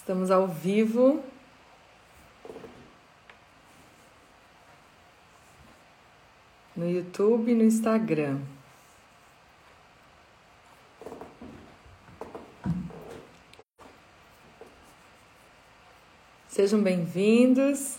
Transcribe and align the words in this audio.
Estamos 0.00 0.30
ao 0.30 0.48
vivo. 0.48 1.22
No 6.74 6.88
YouTube 6.90 7.52
e 7.52 7.54
no 7.54 7.62
Instagram. 7.62 8.40
Sejam 16.48 16.82
bem-vindos. 16.82 17.98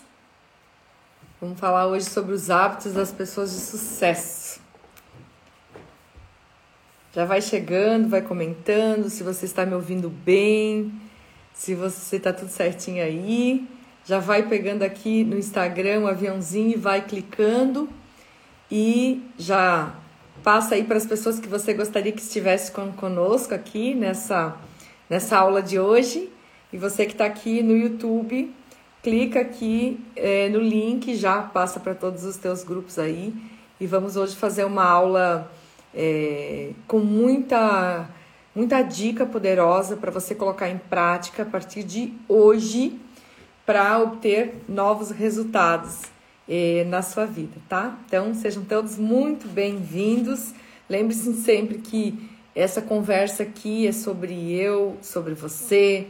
Vamos 1.40 1.60
falar 1.60 1.86
hoje 1.86 2.06
sobre 2.06 2.32
os 2.32 2.50
hábitos 2.50 2.94
das 2.94 3.12
pessoas 3.12 3.52
de 3.52 3.60
sucesso. 3.60 4.60
Já 7.12 7.24
vai 7.24 7.40
chegando, 7.40 8.08
vai 8.08 8.22
comentando 8.22 9.08
se 9.08 9.22
você 9.22 9.44
está 9.44 9.64
me 9.64 9.74
ouvindo 9.74 10.10
bem, 10.10 10.92
se 11.54 11.74
você 11.74 12.16
está 12.16 12.32
tudo 12.32 12.50
certinho 12.50 13.02
aí. 13.02 13.66
Já 14.04 14.18
vai 14.18 14.48
pegando 14.48 14.82
aqui 14.82 15.22
no 15.22 15.38
Instagram 15.38 16.00
o 16.00 16.02
um 16.02 16.06
aviãozinho 16.08 16.72
e 16.72 16.76
vai 16.76 17.02
clicando 17.02 17.88
e 18.70 19.22
já 19.38 19.94
passa 20.42 20.74
aí 20.74 20.82
para 20.82 20.96
as 20.96 21.06
pessoas 21.06 21.38
que 21.38 21.46
você 21.46 21.72
gostaria 21.72 22.10
que 22.10 22.20
estivesse 22.20 22.72
conosco 22.72 23.54
aqui 23.54 23.94
nessa, 23.94 24.56
nessa 25.08 25.38
aula 25.38 25.62
de 25.62 25.78
hoje. 25.78 26.30
E 26.72 26.78
você 26.78 27.04
que 27.04 27.12
está 27.12 27.26
aqui 27.26 27.62
no 27.62 27.76
YouTube, 27.76 28.52
clica 29.02 29.40
aqui 29.40 30.00
é, 30.16 30.48
no 30.48 30.58
link, 30.58 31.14
já 31.14 31.42
passa 31.42 31.78
para 31.78 31.94
todos 31.94 32.24
os 32.24 32.36
teus 32.36 32.64
grupos 32.64 32.98
aí. 32.98 33.34
E 33.78 33.86
vamos 33.86 34.16
hoje 34.16 34.34
fazer 34.34 34.64
uma 34.64 34.84
aula 34.84 35.50
é, 35.94 36.70
com 36.86 36.98
muita, 36.98 38.08
muita 38.54 38.82
dica 38.82 39.24
poderosa 39.24 39.96
para 39.96 40.10
você 40.10 40.34
colocar 40.34 40.68
em 40.68 40.78
prática 40.78 41.42
a 41.42 41.46
partir 41.46 41.82
de 41.82 42.12
hoje 42.28 42.98
para 43.64 43.98
obter 43.98 44.56
novos 44.68 45.10
resultados 45.10 46.02
é, 46.48 46.84
na 46.88 47.02
sua 47.02 47.24
vida, 47.24 47.54
tá? 47.68 47.96
Então 48.06 48.34
sejam 48.34 48.64
todos 48.64 48.98
muito 48.98 49.48
bem-vindos. 49.48 50.52
Lembre-se 50.88 51.32
sempre 51.42 51.78
que 51.78 52.30
essa 52.54 52.82
conversa 52.82 53.44
aqui 53.44 53.86
é 53.86 53.92
sobre 53.92 54.52
eu, 54.52 54.96
sobre 55.00 55.34
você 55.34 56.06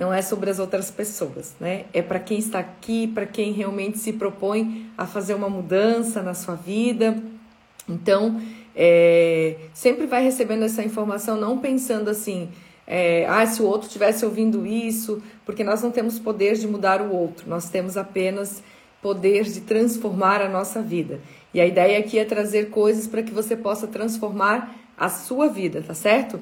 não 0.00 0.14
é 0.14 0.22
sobre 0.22 0.48
as 0.48 0.58
outras 0.58 0.90
pessoas, 0.90 1.54
né? 1.60 1.84
É 1.92 2.00
para 2.00 2.18
quem 2.18 2.38
está 2.38 2.58
aqui, 2.58 3.06
para 3.06 3.26
quem 3.26 3.52
realmente 3.52 3.98
se 3.98 4.14
propõe 4.14 4.90
a 4.96 5.06
fazer 5.06 5.34
uma 5.34 5.50
mudança 5.50 6.22
na 6.22 6.32
sua 6.32 6.54
vida. 6.54 7.22
Então, 7.86 8.40
é, 8.74 9.56
sempre 9.74 10.06
vai 10.06 10.22
recebendo 10.22 10.64
essa 10.64 10.82
informação, 10.82 11.36
não 11.36 11.58
pensando 11.58 12.08
assim, 12.10 12.48
é, 12.86 13.26
ah, 13.28 13.46
se 13.46 13.62
o 13.62 13.66
outro 13.66 13.86
estivesse 13.86 14.24
ouvindo 14.24 14.66
isso, 14.66 15.22
porque 15.44 15.62
nós 15.62 15.82
não 15.82 15.90
temos 15.90 16.18
poder 16.18 16.54
de 16.56 16.66
mudar 16.66 17.00
o 17.00 17.14
outro, 17.14 17.48
nós 17.48 17.68
temos 17.68 17.96
apenas 17.96 18.62
poder 19.00 19.44
de 19.44 19.60
transformar 19.60 20.42
a 20.42 20.48
nossa 20.48 20.82
vida. 20.82 21.20
E 21.54 21.60
a 21.60 21.66
ideia 21.66 21.98
aqui 21.98 22.18
é 22.18 22.24
trazer 22.24 22.70
coisas 22.70 23.06
para 23.06 23.22
que 23.22 23.32
você 23.32 23.56
possa 23.56 23.86
transformar 23.86 24.74
a 24.96 25.08
sua 25.08 25.48
vida, 25.48 25.82
tá 25.86 25.94
certo? 25.94 26.38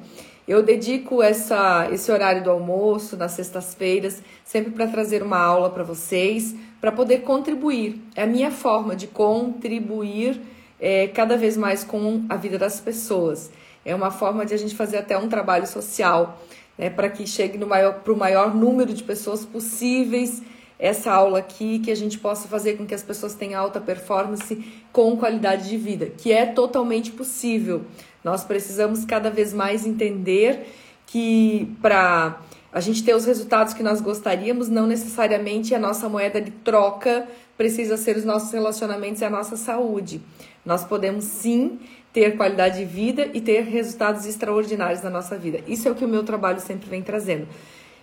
Eu 0.46 0.62
dedico 0.62 1.22
essa, 1.22 1.88
esse 1.92 2.10
horário 2.10 2.42
do 2.42 2.50
almoço 2.50 3.16
nas 3.16 3.32
sextas-feiras 3.32 4.22
sempre 4.42 4.72
para 4.72 4.86
trazer 4.86 5.22
uma 5.22 5.38
aula 5.38 5.68
para 5.68 5.84
vocês, 5.84 6.54
para 6.80 6.90
poder 6.90 7.18
contribuir. 7.18 8.00
É 8.16 8.22
a 8.22 8.26
minha 8.26 8.50
forma 8.50 8.96
de 8.96 9.06
contribuir 9.06 10.40
é, 10.80 11.08
cada 11.08 11.36
vez 11.36 11.56
mais 11.56 11.84
com 11.84 12.24
a 12.28 12.36
vida 12.36 12.58
das 12.58 12.80
pessoas. 12.80 13.50
É 13.84 13.94
uma 13.94 14.10
forma 14.10 14.44
de 14.44 14.54
a 14.54 14.56
gente 14.56 14.74
fazer 14.74 14.98
até 14.98 15.16
um 15.16 15.28
trabalho 15.28 15.66
social, 15.66 16.42
né, 16.76 16.90
para 16.90 17.08
que 17.08 17.26
chegue 17.26 17.58
para 17.58 18.12
o 18.12 18.16
maior 18.16 18.54
número 18.54 18.92
de 18.92 19.02
pessoas 19.02 19.44
possíveis 19.44 20.42
essa 20.78 21.10
aula 21.12 21.40
aqui, 21.40 21.80
que 21.80 21.90
a 21.90 21.96
gente 21.96 22.18
possa 22.18 22.46
fazer 22.46 22.76
com 22.76 22.86
que 22.86 22.94
as 22.94 23.02
pessoas 23.02 23.34
tenham 23.34 23.60
alta 23.60 23.80
performance 23.80 24.64
com 24.92 25.16
qualidade 25.16 25.68
de 25.68 25.76
vida, 25.76 26.06
que 26.16 26.32
é 26.32 26.46
totalmente 26.46 27.10
possível. 27.10 27.82
Nós 28.22 28.44
precisamos 28.44 29.04
cada 29.04 29.28
vez 29.28 29.52
mais 29.52 29.84
entender 29.84 30.68
que 31.06 31.74
para 31.82 32.40
a 32.72 32.80
gente 32.80 33.02
ter 33.02 33.14
os 33.14 33.24
resultados 33.24 33.74
que 33.74 33.82
nós 33.82 34.00
gostaríamos, 34.00 34.68
não 34.68 34.86
necessariamente 34.86 35.74
a 35.74 35.78
nossa 35.78 36.08
moeda 36.08 36.40
de 36.40 36.50
troca 36.50 37.26
precisa 37.56 37.96
ser 37.96 38.16
os 38.16 38.24
nossos 38.24 38.52
relacionamentos 38.52 39.20
e 39.20 39.24
a 39.24 39.30
nossa 39.30 39.56
saúde. 39.56 40.20
Nós 40.68 40.84
podemos 40.84 41.24
sim 41.24 41.80
ter 42.12 42.36
qualidade 42.36 42.76
de 42.80 42.84
vida 42.84 43.30
e 43.32 43.40
ter 43.40 43.62
resultados 43.62 44.26
extraordinários 44.26 45.02
na 45.02 45.08
nossa 45.08 45.34
vida. 45.34 45.60
Isso 45.66 45.88
é 45.88 45.90
o 45.90 45.94
que 45.94 46.04
o 46.04 46.08
meu 46.08 46.22
trabalho 46.24 46.60
sempre 46.60 46.90
vem 46.90 47.00
trazendo. 47.00 47.48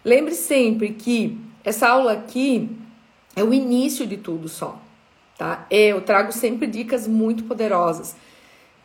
Lembre 0.03 0.33
sempre 0.33 0.93
que 0.93 1.37
essa 1.63 1.87
aula 1.87 2.13
aqui 2.13 2.67
é 3.35 3.43
o 3.43 3.53
início 3.53 4.07
de 4.07 4.17
tudo 4.17 4.49
só, 4.49 4.81
tá? 5.37 5.67
É, 5.69 5.89
eu 5.89 6.01
trago 6.01 6.31
sempre 6.31 6.65
dicas 6.65 7.07
muito 7.07 7.43
poderosas. 7.43 8.15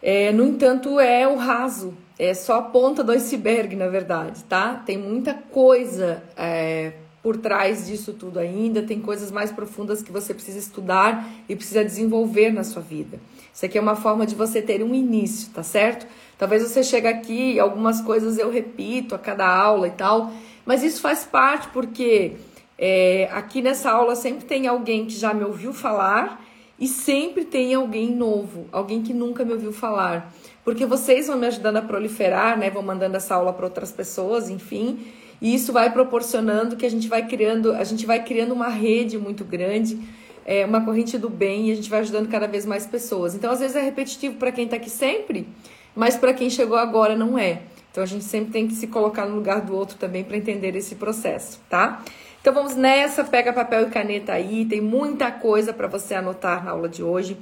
É, 0.02 0.30
no 0.30 0.47
entanto, 0.47 1.00
é 1.00 1.26
o 1.26 1.36
raso, 1.36 1.94
é 2.18 2.34
só 2.34 2.58
a 2.58 2.62
ponta 2.62 3.02
do 3.02 3.12
iceberg, 3.12 3.76
na 3.76 3.88
verdade, 3.88 4.44
tá? 4.44 4.74
Tem 4.74 4.98
muita 4.98 5.32
coisa 5.32 6.22
é, 6.36 6.92
por 7.22 7.38
trás 7.38 7.86
disso 7.86 8.12
tudo 8.12 8.38
ainda, 8.38 8.82
tem 8.82 9.00
coisas 9.00 9.30
mais 9.30 9.50
profundas 9.50 10.02
que 10.02 10.12
você 10.12 10.34
precisa 10.34 10.58
estudar 10.58 11.26
e 11.48 11.56
precisa 11.56 11.82
desenvolver 11.82 12.52
na 12.52 12.62
sua 12.62 12.82
vida. 12.82 13.18
Isso 13.52 13.66
aqui 13.66 13.76
é 13.76 13.80
uma 13.80 13.96
forma 13.96 14.26
de 14.26 14.34
você 14.34 14.62
ter 14.62 14.82
um 14.82 14.94
início, 14.94 15.50
tá 15.52 15.62
certo? 15.62 16.06
Talvez 16.38 16.62
você 16.62 16.82
chegue 16.82 17.06
aqui 17.06 17.54
e 17.54 17.60
algumas 17.60 18.00
coisas 18.00 18.38
eu 18.38 18.50
repito 18.50 19.14
a 19.14 19.18
cada 19.18 19.46
aula 19.46 19.88
e 19.88 19.90
tal, 19.90 20.32
mas 20.64 20.82
isso 20.82 21.00
faz 21.00 21.24
parte 21.24 21.68
porque 21.68 22.36
é, 22.78 23.28
aqui 23.32 23.60
nessa 23.60 23.90
aula 23.90 24.16
sempre 24.16 24.46
tem 24.46 24.66
alguém 24.66 25.04
que 25.04 25.12
já 25.12 25.34
me 25.34 25.44
ouviu 25.44 25.72
falar 25.72 26.42
e 26.78 26.88
sempre 26.88 27.44
tem 27.44 27.74
alguém 27.74 28.10
novo, 28.10 28.66
alguém 28.72 29.02
que 29.02 29.12
nunca 29.12 29.44
me 29.44 29.52
ouviu 29.52 29.70
falar. 29.70 30.32
Porque 30.64 30.86
vocês 30.86 31.26
vão 31.26 31.36
me 31.36 31.46
ajudando 31.46 31.76
a 31.76 31.82
proliferar, 31.82 32.58
né? 32.58 32.70
Vão 32.70 32.82
mandando 32.82 33.18
essa 33.18 33.34
aula 33.34 33.52
para 33.52 33.66
outras 33.66 33.92
pessoas, 33.92 34.48
enfim. 34.48 34.98
E 35.40 35.54
isso 35.54 35.72
vai 35.72 35.90
proporcionando 35.92 36.76
que 36.76 36.84
a 36.84 36.90
gente 36.90 37.08
vai 37.08 37.26
criando, 37.26 37.72
a 37.72 37.84
gente 37.84 38.04
vai 38.04 38.22
criando 38.22 38.52
uma 38.52 38.68
rede 38.68 39.18
muito 39.18 39.44
grande, 39.44 39.98
é, 40.44 40.64
uma 40.66 40.84
corrente 40.84 41.16
do 41.16 41.30
bem 41.30 41.68
e 41.68 41.72
a 41.72 41.74
gente 41.76 41.88
vai 41.88 42.00
ajudando 42.00 42.28
cada 42.28 42.46
vez 42.46 42.66
mais 42.66 42.86
pessoas. 42.86 43.34
Então, 43.34 43.50
às 43.50 43.60
vezes 43.60 43.76
é 43.76 43.80
repetitivo 43.80 44.36
para 44.36 44.52
quem 44.52 44.64
está 44.64 44.76
aqui 44.76 44.90
sempre, 44.90 45.46
mas 45.94 46.16
para 46.16 46.34
quem 46.34 46.50
chegou 46.50 46.76
agora 46.76 47.16
não 47.16 47.38
é. 47.38 47.62
Então 47.90 48.04
a 48.04 48.06
gente 48.06 48.24
sempre 48.24 48.52
tem 48.52 48.68
que 48.68 48.74
se 48.74 48.86
colocar 48.86 49.26
no 49.26 49.34
lugar 49.34 49.60
do 49.62 49.74
outro 49.74 49.96
também 49.98 50.22
para 50.22 50.36
entender 50.36 50.76
esse 50.76 50.94
processo, 50.94 51.60
tá? 51.68 52.02
Então 52.40 52.54
vamos 52.54 52.76
nessa, 52.76 53.24
pega 53.24 53.52
papel 53.52 53.88
e 53.88 53.90
caneta 53.90 54.32
aí, 54.32 54.64
tem 54.64 54.80
muita 54.80 55.30
coisa 55.30 55.72
para 55.72 55.88
você 55.88 56.14
anotar 56.14 56.64
na 56.64 56.70
aula 56.70 56.88
de 56.88 57.02
hoje. 57.02 57.36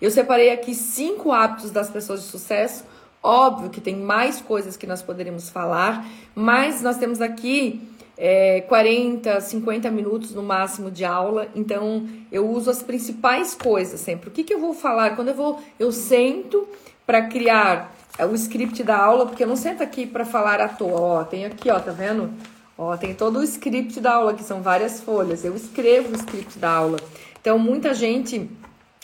Eu 0.00 0.10
separei 0.10 0.50
aqui 0.50 0.74
cinco 0.74 1.32
hábitos 1.32 1.70
das 1.70 1.88
pessoas 1.88 2.22
de 2.22 2.28
sucesso. 2.28 2.84
Óbvio 3.26 3.70
que 3.70 3.80
tem 3.80 3.96
mais 3.96 4.42
coisas 4.42 4.76
que 4.76 4.86
nós 4.86 5.00
poderíamos 5.00 5.48
falar, 5.48 6.06
mas 6.34 6.82
nós 6.82 6.98
temos 6.98 7.22
aqui 7.22 7.80
é, 8.18 8.60
40, 8.68 9.40
50 9.40 9.90
minutos 9.90 10.32
no 10.32 10.42
máximo 10.42 10.90
de 10.90 11.06
aula, 11.06 11.48
então 11.54 12.06
eu 12.30 12.46
uso 12.46 12.70
as 12.70 12.82
principais 12.82 13.54
coisas 13.54 13.98
sempre. 13.98 14.28
O 14.28 14.30
que, 14.30 14.44
que 14.44 14.52
eu 14.52 14.60
vou 14.60 14.74
falar? 14.74 15.16
Quando 15.16 15.28
eu 15.28 15.34
vou, 15.34 15.58
eu 15.78 15.90
sento 15.90 16.68
para 17.06 17.22
criar 17.22 17.96
o 18.30 18.34
script 18.34 18.82
da 18.82 18.98
aula, 18.98 19.24
porque 19.24 19.42
eu 19.42 19.48
não 19.48 19.56
sento 19.56 19.82
aqui 19.82 20.04
para 20.04 20.26
falar 20.26 20.60
à 20.60 20.68
toa. 20.68 21.00
Ó, 21.00 21.24
tem 21.24 21.46
aqui, 21.46 21.70
ó, 21.70 21.80
tá 21.80 21.92
vendo? 21.92 22.30
Ó, 22.76 22.94
tem 22.98 23.14
todo 23.14 23.38
o 23.38 23.42
script 23.42 24.00
da 24.00 24.16
aula, 24.16 24.34
que 24.34 24.44
são 24.44 24.60
várias 24.60 25.00
folhas. 25.00 25.46
Eu 25.46 25.56
escrevo 25.56 26.12
o 26.12 26.16
script 26.16 26.58
da 26.58 26.70
aula. 26.70 26.98
Então, 27.40 27.58
muita 27.58 27.94
gente. 27.94 28.50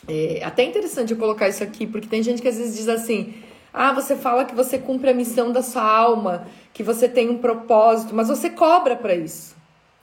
É 0.09 0.43
até 0.45 0.65
interessante 0.65 1.13
eu 1.13 1.19
colocar 1.19 1.49
isso 1.49 1.63
aqui, 1.63 1.87
porque 1.87 2.07
tem 2.07 2.23
gente 2.23 2.41
que 2.43 2.49
às 2.49 2.57
vezes 2.57 2.77
diz 2.77 2.89
assim: 2.89 3.35
ah, 3.73 3.93
você 3.93 4.17
fala 4.17 4.45
que 4.45 4.55
você 4.55 4.79
cumpre 4.79 5.11
a 5.11 5.15
missão 5.15 5.53
da 5.53 5.63
sua 5.63 5.83
alma, 5.83 6.47
que 6.73 6.83
você 6.83 7.09
tem 7.09 7.31
um 7.31 7.39
propósito, 7.39 8.15
mas 8.15 8.29
você 8.29 8.51
cobra 8.51 8.97
para 8.97 9.15
isso. 9.15 9.57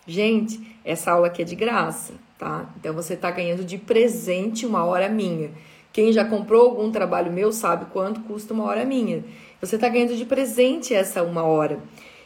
Gente, 0.05 0.61
essa 0.85 1.11
aula 1.11 1.27
aqui 1.27 1.41
é 1.41 1.45
de 1.45 1.55
graça, 1.55 2.13
tá? 2.37 2.69
Então 2.79 2.93
você 2.93 3.13
está 3.13 3.29
ganhando 3.29 3.65
de 3.65 3.77
presente 3.77 4.65
uma 4.65 4.85
hora 4.85 5.09
minha. 5.09 5.51
Quem 5.91 6.13
já 6.13 6.23
comprou 6.23 6.63
algum 6.63 6.91
trabalho 6.91 7.31
meu 7.31 7.51
sabe 7.51 7.85
quanto 7.91 8.21
custa 8.21 8.53
uma 8.53 8.63
hora 8.65 8.85
minha. 8.85 9.23
Você 9.59 9.75
está 9.75 9.89
ganhando 9.89 10.15
de 10.15 10.25
presente 10.25 10.93
essa 10.93 11.23
uma 11.23 11.43
hora. 11.43 11.79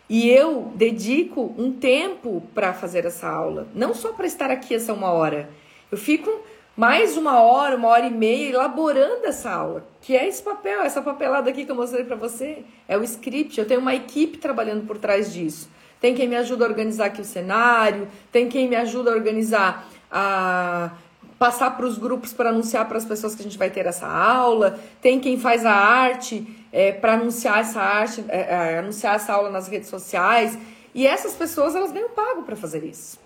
E 0.10 0.30
eu 0.30 0.72
dedico 0.76 1.56
um 1.58 1.72
tempo 1.72 2.44
para 2.54 2.74
fazer 2.74 3.06
essa 3.06 3.30
aula, 3.30 3.68
não 3.74 3.94
só 3.94 4.12
para 4.12 4.28
estar 4.28 4.52
aqui 4.52 4.76
essa 4.76 4.94
uma 4.94 5.12
hora. 5.12 5.50
Eu 5.90 5.98
fico 5.98 6.30
mais 6.76 7.18
uma 7.18 7.42
hora, 7.42 7.76
uma 7.76 7.90
hora 7.90 8.08
e 8.08 8.12
meia 8.12 8.50
elaborando 8.50 9.26
essa 9.26 9.52
aula, 9.52 9.86
que 10.02 10.16
é 10.16 10.28
esse 10.28 10.42
papel, 10.42 10.82
essa 10.82 11.02
papelada 11.02 11.50
aqui 11.50 11.66
que 11.66 11.72
eu 11.72 11.76
mostrei 11.76 12.04
para 12.04 12.16
você, 12.16 12.64
é 12.88 12.98
o 12.98 13.04
script. 13.04 13.60
Eu 13.60 13.68
tenho 13.68 13.80
uma 13.80 13.94
equipe 13.94 14.38
trabalhando 14.38 14.88
por 14.88 14.98
trás 14.98 15.32
disso. 15.32 15.70
Tem 16.00 16.16
quem 16.16 16.28
me 16.28 16.36
ajuda 16.36 16.66
a 16.66 16.68
organizar 16.68 17.06
aqui 17.06 17.22
o 17.22 17.26
cenário, 17.26 18.08
tem 18.32 18.50
quem 18.50 18.68
me 18.68 18.76
ajuda 18.76 19.12
a 19.12 19.14
organizar 19.14 19.88
a 20.10 20.92
passar 21.38 21.76
para 21.76 21.86
os 21.86 21.98
grupos 21.98 22.34
para 22.34 22.50
anunciar 22.50 22.88
para 22.88 22.98
as 22.98 23.06
pessoas 23.06 23.36
que 23.36 23.42
a 23.42 23.44
gente 23.44 23.58
vai 23.58 23.70
ter 23.70 23.86
essa 23.86 24.08
aula, 24.08 24.80
tem 25.02 25.20
quem 25.20 25.40
faz 25.40 25.66
a 25.66 25.74
arte 25.74 26.46
é, 26.72 26.92
para 26.92 27.14
anunciar 27.14 27.60
essa 27.60 27.82
arte, 27.82 28.24
é, 28.30 28.40
é, 28.40 28.80
anunciar 28.80 29.16
essa 29.16 29.34
aula 29.34 29.50
nas 29.50 29.68
redes 29.68 29.90
sociais. 29.90 30.58
E 30.94 31.06
essas 31.08 31.34
pessoas, 31.34 31.76
elas 31.76 31.92
ganham 31.92 32.10
pago 32.10 32.44
para 32.44 32.56
fazer 32.56 32.84
isso. 32.84 33.20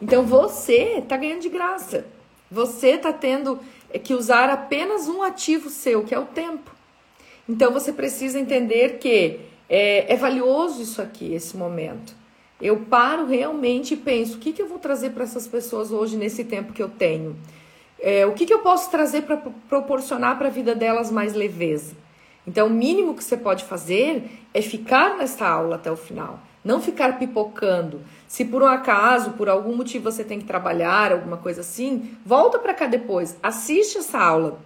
Então 0.00 0.24
você 0.24 0.98
está 0.98 1.16
ganhando 1.16 1.40
de 1.40 1.48
graça. 1.48 2.04
Você 2.52 2.90
está 2.90 3.14
tendo 3.14 3.58
que 4.04 4.12
usar 4.12 4.50
apenas 4.50 5.08
um 5.08 5.22
ativo 5.22 5.70
seu, 5.70 6.04
que 6.04 6.14
é 6.14 6.18
o 6.18 6.26
tempo. 6.26 6.70
Então 7.48 7.72
você 7.72 7.94
precisa 7.94 8.38
entender 8.38 8.98
que 8.98 9.40
é, 9.70 10.12
é 10.12 10.16
valioso 10.16 10.82
isso 10.82 11.00
aqui, 11.00 11.32
esse 11.32 11.56
momento. 11.56 12.14
Eu 12.60 12.76
paro 12.80 13.24
realmente 13.24 13.94
e 13.94 13.96
penso: 13.96 14.36
o 14.36 14.38
que, 14.38 14.52
que 14.52 14.60
eu 14.60 14.68
vou 14.68 14.78
trazer 14.78 15.10
para 15.10 15.24
essas 15.24 15.48
pessoas 15.48 15.90
hoje, 15.90 16.16
nesse 16.18 16.44
tempo 16.44 16.74
que 16.74 16.82
eu 16.82 16.90
tenho? 16.90 17.34
É, 17.98 18.26
o 18.26 18.32
que, 18.32 18.44
que 18.44 18.52
eu 18.52 18.58
posso 18.58 18.90
trazer 18.90 19.22
para 19.22 19.38
proporcionar 19.68 20.36
para 20.36 20.48
a 20.48 20.50
vida 20.50 20.74
delas 20.74 21.10
mais 21.10 21.32
leveza? 21.32 21.94
Então, 22.46 22.66
o 22.66 22.70
mínimo 22.70 23.14
que 23.14 23.24
você 23.24 23.36
pode 23.36 23.64
fazer 23.64 24.28
é 24.52 24.60
ficar 24.60 25.16
nessa 25.16 25.48
aula 25.48 25.76
até 25.76 25.90
o 25.90 25.96
final, 25.96 26.38
não 26.64 26.80
ficar 26.80 27.18
pipocando. 27.18 28.00
Se 28.28 28.44
por 28.44 28.62
um 28.62 28.66
acaso, 28.66 29.32
por 29.32 29.48
algum 29.48 29.76
motivo 29.76 30.10
você 30.10 30.24
tem 30.24 30.38
que 30.38 30.46
trabalhar, 30.46 31.12
alguma 31.12 31.36
coisa 31.36 31.60
assim, 31.60 32.16
volta 32.24 32.58
para 32.58 32.74
cá 32.74 32.86
depois, 32.86 33.36
assiste 33.42 33.98
essa 33.98 34.18
aula. 34.18 34.58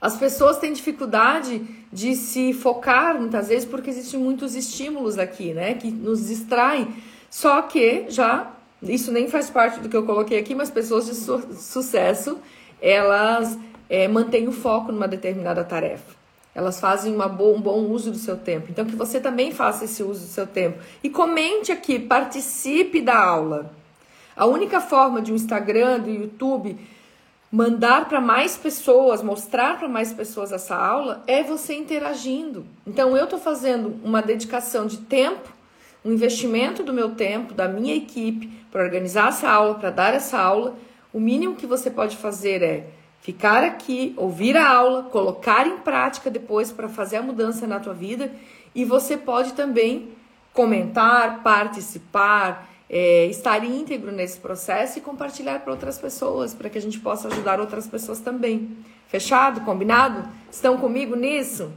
As 0.00 0.16
pessoas 0.16 0.58
têm 0.58 0.72
dificuldade 0.72 1.62
de 1.92 2.16
se 2.16 2.52
focar 2.52 3.18
muitas 3.18 3.48
vezes 3.48 3.64
porque 3.64 3.90
existem 3.90 4.18
muitos 4.18 4.54
estímulos 4.54 5.18
aqui, 5.18 5.52
né, 5.52 5.74
que 5.74 5.90
nos 5.90 6.26
distraem. 6.26 6.94
Só 7.30 7.62
que 7.62 8.06
já 8.08 8.50
isso 8.82 9.12
nem 9.12 9.28
faz 9.28 9.48
parte 9.48 9.78
do 9.78 9.88
que 9.88 9.96
eu 9.96 10.04
coloquei 10.04 10.38
aqui, 10.38 10.54
mas 10.54 10.70
pessoas 10.70 11.06
de 11.06 11.14
su 11.14 11.40
sucesso 11.54 12.38
elas 12.80 13.56
é, 13.88 14.08
mantêm 14.08 14.48
o 14.48 14.52
foco 14.52 14.90
numa 14.90 15.06
determinada 15.06 15.62
tarefa. 15.62 16.21
Elas 16.54 16.78
fazem 16.78 17.16
bo 17.16 17.54
um 17.54 17.60
bom 17.60 17.86
uso 17.86 18.10
do 18.10 18.18
seu 18.18 18.36
tempo. 18.36 18.66
Então, 18.70 18.84
que 18.84 18.94
você 18.94 19.18
também 19.18 19.52
faça 19.52 19.86
esse 19.86 20.02
uso 20.02 20.20
do 20.20 20.26
seu 20.26 20.46
tempo. 20.46 20.78
E 21.02 21.08
comente 21.08 21.72
aqui, 21.72 21.98
participe 21.98 23.00
da 23.00 23.18
aula. 23.18 23.72
A 24.36 24.44
única 24.44 24.80
forma 24.80 25.22
de 25.22 25.32
um 25.32 25.34
Instagram, 25.34 26.00
do 26.00 26.10
YouTube, 26.10 26.76
mandar 27.50 28.06
para 28.06 28.20
mais 28.20 28.56
pessoas, 28.56 29.22
mostrar 29.22 29.78
para 29.78 29.88
mais 29.88 30.12
pessoas 30.12 30.52
essa 30.52 30.76
aula, 30.76 31.22
é 31.26 31.42
você 31.42 31.74
interagindo. 31.74 32.66
Então, 32.86 33.16
eu 33.16 33.24
estou 33.24 33.38
fazendo 33.38 33.98
uma 34.04 34.20
dedicação 34.20 34.86
de 34.86 34.98
tempo, 34.98 35.50
um 36.04 36.12
investimento 36.12 36.82
do 36.82 36.92
meu 36.92 37.14
tempo, 37.14 37.54
da 37.54 37.66
minha 37.66 37.94
equipe, 37.94 38.50
para 38.70 38.82
organizar 38.82 39.28
essa 39.28 39.48
aula, 39.48 39.74
para 39.76 39.90
dar 39.90 40.12
essa 40.12 40.38
aula. 40.38 40.74
O 41.12 41.20
mínimo 41.20 41.56
que 41.56 41.66
você 41.66 41.90
pode 41.90 42.16
fazer 42.16 42.62
é 42.62 42.86
ficar 43.22 43.62
aqui, 43.62 44.12
ouvir 44.16 44.56
a 44.56 44.68
aula, 44.68 45.04
colocar 45.04 45.66
em 45.66 45.78
prática 45.78 46.28
depois 46.28 46.70
para 46.72 46.88
fazer 46.88 47.16
a 47.16 47.22
mudança 47.22 47.66
na 47.66 47.78
tua 47.78 47.94
vida 47.94 48.30
e 48.74 48.84
você 48.84 49.16
pode 49.16 49.52
também 49.52 50.10
comentar, 50.52 51.40
participar, 51.42 52.68
é, 52.90 53.26
estar 53.26 53.64
íntegro 53.64 54.10
nesse 54.10 54.38
processo 54.38 54.98
e 54.98 55.00
compartilhar 55.00 55.60
para 55.60 55.72
outras 55.72 55.98
pessoas, 55.98 56.52
para 56.52 56.68
que 56.68 56.76
a 56.76 56.80
gente 56.80 56.98
possa 56.98 57.28
ajudar 57.28 57.60
outras 57.60 57.86
pessoas 57.86 58.18
também. 58.18 58.76
Fechado? 59.06 59.60
Combinado? 59.60 60.28
Estão 60.50 60.76
comigo 60.76 61.14
nisso? 61.14 61.70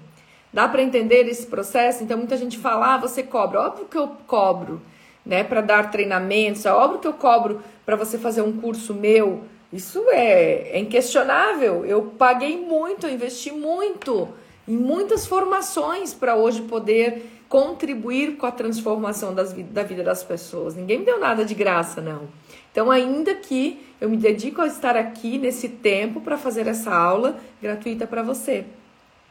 Dá 0.52 0.68
para 0.68 0.82
entender 0.82 1.28
esse 1.28 1.46
processo? 1.46 2.04
Então 2.04 2.18
muita 2.18 2.38
gente 2.38 2.58
fala: 2.58 2.96
ah, 2.96 2.98
você 2.98 3.22
cobra. 3.22 3.62
Óbvio 3.62 3.86
que 3.86 3.98
eu 3.98 4.08
cobro, 4.26 4.82
né, 5.26 5.44
para 5.44 5.62
dar 5.62 5.92
treinamentos, 5.92 6.66
é 6.66 6.74
óbvio 6.74 7.00
que 7.00 7.08
eu 7.08 7.14
cobro 7.14 7.62
para 7.86 7.96
você 7.96 8.18
fazer 8.18 8.42
um 8.42 8.54
curso 8.54 8.94
meu 8.94 9.44
isso 9.72 10.04
é, 10.10 10.70
é 10.72 10.80
inquestionável. 10.80 11.86
Eu 11.86 12.14
paguei 12.18 12.58
muito, 12.58 13.08
eu 13.08 13.14
investi 13.14 13.52
muito 13.52 14.30
em 14.68 14.76
muitas 14.76 15.26
formações 15.26 16.14
para 16.14 16.36
hoje 16.36 16.62
poder 16.64 17.32
contribuir 17.48 18.38
com 18.38 18.46
a 18.46 18.52
transformação 18.52 19.34
das, 19.34 19.54
da 19.54 19.84
vida 19.84 20.04
das 20.04 20.24
pessoas. 20.24 20.76
Ninguém 20.76 21.00
me 21.00 21.06
deu 21.06 21.20
nada 21.20 21.46
de 21.46 21.54
graça, 21.54 22.02
não. 22.02 22.28
Então, 22.72 22.92
ainda 22.92 23.34
que 23.36 23.80
eu 24.02 24.10
me 24.10 24.18
dedico 24.18 24.62
a 24.62 24.68
estar 24.68 24.98
aqui 24.98 25.38
nesse 25.38 25.70
tempo 25.70 26.20
para 26.20 26.38
fazer 26.38 26.68
essa 26.68 26.94
aula 26.94 27.38
gratuita 27.62 28.06
para 28.06 28.22
você, 28.22 28.66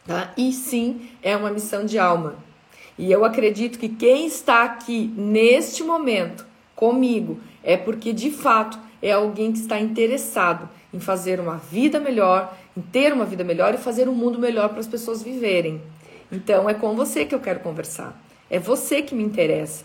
tá? 0.06 0.32
E 0.36 0.52
sim, 0.52 1.10
é 1.22 1.36
uma 1.36 1.50
missão 1.50 1.84
de 1.84 1.98
alma. 1.98 2.36
E 2.96 3.10
eu 3.10 3.24
acredito 3.24 3.78
que 3.78 3.88
quem 3.88 4.26
está 4.26 4.62
aqui 4.62 5.12
neste 5.16 5.82
momento 5.82 6.46
comigo 6.74 7.40
é 7.62 7.76
porque 7.76 8.12
de 8.12 8.30
fato 8.30 8.78
é 9.04 9.12
alguém 9.12 9.52
que 9.52 9.58
está 9.58 9.78
interessado 9.78 10.66
em 10.90 10.98
fazer 10.98 11.38
uma 11.38 11.58
vida 11.58 12.00
melhor, 12.00 12.56
em 12.74 12.80
ter 12.80 13.12
uma 13.12 13.26
vida 13.26 13.44
melhor 13.44 13.74
e 13.74 13.76
fazer 13.76 14.08
um 14.08 14.14
mundo 14.14 14.38
melhor 14.38 14.70
para 14.70 14.80
as 14.80 14.86
pessoas 14.86 15.22
viverem. 15.22 15.78
Então 16.32 16.70
é 16.70 16.72
com 16.72 16.96
você 16.96 17.26
que 17.26 17.34
eu 17.34 17.38
quero 17.38 17.60
conversar. 17.60 18.18
É 18.48 18.58
você 18.58 19.02
que 19.02 19.14
me 19.14 19.22
interessa. 19.22 19.84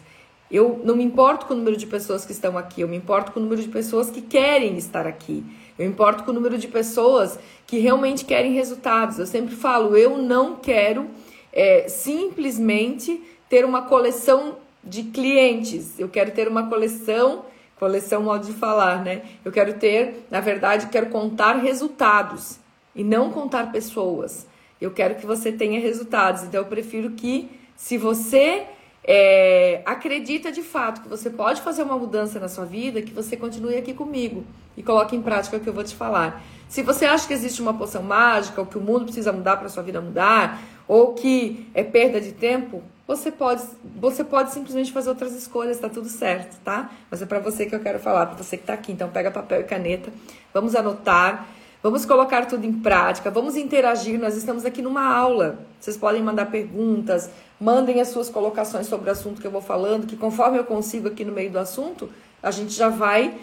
Eu 0.49 0.79
não 0.85 0.95
me 0.95 1.03
importo 1.03 1.47
com 1.47 1.53
o 1.53 1.57
número 1.57 1.75
de 1.75 1.85
pessoas 1.85 2.23
que 2.23 2.31
estão 2.31 2.57
aqui, 2.57 2.79
eu 2.79 2.87
me 2.87 2.95
importo 2.95 3.33
com 3.33 3.41
o 3.41 3.43
número 3.43 3.61
de 3.61 3.67
pessoas 3.67 4.09
que 4.09 4.21
querem 4.21 4.77
estar 4.77 5.05
aqui. 5.05 5.43
Eu 5.77 5.85
me 5.85 5.91
importo 5.91 6.23
com 6.23 6.31
o 6.31 6.33
número 6.33 6.57
de 6.57 6.69
pessoas 6.69 7.37
que 7.67 7.77
realmente 7.77 8.23
querem 8.23 8.53
resultados. 8.53 9.19
Eu 9.19 9.27
sempre 9.27 9.53
falo, 9.53 9.97
eu 9.97 10.17
não 10.17 10.55
quero 10.55 11.07
é, 11.51 11.89
simplesmente 11.89 13.21
ter 13.49 13.65
uma 13.65 13.81
coleção 13.81 14.55
de 14.81 15.03
clientes. 15.03 15.99
Eu 15.99 16.07
quero 16.07 16.31
ter 16.31 16.47
uma 16.47 16.69
coleção 16.69 17.43
Coleção 17.79 18.21
modo 18.21 18.45
de 18.45 18.51
falar, 18.51 19.03
né? 19.03 19.21
Eu 19.43 19.51
quero 19.51 19.73
ter, 19.73 20.27
na 20.29 20.41
verdade, 20.41 20.87
quero 20.87 21.07
contar 21.07 21.53
resultados 21.53 22.59
e 22.93 23.03
não 23.05 23.31
contar 23.31 23.71
pessoas. 23.71 24.45
Eu 24.81 24.91
quero 24.91 25.15
que 25.15 25.25
você 25.25 25.51
tenha 25.51 25.79
resultados. 25.79 26.43
Então, 26.43 26.59
eu 26.59 26.65
prefiro 26.65 27.11
que, 27.11 27.49
se 27.77 27.97
você 27.97 28.65
é, 29.03 29.81
acredita 29.85 30.51
de 30.51 30.61
fato 30.61 31.01
que 31.01 31.07
você 31.07 31.29
pode 31.29 31.61
fazer 31.61 31.83
uma 31.83 31.97
mudança 31.97 32.39
na 32.39 32.49
sua 32.49 32.65
vida, 32.65 33.01
que 33.01 33.13
você 33.13 33.37
continue 33.37 33.77
aqui 33.77 33.93
comigo 33.93 34.43
e 34.75 34.83
coloque 34.83 35.15
em 35.15 35.21
prática 35.21 35.55
o 35.57 35.59
que 35.59 35.67
eu 35.67 35.73
vou 35.73 35.83
te 35.83 35.95
falar. 35.95 36.43
Se 36.67 36.83
você 36.83 37.05
acha 37.05 37.27
que 37.27 37.33
existe 37.33 37.61
uma 37.61 37.73
poção 37.73 38.03
mágica, 38.03 38.59
ou 38.59 38.67
que 38.67 38.77
o 38.77 38.81
mundo 38.81 39.05
precisa 39.05 39.31
mudar 39.31 39.57
para 39.57 39.69
sua 39.69 39.83
vida 39.83 40.01
mudar, 40.01 40.61
ou 40.87 41.13
que 41.13 41.67
é 41.73 41.83
perda 41.83 42.19
de 42.19 42.33
tempo, 42.33 42.83
você 43.09 43.31
pode, 43.31 43.63
você 43.95 44.23
pode 44.23 44.51
simplesmente 44.51 44.91
fazer 44.91 45.09
outras 45.09 45.33
escolhas, 45.33 45.79
tá 45.79 45.89
tudo 45.89 46.07
certo, 46.07 46.59
tá? 46.63 46.91
Mas 47.09 47.23
é 47.23 47.25
para 47.25 47.39
você 47.39 47.65
que 47.65 47.73
eu 47.73 47.79
quero 47.79 47.97
falar, 47.97 48.27
para 48.27 48.37
você 48.37 48.55
que 48.55 48.63
tá 48.63 48.73
aqui. 48.73 48.91
Então 48.91 49.09
pega 49.09 49.31
papel 49.31 49.61
e 49.61 49.63
caneta, 49.63 50.13
vamos 50.53 50.75
anotar, 50.75 51.47
vamos 51.81 52.05
colocar 52.05 52.45
tudo 52.45 52.67
em 52.67 52.71
prática, 52.71 53.31
vamos 53.31 53.55
interagir. 53.57 54.19
Nós 54.19 54.37
estamos 54.37 54.63
aqui 54.63 54.83
numa 54.83 55.03
aula. 55.03 55.57
Vocês 55.79 55.97
podem 55.97 56.21
mandar 56.21 56.51
perguntas, 56.51 57.31
mandem 57.59 57.99
as 57.99 58.09
suas 58.09 58.29
colocações 58.29 58.85
sobre 58.85 59.09
o 59.09 59.11
assunto 59.11 59.41
que 59.41 59.47
eu 59.47 59.51
vou 59.51 59.61
falando, 59.61 60.05
que 60.05 60.15
conforme 60.15 60.59
eu 60.59 60.63
consigo 60.63 61.07
aqui 61.07 61.25
no 61.25 61.33
meio 61.33 61.49
do 61.49 61.57
assunto, 61.57 62.11
a 62.43 62.51
gente 62.51 62.73
já 62.73 62.89
vai 62.89 63.33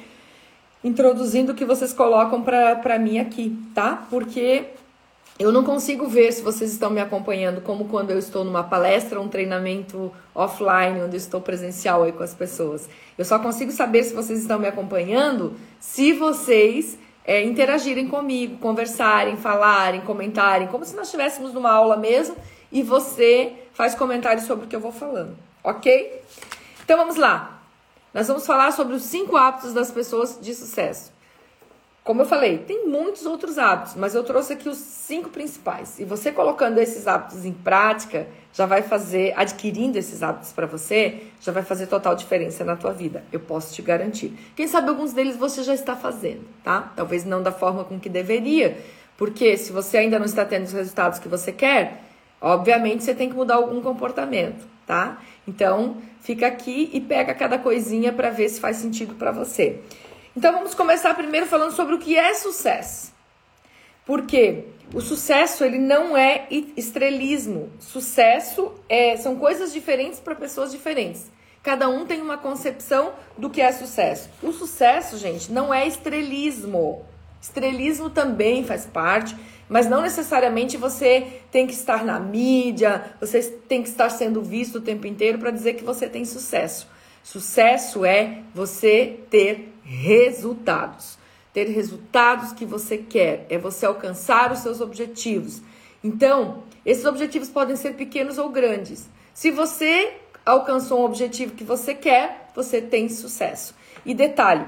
introduzindo 0.84 1.50
o 1.50 1.54
que 1.56 1.64
vocês 1.64 1.92
colocam 1.92 2.40
para 2.40 3.00
mim 3.00 3.18
aqui, 3.18 3.58
tá? 3.74 4.06
Porque 4.08 4.75
eu 5.38 5.52
não 5.52 5.62
consigo 5.62 6.06
ver 6.06 6.32
se 6.32 6.40
vocês 6.40 6.72
estão 6.72 6.88
me 6.88 7.00
acompanhando 7.00 7.60
como 7.60 7.86
quando 7.86 8.10
eu 8.10 8.18
estou 8.18 8.42
numa 8.42 8.64
palestra, 8.64 9.20
um 9.20 9.28
treinamento 9.28 10.10
offline, 10.34 11.02
onde 11.02 11.16
estou 11.16 11.40
presencial 11.40 12.02
aí 12.02 12.12
com 12.12 12.22
as 12.22 12.34
pessoas. 12.34 12.88
Eu 13.18 13.24
só 13.24 13.38
consigo 13.38 13.70
saber 13.70 14.02
se 14.04 14.14
vocês 14.14 14.40
estão 14.40 14.58
me 14.58 14.66
acompanhando 14.66 15.54
se 15.78 16.14
vocês 16.14 16.98
é, 17.24 17.44
interagirem 17.44 18.08
comigo, 18.08 18.56
conversarem, 18.58 19.36
falarem, 19.36 20.00
comentarem, 20.00 20.68
como 20.68 20.84
se 20.84 20.96
nós 20.96 21.06
estivéssemos 21.08 21.52
numa 21.52 21.70
aula 21.70 21.96
mesmo 21.96 22.36
e 22.72 22.82
você 22.82 23.52
faz 23.74 23.94
comentários 23.94 24.46
sobre 24.46 24.64
o 24.64 24.68
que 24.68 24.76
eu 24.76 24.80
vou 24.80 24.92
falando, 24.92 25.36
ok? 25.62 26.22
Então 26.82 26.96
vamos 26.96 27.16
lá. 27.16 27.60
Nós 28.14 28.26
vamos 28.26 28.46
falar 28.46 28.72
sobre 28.72 28.94
os 28.94 29.02
cinco 29.02 29.36
hábitos 29.36 29.74
das 29.74 29.90
pessoas 29.90 30.38
de 30.40 30.54
sucesso. 30.54 31.12
Como 32.06 32.22
eu 32.22 32.26
falei, 32.26 32.58
tem 32.58 32.86
muitos 32.86 33.26
outros 33.26 33.58
hábitos, 33.58 33.96
mas 33.96 34.14
eu 34.14 34.22
trouxe 34.22 34.52
aqui 34.52 34.68
os 34.68 34.76
cinco 34.76 35.28
principais. 35.28 35.98
E 35.98 36.04
você 36.04 36.30
colocando 36.30 36.78
esses 36.78 37.08
hábitos 37.08 37.44
em 37.44 37.52
prática, 37.52 38.28
já 38.52 38.64
vai 38.64 38.80
fazer, 38.80 39.34
adquirindo 39.36 39.98
esses 39.98 40.22
hábitos 40.22 40.52
para 40.52 40.66
você, 40.66 41.22
já 41.40 41.50
vai 41.50 41.64
fazer 41.64 41.88
total 41.88 42.14
diferença 42.14 42.64
na 42.64 42.76
tua 42.76 42.92
vida. 42.92 43.24
Eu 43.32 43.40
posso 43.40 43.74
te 43.74 43.82
garantir. 43.82 44.32
Quem 44.54 44.68
sabe 44.68 44.88
alguns 44.88 45.12
deles 45.12 45.36
você 45.36 45.64
já 45.64 45.74
está 45.74 45.96
fazendo, 45.96 46.42
tá? 46.62 46.92
Talvez 46.94 47.24
não 47.24 47.42
da 47.42 47.50
forma 47.50 47.82
com 47.82 47.98
que 47.98 48.08
deveria, 48.08 48.78
porque 49.18 49.56
se 49.56 49.72
você 49.72 49.98
ainda 49.98 50.16
não 50.16 50.26
está 50.26 50.44
tendo 50.44 50.62
os 50.62 50.72
resultados 50.72 51.18
que 51.18 51.26
você 51.26 51.50
quer, 51.50 52.04
obviamente 52.40 53.02
você 53.02 53.16
tem 53.16 53.28
que 53.28 53.34
mudar 53.34 53.56
algum 53.56 53.80
comportamento, 53.80 54.64
tá? 54.86 55.20
Então, 55.44 55.96
fica 56.20 56.46
aqui 56.46 56.88
e 56.92 57.00
pega 57.00 57.34
cada 57.34 57.58
coisinha 57.58 58.12
para 58.12 58.30
ver 58.30 58.48
se 58.48 58.60
faz 58.60 58.76
sentido 58.76 59.16
para 59.16 59.32
você. 59.32 59.80
Então 60.36 60.52
vamos 60.52 60.74
começar 60.74 61.14
primeiro 61.14 61.46
falando 61.46 61.72
sobre 61.72 61.94
o 61.94 61.98
que 61.98 62.14
é 62.14 62.34
sucesso. 62.34 63.10
Porque 64.04 64.64
o 64.92 65.00
sucesso 65.00 65.64
ele 65.64 65.78
não 65.78 66.14
é 66.14 66.46
estrelismo. 66.76 67.70
Sucesso 67.80 68.70
é, 68.86 69.16
são 69.16 69.36
coisas 69.36 69.72
diferentes 69.72 70.20
para 70.20 70.34
pessoas 70.34 70.70
diferentes. 70.70 71.30
Cada 71.62 71.88
um 71.88 72.04
tem 72.04 72.20
uma 72.20 72.36
concepção 72.36 73.14
do 73.38 73.48
que 73.48 73.62
é 73.62 73.72
sucesso. 73.72 74.28
O 74.42 74.52
sucesso, 74.52 75.16
gente, 75.16 75.50
não 75.50 75.72
é 75.72 75.86
estrelismo. 75.86 77.02
Estrelismo 77.40 78.10
também 78.10 78.62
faz 78.62 78.84
parte, 78.84 79.34
mas 79.70 79.88
não 79.88 80.02
necessariamente 80.02 80.76
você 80.76 81.40
tem 81.50 81.66
que 81.66 81.72
estar 81.72 82.04
na 82.04 82.20
mídia, 82.20 83.16
você 83.18 83.42
tem 83.42 83.82
que 83.82 83.88
estar 83.88 84.10
sendo 84.10 84.42
visto 84.42 84.76
o 84.76 84.82
tempo 84.82 85.06
inteiro 85.06 85.38
para 85.38 85.50
dizer 85.50 85.74
que 85.74 85.82
você 85.82 86.06
tem 86.06 86.26
sucesso. 86.26 86.86
Sucesso 87.24 88.04
é 88.04 88.42
você 88.54 89.18
ter 89.30 89.72
resultados. 89.86 91.16
Ter 91.52 91.68
resultados 91.68 92.52
que 92.52 92.66
você 92.66 92.98
quer, 92.98 93.46
é 93.48 93.56
você 93.56 93.86
alcançar 93.86 94.52
os 94.52 94.58
seus 94.58 94.80
objetivos. 94.80 95.62
Então, 96.02 96.64
esses 96.84 97.04
objetivos 97.04 97.48
podem 97.48 97.76
ser 97.76 97.94
pequenos 97.94 98.36
ou 98.36 98.50
grandes. 98.50 99.08
Se 99.32 99.50
você 99.50 100.12
alcançou 100.44 101.00
um 101.00 101.04
objetivo 101.04 101.54
que 101.54 101.64
você 101.64 101.94
quer, 101.94 102.50
você 102.54 102.80
tem 102.80 103.08
sucesso. 103.08 103.74
E 104.04 104.12
detalhe, 104.12 104.66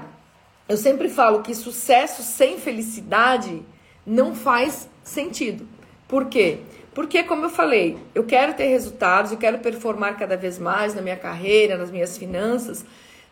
eu 0.67 0.77
sempre 0.77 1.09
falo 1.09 1.43
que 1.43 1.53
sucesso 1.53 2.23
sem 2.23 2.57
felicidade 2.57 3.63
não 4.05 4.33
faz 4.33 4.89
sentido. 5.03 5.67
Por 6.07 6.25
quê? 6.25 6.59
Porque, 6.93 7.23
como 7.23 7.45
eu 7.45 7.49
falei, 7.49 7.97
eu 8.15 8.23
quero 8.23 8.53
ter 8.53 8.67
resultados, 8.67 9.31
eu 9.31 9.37
quero 9.37 9.59
performar 9.59 10.17
cada 10.17 10.35
vez 10.35 10.57
mais 10.57 10.93
na 10.93 11.01
minha 11.01 11.15
carreira, 11.15 11.77
nas 11.77 11.91
minhas 11.91 12.17
finanças, 12.17 12.83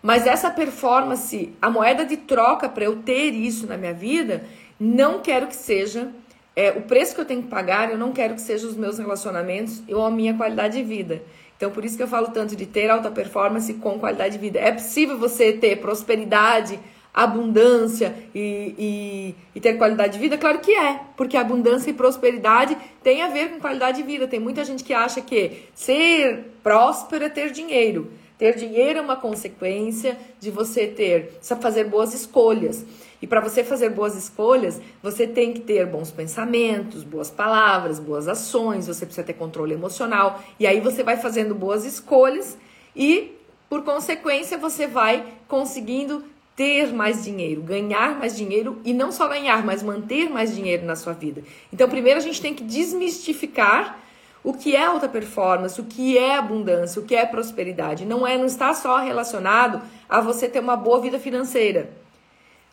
mas 0.01 0.27
essa 0.27 0.50
performance, 0.50 1.54
a 1.62 1.70
moeda 1.70 2.06
de 2.06 2.18
troca 2.18 2.70
para 2.70 2.86
eu 2.86 2.98
ter 2.98 3.32
isso 3.32 3.66
na 3.68 3.77
minha 3.77 3.94
vida, 3.94 4.44
não 4.80 5.20
quero 5.20 5.48
que 5.48 5.56
seja 5.56 6.10
é, 6.56 6.72
o 6.72 6.82
preço 6.82 7.13
que 7.13 7.22
eu 7.22 7.25
tenho 7.25 7.44
que 7.44 7.50
pagar, 7.50 7.92
eu 7.92 7.98
não 8.00 8.12
quero 8.12 8.34
que 8.34 8.42
seja 8.42 8.68
os 8.68 8.75
meus 8.75 8.98
relacionamentos 8.98 9.84
ou 9.89 10.04
a 10.04 10.10
minha 10.10 10.34
qualidade 10.34 10.77
de 10.77 10.84
vida. 10.84 11.22
Então, 11.56 11.70
por 11.72 11.86
isso 11.86 11.96
que 11.96 12.01
eu 12.01 12.08
falo 12.08 12.30
tanto 12.30 12.56
de 12.56 12.66
ter 12.66 12.89
alta 12.89 13.12
performance 13.12 13.74
com 13.75 14.00
qualidade 14.00 14.34
de 14.34 14.39
vida. 14.39 14.60
É 14.60 14.72
possível 14.72 15.18
você 15.18 15.54
ter 15.54 15.77
prosperidade, 15.77 16.80
abundância 17.13 18.13
e, 18.34 18.75
e, 18.77 19.36
e, 19.56 19.60
ter 19.60 19.74
qualidade 19.75 20.13
de 20.13 20.20
vida? 20.20 20.38
Claro 20.38 20.60
que 20.60 20.72
é, 20.72 21.00
porque 21.16 21.36
abundância 21.36 21.89
e 21.89 21.94
prosperidade 21.94 22.77
tem 23.04 23.24
a 23.24 23.27
ver 23.27 23.50
com 23.50 23.60
qualidade 23.60 23.98
de 23.98 24.04
vida. 24.04 24.27
Tem 24.27 24.39
muita 24.39 24.63
gente 24.63 24.84
que 24.84 24.94
acha 24.94 25.20
que 25.22 25.63
ser 25.74 26.54
próspero 26.63 27.25
é 27.25 27.30
ter 27.30 27.51
dinheiro. 27.51 28.12
Ter 28.38 28.56
dinheiro 28.56 29.00
é 29.00 29.01
uma 29.01 29.15
consequência 29.15 30.17
de 30.39 30.51
você 30.51 30.86
ter, 30.86 31.39
fazer 31.60 31.86
boas 31.86 32.13
escolhas. 32.13 32.86
E 33.20 33.25
para 33.25 33.41
você 33.41 33.63
fazer 33.63 33.89
boas 33.89 34.15
escolhas, 34.15 34.79
você 35.01 35.25
tem 35.25 35.51
que 35.53 35.62
ter 35.62 35.88
bons 35.88 36.12
pensamentos, 36.12 37.03
boas 37.03 37.32
palavras, 37.32 38.00
boas 38.00 38.27
ações, 38.27 38.86
você 38.86 39.06
precisa 39.06 39.25
ter 39.25 39.34
controle 39.34 39.74
emocional. 39.74 40.39
E 40.60 40.67
aí 40.67 40.79
você 40.79 41.01
vai 41.01 41.17
fazendo 41.17 41.56
boas 41.56 41.84
escolhas 41.84 42.56
e, 42.96 43.32
por 43.67 43.84
consequência, 43.84 44.56
você 44.56 44.86
vai 44.86 45.25
conseguindo 45.48 46.24
ter 46.56 46.94
mais 46.94 47.24
dinheiro, 47.24 47.62
ganhar 47.62 48.20
mais 48.20 48.36
dinheiro 48.36 48.79
e 48.86 48.94
não 48.94 49.12
só 49.12 49.27
ganhar, 49.27 49.65
mas 49.65 49.82
manter 49.82 50.29
mais 50.29 50.56
dinheiro 50.56 50.86
na 50.86 50.96
sua 50.96 51.13
vida. 51.13 51.44
Então, 51.74 51.89
primeiro 51.89 52.20
a 52.20 52.24
gente 52.24 52.41
tem 52.41 52.53
que 52.53 52.63
desmistificar 52.63 54.00
o 54.48 54.54
que 54.54 54.77
é 54.77 54.86
alta 54.86 55.10
performance, 55.10 55.82
o 55.82 55.84
que 55.84 56.18
é 56.18 56.38
abundância, 56.38 57.01
o 57.01 57.06
que 57.06 57.13
é 57.13 57.25
prosperidade. 57.25 58.06
Não 58.06 58.25
é, 58.25 58.38
não 58.38 58.46
está 58.46 58.74
só 58.74 58.96
relacionado 58.96 59.82
a 60.08 60.22
você 60.22 60.48
ter 60.48 60.62
uma 60.62 60.77
boa 60.77 61.01
vida 61.01 61.20
financeira. 61.20 61.89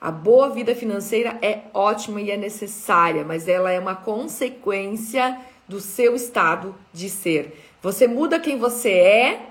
A 0.01 0.09
boa 0.09 0.51
vida 0.51 0.73
financeira 0.73 1.37
é 1.43 1.63
ótima 1.75 2.21
e 2.21 2.31
é 2.31 2.37
necessária, 2.37 3.25
mas 3.25 3.49
ela 3.49 3.73
é 3.73 3.81
uma 3.81 3.97
consequência 3.97 5.37
do 5.67 5.81
seu 5.81 6.15
estado 6.15 6.77
de 6.93 7.11
ser. 7.11 7.61
Você 7.83 8.07
muda 8.07 8.39
quem 8.39 8.57
você 8.57 8.91
é 8.91 9.47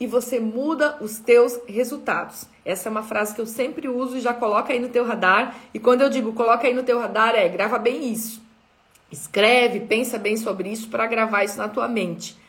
e 0.00 0.06
você 0.08 0.40
muda 0.40 0.98
os 1.00 1.20
teus 1.20 1.60
resultados. 1.68 2.44
Essa 2.64 2.88
é 2.88 2.90
uma 2.90 3.04
frase 3.04 3.36
que 3.36 3.40
eu 3.40 3.46
sempre 3.46 3.86
uso 3.86 4.16
e 4.16 4.20
já 4.20 4.34
coloca 4.34 4.72
aí 4.72 4.80
no 4.80 4.88
teu 4.88 5.06
radar. 5.06 5.54
E 5.72 5.78
quando 5.78 6.00
eu 6.00 6.10
digo 6.10 6.32
coloca 6.32 6.66
aí 6.66 6.74
no 6.74 6.82
teu 6.82 6.98
radar, 6.98 7.36
é 7.36 7.48
grava 7.48 7.78
bem 7.78 8.12
isso. 8.12 8.41
Escreve, 9.12 9.80
pensa 9.80 10.18
bem 10.18 10.38
sobre 10.38 10.70
isso 10.70 10.88
para 10.88 11.06
gravar 11.06 11.44
isso 11.44 11.58
na 11.58 11.68
tua 11.68 11.86
mente. 11.86 12.40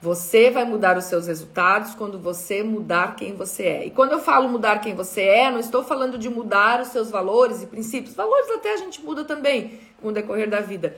Você 0.00 0.48
vai 0.48 0.64
mudar 0.64 0.96
os 0.96 1.04
seus 1.04 1.26
resultados 1.26 1.94
quando 1.94 2.18
você 2.18 2.62
mudar 2.62 3.16
quem 3.16 3.34
você 3.34 3.64
é. 3.64 3.86
E 3.86 3.90
quando 3.90 4.12
eu 4.12 4.20
falo 4.20 4.48
mudar 4.48 4.80
quem 4.80 4.94
você 4.94 5.20
é, 5.22 5.50
não 5.50 5.58
estou 5.58 5.82
falando 5.82 6.16
de 6.16 6.30
mudar 6.30 6.80
os 6.80 6.88
seus 6.88 7.10
valores 7.10 7.62
e 7.62 7.66
princípios. 7.66 8.14
Valores 8.14 8.50
até 8.50 8.72
a 8.72 8.76
gente 8.78 9.02
muda 9.02 9.24
também 9.24 9.78
com 10.00 10.08
o 10.08 10.12
decorrer 10.12 10.48
da 10.48 10.60
vida. 10.60 10.96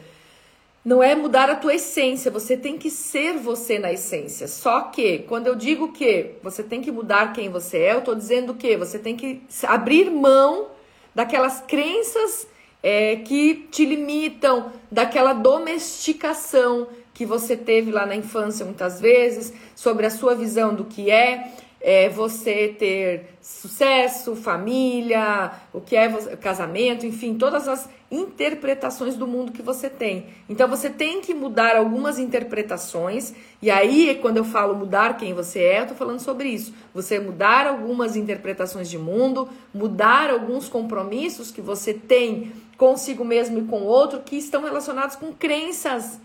Não 0.85 1.03
é 1.03 1.15
mudar 1.15 1.49
a 1.49 1.57
tua 1.57 1.75
essência, 1.75 2.31
você 2.31 2.57
tem 2.57 2.77
que 2.77 2.91
ser 2.91 3.39
você 3.39 3.79
na 3.79 3.93
essência. 3.93 4.47
Só 4.47 4.83
que, 4.83 5.21
quando 5.21 5.47
eu 5.47 5.55
digo 5.55 5.93
que 5.93 6.35
você 6.43 6.63
tem 6.63 6.81
que 6.81 6.93
mudar 6.93 7.33
quem 7.33 7.49
você 7.49 7.79
é, 7.79 7.95
eu 7.95 8.01
estou 8.01 8.15
dizendo 8.15 8.55
que 8.55 8.77
você 8.77 8.99
tem 8.99 9.17
que 9.17 9.43
abrir 9.65 10.11
mão 10.11 10.69
daquelas 11.15 11.61
crenças 11.61 12.47
é, 12.83 13.17
que 13.17 13.69
te 13.71 13.85
limitam, 13.85 14.73
daquela 14.91 15.33
domesticação 15.33 16.89
que 17.15 17.25
você 17.25 17.57
teve 17.57 17.91
lá 17.91 18.05
na 18.07 18.17
infância 18.17 18.65
muitas 18.65 19.01
vezes, 19.01 19.53
sobre 19.75 20.07
a 20.07 20.11
sua 20.11 20.35
visão 20.35 20.75
do 20.75 20.85
que 20.85 21.11
é, 21.11 21.53
é 21.81 22.09
você 22.09 22.69
ter 22.79 23.35
sucesso, 23.41 24.37
família, 24.37 25.53
o 25.73 25.81
que 25.81 25.97
é 25.97 26.09
casamento, 26.37 27.05
enfim, 27.05 27.35
todas 27.35 27.67
as 27.67 27.89
interpretações 28.11 29.17
do 29.17 29.27
mundo 29.27 29.53
que 29.53 29.63
você 29.63 29.91
tem. 29.91 30.27
Então 30.49 30.69
você 30.69 30.89
tem 30.89 31.21
que 31.21 31.35
mudar 31.35 31.77
algumas 31.77 32.19
interpretações, 32.19 33.35
e 33.61 33.71
aí 33.71 34.17
quando 34.23 34.37
eu 34.37 34.45
falo 34.45 34.77
mudar 34.77 35.17
quem 35.17 35.35
você 35.35 35.61
é, 35.61 35.81
eu 35.81 35.87
tô 35.89 35.95
falando 35.95 36.21
sobre 36.21 36.49
isso. 36.49 36.73
Você 36.95 37.19
mudar 37.19 37.67
algumas 37.67 38.15
interpretações 38.15 38.89
de 38.89 38.99
mundo, 38.99 39.49
mudar 39.75 40.31
alguns 40.31 40.69
compromissos 40.69 41.51
que 41.51 41.61
você 41.61 41.93
tem 41.93 42.53
consigo 42.77 43.25
mesmo 43.25 43.59
e 43.59 43.65
com 43.65 43.83
o 43.83 43.87
outro 43.87 44.21
que 44.21 44.37
estão 44.37 44.63
relacionados 44.63 45.17
com 45.17 45.33
crenças 45.33 46.19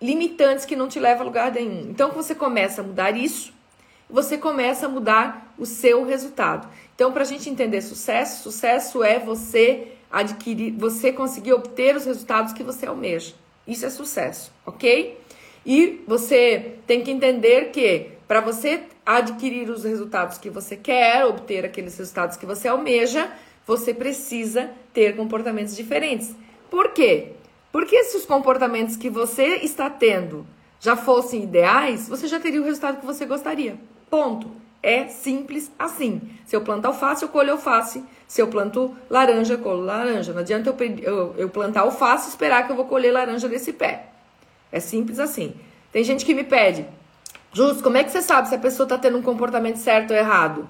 limitantes 0.00 0.64
que 0.64 0.76
não 0.76 0.88
te 0.88 1.00
levam 1.00 1.22
a 1.22 1.24
lugar 1.24 1.52
nenhum. 1.52 1.90
Então 1.90 2.10
você 2.10 2.34
começa 2.34 2.80
a 2.80 2.84
mudar 2.84 3.16
isso, 3.16 3.52
você 4.08 4.38
começa 4.38 4.86
a 4.86 4.88
mudar 4.88 5.54
o 5.58 5.66
seu 5.66 6.04
resultado. 6.04 6.68
Então, 6.94 7.12
para 7.12 7.22
a 7.22 7.26
gente 7.26 7.50
entender 7.50 7.80
sucesso, 7.82 8.42
sucesso 8.42 9.04
é 9.04 9.18
você 9.18 9.88
adquirir, 10.10 10.72
você 10.72 11.12
conseguir 11.12 11.52
obter 11.52 11.94
os 11.94 12.06
resultados 12.06 12.52
que 12.52 12.62
você 12.62 12.86
almeja. 12.86 13.34
Isso 13.66 13.84
é 13.84 13.90
sucesso, 13.90 14.50
ok? 14.64 15.20
E 15.66 16.02
você 16.06 16.76
tem 16.86 17.02
que 17.02 17.10
entender 17.10 17.70
que 17.70 18.12
para 18.26 18.40
você 18.40 18.82
adquirir 19.04 19.68
os 19.70 19.84
resultados 19.84 20.38
que 20.38 20.48
você 20.48 20.76
quer, 20.76 21.24
obter 21.26 21.64
aqueles 21.64 21.96
resultados 21.98 22.36
que 22.36 22.46
você 22.46 22.68
almeja, 22.68 23.30
você 23.68 23.94
precisa 23.94 24.68
ter 24.92 25.14
comportamentos 25.14 25.76
diferentes. 25.76 26.34
Por 26.68 26.88
quê? 26.88 27.34
Porque 27.70 28.02
se 28.02 28.16
os 28.16 28.24
comportamentos 28.24 28.96
que 28.96 29.08
você 29.08 29.58
está 29.58 29.88
tendo 29.88 30.44
já 30.80 30.96
fossem 30.96 31.44
ideais, 31.44 32.08
você 32.08 32.26
já 32.26 32.40
teria 32.40 32.60
o 32.60 32.64
resultado 32.64 32.98
que 32.98 33.06
você 33.06 33.24
gostaria. 33.24 33.76
Ponto. 34.10 34.50
É 34.82 35.08
simples 35.08 35.70
assim. 35.78 36.20
Se 36.46 36.56
eu 36.56 36.62
plantar 36.62 36.88
alface, 36.88 37.22
eu 37.22 37.28
colho 37.28 37.52
alface. 37.52 38.02
Se 38.26 38.40
eu 38.40 38.48
planto 38.48 38.96
laranja, 39.10 39.54
eu 39.54 39.58
colho 39.58 39.80
laranja. 39.80 40.32
Não 40.32 40.40
adianta 40.40 40.70
eu, 40.70 40.98
eu, 41.02 41.34
eu 41.36 41.48
plantar 41.48 41.80
alface 41.80 42.26
e 42.26 42.30
esperar 42.30 42.64
que 42.64 42.72
eu 42.72 42.76
vou 42.76 42.86
colher 42.86 43.12
laranja 43.12 43.48
desse 43.48 43.72
pé. 43.72 44.06
É 44.72 44.80
simples 44.80 45.18
assim. 45.18 45.54
Tem 45.92 46.04
gente 46.04 46.24
que 46.24 46.34
me 46.34 46.44
pede, 46.44 46.86
Justo, 47.52 47.82
como 47.82 47.96
é 47.96 48.04
que 48.04 48.10
você 48.10 48.20
sabe 48.20 48.48
se 48.48 48.54
a 48.54 48.58
pessoa 48.58 48.84
está 48.84 48.98
tendo 48.98 49.18
um 49.18 49.22
comportamento 49.22 49.76
certo 49.76 50.10
ou 50.10 50.16
errado? 50.16 50.68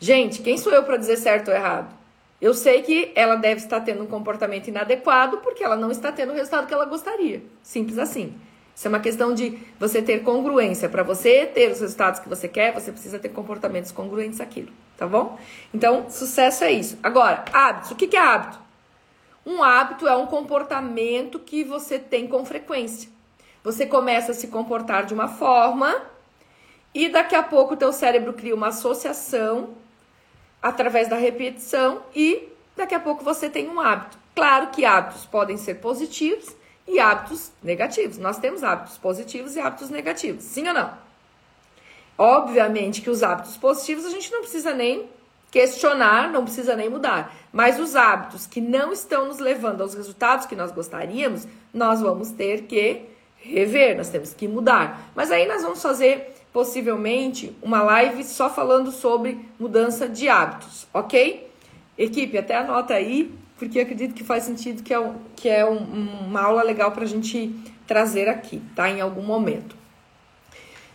Gente, 0.00 0.40
quem 0.42 0.56
sou 0.56 0.72
eu 0.72 0.82
para 0.82 0.96
dizer 0.96 1.16
certo 1.16 1.48
ou 1.48 1.54
errado? 1.54 1.94
Eu 2.40 2.52
sei 2.52 2.82
que 2.82 3.12
ela 3.14 3.36
deve 3.36 3.60
estar 3.60 3.80
tendo 3.80 4.02
um 4.02 4.06
comportamento 4.06 4.68
inadequado 4.68 5.38
porque 5.38 5.62
ela 5.62 5.76
não 5.76 5.90
está 5.90 6.12
tendo 6.12 6.32
o 6.32 6.34
resultado 6.34 6.66
que 6.66 6.74
ela 6.74 6.84
gostaria. 6.84 7.42
Simples 7.62 7.98
assim. 7.98 8.34
Isso 8.74 8.88
é 8.88 8.90
uma 8.90 8.98
questão 8.98 9.32
de 9.32 9.56
você 9.78 10.02
ter 10.02 10.22
congruência. 10.24 10.88
Para 10.88 11.04
você 11.04 11.46
ter 11.46 11.70
os 11.70 11.80
resultados 11.80 12.18
que 12.18 12.28
você 12.28 12.48
quer, 12.48 12.74
você 12.74 12.90
precisa 12.90 13.18
ter 13.18 13.28
comportamentos 13.28 13.92
congruentes 13.92 14.40
àquilo, 14.40 14.72
tá 14.96 15.06
bom? 15.06 15.38
Então, 15.72 16.10
sucesso 16.10 16.64
é 16.64 16.72
isso. 16.72 16.98
Agora, 17.02 17.44
hábitos. 17.52 17.92
O 17.92 17.94
que 17.94 18.16
é 18.16 18.20
hábito? 18.20 18.58
Um 19.46 19.62
hábito 19.62 20.08
é 20.08 20.16
um 20.16 20.26
comportamento 20.26 21.38
que 21.38 21.62
você 21.62 21.98
tem 21.98 22.26
com 22.26 22.44
frequência. 22.44 23.08
Você 23.62 23.86
começa 23.86 24.32
a 24.32 24.34
se 24.34 24.48
comportar 24.48 25.06
de 25.06 25.14
uma 25.14 25.28
forma 25.28 26.02
e 26.92 27.08
daqui 27.08 27.34
a 27.34 27.42
pouco 27.42 27.74
o 27.74 27.76
teu 27.76 27.92
cérebro 27.92 28.32
cria 28.32 28.54
uma 28.54 28.68
associação 28.68 29.70
através 30.64 31.08
da 31.08 31.16
repetição 31.16 32.02
e 32.16 32.48
daqui 32.74 32.94
a 32.94 33.00
pouco 33.00 33.22
você 33.22 33.50
tem 33.50 33.68
um 33.68 33.78
hábito. 33.78 34.16
Claro 34.34 34.68
que 34.68 34.82
hábitos 34.82 35.26
podem 35.26 35.58
ser 35.58 35.74
positivos 35.74 36.56
e 36.88 36.98
hábitos 36.98 37.52
negativos. 37.62 38.16
Nós 38.16 38.38
temos 38.38 38.64
hábitos 38.64 38.96
positivos 38.96 39.56
e 39.56 39.60
hábitos 39.60 39.90
negativos, 39.90 40.42
sim 40.42 40.66
ou 40.66 40.72
não? 40.72 40.90
Obviamente 42.16 43.02
que 43.02 43.10
os 43.10 43.22
hábitos 43.22 43.58
positivos 43.58 44.06
a 44.06 44.10
gente 44.10 44.32
não 44.32 44.40
precisa 44.40 44.72
nem 44.72 45.06
questionar, 45.50 46.32
não 46.32 46.44
precisa 46.44 46.74
nem 46.74 46.88
mudar. 46.88 47.36
Mas 47.52 47.78
os 47.78 47.94
hábitos 47.94 48.46
que 48.46 48.62
não 48.62 48.90
estão 48.90 49.26
nos 49.26 49.40
levando 49.40 49.82
aos 49.82 49.92
resultados 49.92 50.46
que 50.46 50.56
nós 50.56 50.72
gostaríamos, 50.72 51.46
nós 51.74 52.00
vamos 52.00 52.30
ter 52.30 52.62
que 52.62 53.02
rever, 53.36 53.98
nós 53.98 54.08
temos 54.08 54.32
que 54.32 54.48
mudar. 54.48 55.10
Mas 55.14 55.30
aí 55.30 55.46
nós 55.46 55.62
vamos 55.62 55.82
fazer 55.82 56.33
possivelmente 56.54 57.52
uma 57.60 57.82
live 57.82 58.22
só 58.22 58.48
falando 58.48 58.92
sobre 58.92 59.44
mudança 59.58 60.08
de 60.08 60.28
hábitos, 60.28 60.86
ok? 60.94 61.50
Equipe, 61.98 62.38
até 62.38 62.54
anota 62.54 62.94
aí, 62.94 63.34
porque 63.58 63.80
acredito 63.80 64.14
que 64.14 64.22
faz 64.22 64.44
sentido 64.44 64.80
que 64.84 64.94
é, 64.94 65.00
um, 65.00 65.16
que 65.34 65.48
é 65.48 65.68
um, 65.68 65.78
uma 65.78 66.42
aula 66.42 66.62
legal 66.62 66.92
para 66.92 67.02
a 67.02 67.08
gente 67.08 67.52
trazer 67.88 68.28
aqui, 68.28 68.62
tá? 68.76 68.88
Em 68.88 69.00
algum 69.00 69.22
momento. 69.22 69.76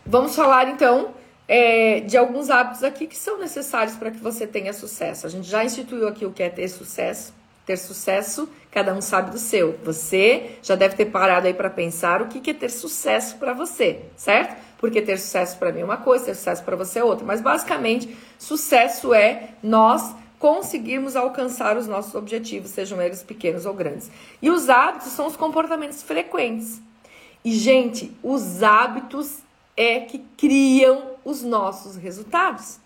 Vamos 0.05 0.33
falar 0.33 0.69
então 0.69 1.13
é, 1.45 1.99
de 1.99 2.17
alguns 2.17 2.49
hábitos 2.49 2.81
aqui 2.81 3.05
que 3.05 3.17
são 3.17 3.37
necessários 3.37 3.97
para 3.97 4.11
que 4.11 4.19
você 4.19 4.47
tenha 4.47 4.71
sucesso. 4.71 5.27
A 5.27 5.29
gente 5.29 5.49
já 5.49 5.61
instituiu 5.65 6.07
aqui 6.07 6.25
o 6.25 6.31
que 6.31 6.41
é 6.41 6.49
ter 6.49 6.69
sucesso. 6.69 7.33
Ter 7.65 7.77
sucesso, 7.77 8.49
cada 8.71 8.93
um 8.93 9.01
sabe 9.01 9.29
do 9.29 9.37
seu. 9.37 9.77
Você 9.83 10.51
já 10.63 10.75
deve 10.75 10.95
ter 10.95 11.07
parado 11.07 11.47
aí 11.47 11.53
para 11.53 11.69
pensar 11.69 12.21
o 12.21 12.27
que 12.27 12.49
é 12.49 12.53
ter 12.53 12.69
sucesso 12.71 13.35
para 13.35 13.51
você, 13.53 13.99
certo? 14.15 14.68
Porque 14.79 15.01
ter 15.01 15.19
sucesso 15.19 15.57
para 15.57 15.71
mim 15.71 15.81
é 15.81 15.83
uma 15.85 15.97
coisa, 15.97 16.25
ter 16.25 16.35
sucesso 16.35 16.63
para 16.63 16.75
você 16.75 16.99
é 16.99 17.03
outra. 17.03 17.25
Mas 17.25 17.41
basicamente, 17.41 18.17
sucesso 18.39 19.13
é 19.13 19.49
nós 19.61 20.15
conseguirmos 20.39 21.17
alcançar 21.17 21.77
os 21.77 21.85
nossos 21.85 22.15
objetivos, 22.15 22.71
sejam 22.71 23.01
eles 23.01 23.21
pequenos 23.21 23.65
ou 23.65 23.73
grandes. 23.73 24.09
E 24.41 24.49
os 24.49 24.69
hábitos 24.69 25.09
são 25.09 25.27
os 25.27 25.35
comportamentos 25.35 26.01
frequentes. 26.01 26.81
E, 27.43 27.51
gente, 27.51 28.17
os 28.23 28.63
hábitos 28.63 29.39
é 29.75 29.99
que 29.99 30.19
criam 30.37 31.11
os 31.25 31.43
nossos 31.43 31.97
resultados. 31.97 32.79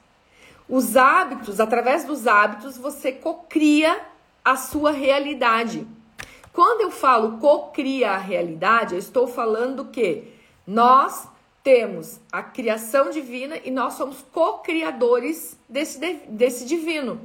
Os 0.68 0.98
hábitos, 0.98 1.60
através 1.60 2.06
dos 2.06 2.26
hábitos, 2.26 2.78
você 2.78 3.12
cocria 3.12 4.02
a 4.44 4.56
sua 4.56 4.92
realidade. 4.92 5.86
Quando 6.52 6.82
eu 6.82 6.92
falo 6.92 7.38
cocria 7.38 8.12
a 8.12 8.18
realidade, 8.18 8.94
eu 8.94 9.00
estou 9.00 9.28
falando 9.28 9.86
que 9.86 10.32
nós 10.66 11.28
temos 11.64 12.20
a 12.32 12.44
criação 12.44 13.10
divina 13.10 13.58
e 13.64 13.72
nós 13.72 13.94
somos 13.94 14.18
co-criadores 14.34 15.58
desse, 15.68 15.98
desse 16.28 16.66
divino. 16.66 17.22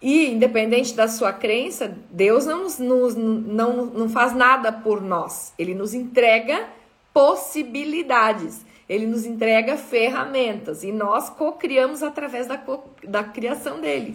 E, 0.00 0.30
independente 0.30 0.94
da 0.94 1.06
sua 1.06 1.32
crença, 1.32 1.96
Deus 2.10 2.46
não, 2.46 2.64
nos, 2.64 3.14
não, 3.14 3.86
não 3.86 4.08
faz 4.08 4.34
nada 4.34 4.72
por 4.72 5.00
nós. 5.00 5.52
Ele 5.58 5.74
nos 5.74 5.94
entrega 5.94 6.68
possibilidades. 7.12 8.64
Ele 8.88 9.06
nos 9.06 9.24
entrega 9.24 9.76
ferramentas 9.76 10.82
e 10.82 10.92
nós 10.92 11.30
co-criamos 11.30 12.02
através 12.02 12.46
da, 12.46 12.62
da 13.04 13.24
criação 13.24 13.80
dele. 13.80 14.14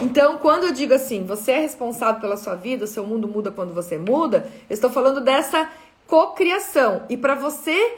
Então, 0.00 0.38
quando 0.38 0.64
eu 0.64 0.72
digo 0.72 0.94
assim, 0.94 1.24
você 1.24 1.52
é 1.52 1.60
responsável 1.60 2.20
pela 2.20 2.36
sua 2.36 2.54
vida, 2.54 2.86
seu 2.86 3.06
mundo 3.06 3.28
muda 3.28 3.52
quando 3.52 3.74
você 3.74 3.98
muda, 3.98 4.50
eu 4.68 4.74
estou 4.74 4.90
falando 4.90 5.20
dessa 5.20 5.70
cocriação. 6.06 7.04
E 7.08 7.16
para 7.16 7.34
você 7.34 7.94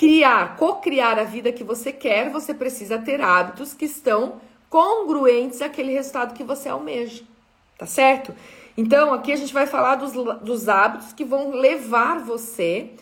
criar, 0.00 0.56
co-criar 0.56 1.18
a 1.18 1.24
vida 1.24 1.52
que 1.52 1.62
você 1.62 1.92
quer, 1.92 2.30
você 2.30 2.54
precisa 2.54 2.96
ter 2.96 3.20
hábitos 3.20 3.74
que 3.74 3.84
estão 3.84 4.40
congruentes 4.70 5.60
àquele 5.60 5.92
resultado 5.92 6.32
que 6.32 6.42
você 6.42 6.70
almeja. 6.70 7.22
Tá 7.76 7.84
certo? 7.84 8.34
Então, 8.78 9.12
aqui 9.12 9.30
a 9.30 9.36
gente 9.36 9.52
vai 9.52 9.66
falar 9.66 9.96
dos, 9.96 10.12
dos 10.40 10.70
hábitos 10.70 11.12
que 11.12 11.22
vão 11.22 11.50
levar 11.50 12.18
você 12.18 12.92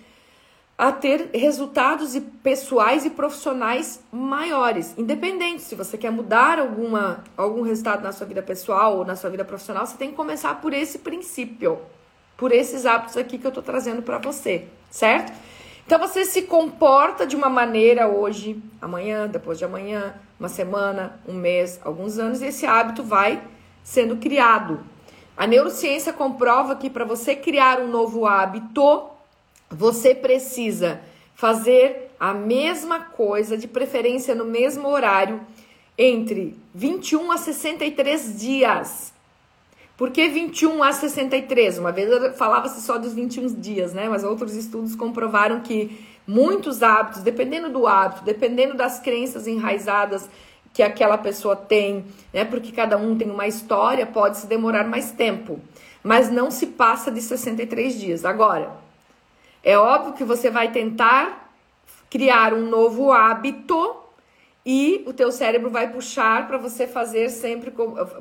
a 0.76 0.90
ter 0.90 1.30
resultados 1.32 2.20
pessoais 2.42 3.04
e 3.04 3.10
profissionais 3.10 4.02
maiores, 4.10 4.92
independente 4.98 5.62
se 5.62 5.76
você 5.76 5.96
quer 5.96 6.10
mudar 6.10 6.58
alguma, 6.58 7.22
algum 7.36 7.62
resultado 7.62 8.02
na 8.02 8.10
sua 8.10 8.26
vida 8.26 8.42
pessoal 8.42 8.98
ou 8.98 9.04
na 9.04 9.14
sua 9.14 9.30
vida 9.30 9.44
profissional, 9.44 9.86
você 9.86 9.96
tem 9.96 10.10
que 10.10 10.16
começar 10.16 10.60
por 10.60 10.72
esse 10.72 10.98
princípio, 10.98 11.78
por 12.36 12.50
esses 12.50 12.84
hábitos 12.86 13.16
aqui 13.16 13.38
que 13.38 13.46
eu 13.46 13.50
estou 13.50 13.62
trazendo 13.62 14.02
para 14.02 14.18
você, 14.18 14.66
certo? 14.90 15.32
Então 15.88 15.98
você 15.98 16.26
se 16.26 16.42
comporta 16.42 17.26
de 17.26 17.34
uma 17.34 17.48
maneira 17.48 18.08
hoje, 18.08 18.62
amanhã, 18.78 19.26
depois 19.26 19.56
de 19.56 19.64
amanhã, 19.64 20.14
uma 20.38 20.50
semana, 20.50 21.18
um 21.26 21.32
mês, 21.32 21.80
alguns 21.82 22.18
anos, 22.18 22.42
e 22.42 22.48
esse 22.48 22.66
hábito 22.66 23.02
vai 23.02 23.42
sendo 23.82 24.18
criado. 24.18 24.80
A 25.34 25.46
neurociência 25.46 26.12
comprova 26.12 26.76
que 26.76 26.90
para 26.90 27.06
você 27.06 27.34
criar 27.34 27.80
um 27.80 27.88
novo 27.88 28.26
hábito, 28.26 29.04
você 29.70 30.14
precisa 30.14 31.00
fazer 31.34 32.14
a 32.20 32.34
mesma 32.34 33.00
coisa, 33.00 33.56
de 33.56 33.66
preferência 33.66 34.34
no 34.34 34.44
mesmo 34.44 34.86
horário, 34.88 35.40
entre 35.96 36.54
21 36.74 37.32
a 37.32 37.38
63 37.38 38.38
dias. 38.38 39.14
Por 39.98 40.12
que 40.12 40.28
21 40.28 40.80
a 40.80 40.92
63? 40.92 41.76
Uma 41.76 41.90
vez 41.90 42.36
falava-se 42.36 42.80
só 42.80 42.98
dos 42.98 43.12
21 43.14 43.48
dias, 43.60 43.92
né? 43.92 44.08
Mas 44.08 44.22
outros 44.22 44.54
estudos 44.54 44.94
comprovaram 44.94 45.58
que 45.58 46.06
muitos 46.24 46.84
hábitos, 46.84 47.20
dependendo 47.20 47.68
do 47.68 47.84
hábito, 47.84 48.24
dependendo 48.24 48.74
das 48.74 49.00
crenças 49.00 49.48
enraizadas 49.48 50.30
que 50.72 50.84
aquela 50.84 51.18
pessoa 51.18 51.56
tem, 51.56 52.04
né? 52.32 52.44
Porque 52.44 52.70
cada 52.70 52.96
um 52.96 53.18
tem 53.18 53.28
uma 53.28 53.48
história, 53.48 54.06
pode 54.06 54.38
se 54.38 54.46
demorar 54.46 54.84
mais 54.84 55.10
tempo, 55.10 55.58
mas 56.00 56.30
não 56.30 56.48
se 56.48 56.68
passa 56.68 57.10
de 57.10 57.20
63 57.20 57.98
dias. 57.98 58.24
Agora, 58.24 58.70
é 59.64 59.76
óbvio 59.76 60.12
que 60.12 60.22
você 60.22 60.48
vai 60.48 60.70
tentar 60.70 61.50
criar 62.08 62.54
um 62.54 62.68
novo 62.68 63.10
hábito 63.10 63.96
e 64.70 65.02
o 65.06 65.14
teu 65.14 65.32
cérebro 65.32 65.70
vai 65.70 65.90
puxar 65.90 66.46
para 66.46 66.58
você 66.58 66.86
fazer 66.86 67.30
sempre 67.30 67.72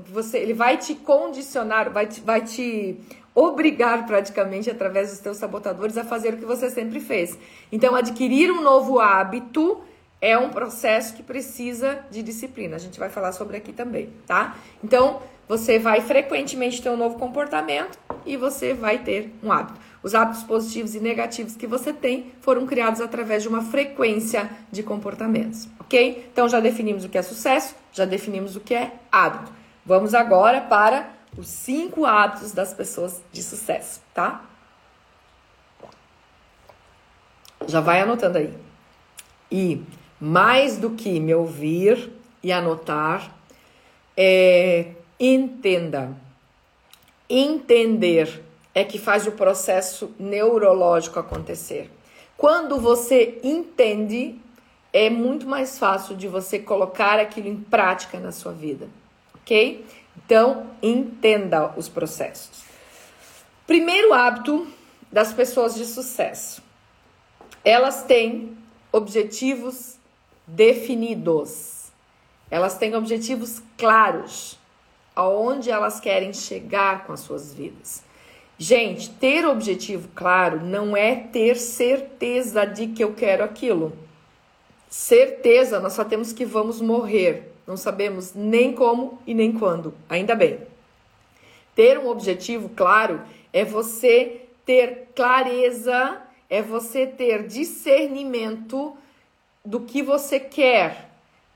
você 0.10 0.38
ele 0.38 0.53
vai 0.53 0.77
te 0.77 0.95
condicionar, 0.95 1.91
vai 1.91 2.07
te, 2.07 2.21
vai 2.21 2.39
te 2.39 2.97
obrigar 3.36 4.05
praticamente 4.05 4.69
através 4.69 5.10
dos 5.10 5.19
teus 5.19 5.36
sabotadores 5.36 5.97
a 5.97 6.05
fazer 6.05 6.36
o 6.36 6.38
que 6.38 6.45
você 6.45 6.69
sempre 6.69 7.01
fez. 7.01 7.38
Então 7.69 7.93
adquirir 7.93 8.49
um 8.49 8.62
novo 8.62 8.97
hábito 8.97 9.81
é 10.21 10.38
um 10.38 10.49
processo 10.49 11.13
que 11.15 11.21
precisa 11.21 11.99
de 12.10 12.23
disciplina. 12.23 12.77
A 12.77 12.79
gente 12.79 12.97
vai 12.97 13.10
falar 13.10 13.33
sobre 13.33 13.57
aqui 13.57 13.73
também, 13.73 14.10
tá? 14.25 14.55
Então, 14.81 15.21
você 15.47 15.77
vai 15.77 16.01
frequentemente 16.01 16.81
ter 16.81 16.89
um 16.89 16.97
novo 16.97 17.19
comportamento 17.19 17.99
e 18.25 18.36
você 18.36 18.73
vai 18.73 18.99
ter 18.99 19.31
um 19.43 19.51
hábito. 19.51 19.79
Os 20.03 20.13
hábitos 20.13 20.43
positivos 20.43 20.95
e 20.95 20.99
negativos 20.99 21.55
que 21.55 21.67
você 21.67 21.91
tem 21.91 22.31
foram 22.41 22.65
criados 22.65 23.01
através 23.01 23.43
de 23.43 23.49
uma 23.49 23.62
frequência 23.62 24.49
de 24.71 24.83
comportamentos, 24.83 25.67
ok? 25.79 26.29
Então 26.31 26.47
já 26.47 26.60
definimos 26.60 27.03
o 27.03 27.10
que 27.10 27.17
é 27.17 27.21
sucesso, 27.21 27.75
já 27.91 28.05
definimos 28.05 28.55
o 28.55 28.60
que 28.60 28.73
é 28.73 28.93
hábito. 29.12 29.51
Vamos 29.86 30.13
agora 30.13 30.62
para 30.62 31.10
os 31.38 31.47
cinco 31.47 32.05
hábitos 32.05 32.51
das 32.51 32.73
pessoas 32.73 33.21
de 33.31 33.41
sucesso, 33.41 34.01
tá? 34.13 34.43
Já 37.67 37.81
vai 37.81 38.01
anotando 38.01 38.38
aí. 38.38 38.53
E 39.51 39.83
mais 40.19 40.77
do 40.77 40.91
que 40.91 41.19
me 41.19 41.33
ouvir 41.33 42.12
e 42.43 42.51
anotar, 42.51 43.36
é, 44.15 44.91
entenda. 45.19 46.15
Entender 47.29 48.46
é 48.77 48.83
que 48.83 48.99
faz 48.99 49.25
o 49.25 49.31
processo 49.31 50.13
neurológico 50.19 51.17
acontecer. 51.17 51.89
Quando 52.37 52.79
você 52.79 53.39
entende, 53.43 54.39
é 54.93 55.09
muito 55.09 55.47
mais 55.47 55.79
fácil 55.79 56.15
de 56.15 56.27
você 56.27 56.59
colocar 56.59 57.17
aquilo 57.17 57.47
em 57.47 57.57
prática 57.57 58.19
na 58.19 58.31
sua 58.31 58.51
vida, 58.53 58.87
ok? 59.33 59.83
Então, 60.15 60.67
entenda 60.79 61.73
os 61.75 61.89
processos. 61.89 62.61
Primeiro 63.65 64.13
hábito 64.13 64.67
das 65.11 65.33
pessoas 65.33 65.73
de 65.73 65.83
sucesso: 65.83 66.61
elas 67.65 68.03
têm 68.03 68.55
objetivos 68.91 69.95
definidos, 70.45 71.91
elas 72.51 72.77
têm 72.77 72.95
objetivos 72.95 73.59
claros, 73.75 74.59
aonde 75.15 75.71
elas 75.71 75.99
querem 75.99 76.31
chegar 76.31 77.07
com 77.07 77.13
as 77.13 77.21
suas 77.21 77.51
vidas. 77.55 78.05
Gente, 78.60 79.10
ter 79.12 79.46
objetivo 79.46 80.10
claro 80.15 80.65
não 80.65 80.98
é 80.98 81.15
ter 81.15 81.58
certeza 81.58 82.65
de 82.65 82.88
que 82.88 83.04
eu 83.04 83.13
quero 83.13 83.43
aquilo. 83.43 83.93
Certeza, 84.89 85.80
nós 85.80 85.93
só 85.93 86.04
temos 86.04 86.34
que 86.34 86.43
vamos 86.43 86.82
morrer. 86.82 87.54
Não 87.67 87.78
sabemos 87.78 88.34
nem 88.34 88.74
como 88.74 89.22
e 89.28 89.34
nem 89.34 89.52
quando. 89.52 89.93
Ainda 90.10 90.34
bem. 90.34 90.60
Ter 91.76 92.00
um 92.00 92.08
objetivo 92.08 92.70
claro 92.70 93.22
é 93.54 93.63
você 93.63 94.41
ter 94.65 95.10
clareza, 95.15 96.20
é 96.50 96.62
você 96.62 97.06
ter 97.06 97.46
discernimento 97.46 98.98
do 99.63 99.82
que 99.82 100.02
você 100.02 100.39
quer 100.39 101.07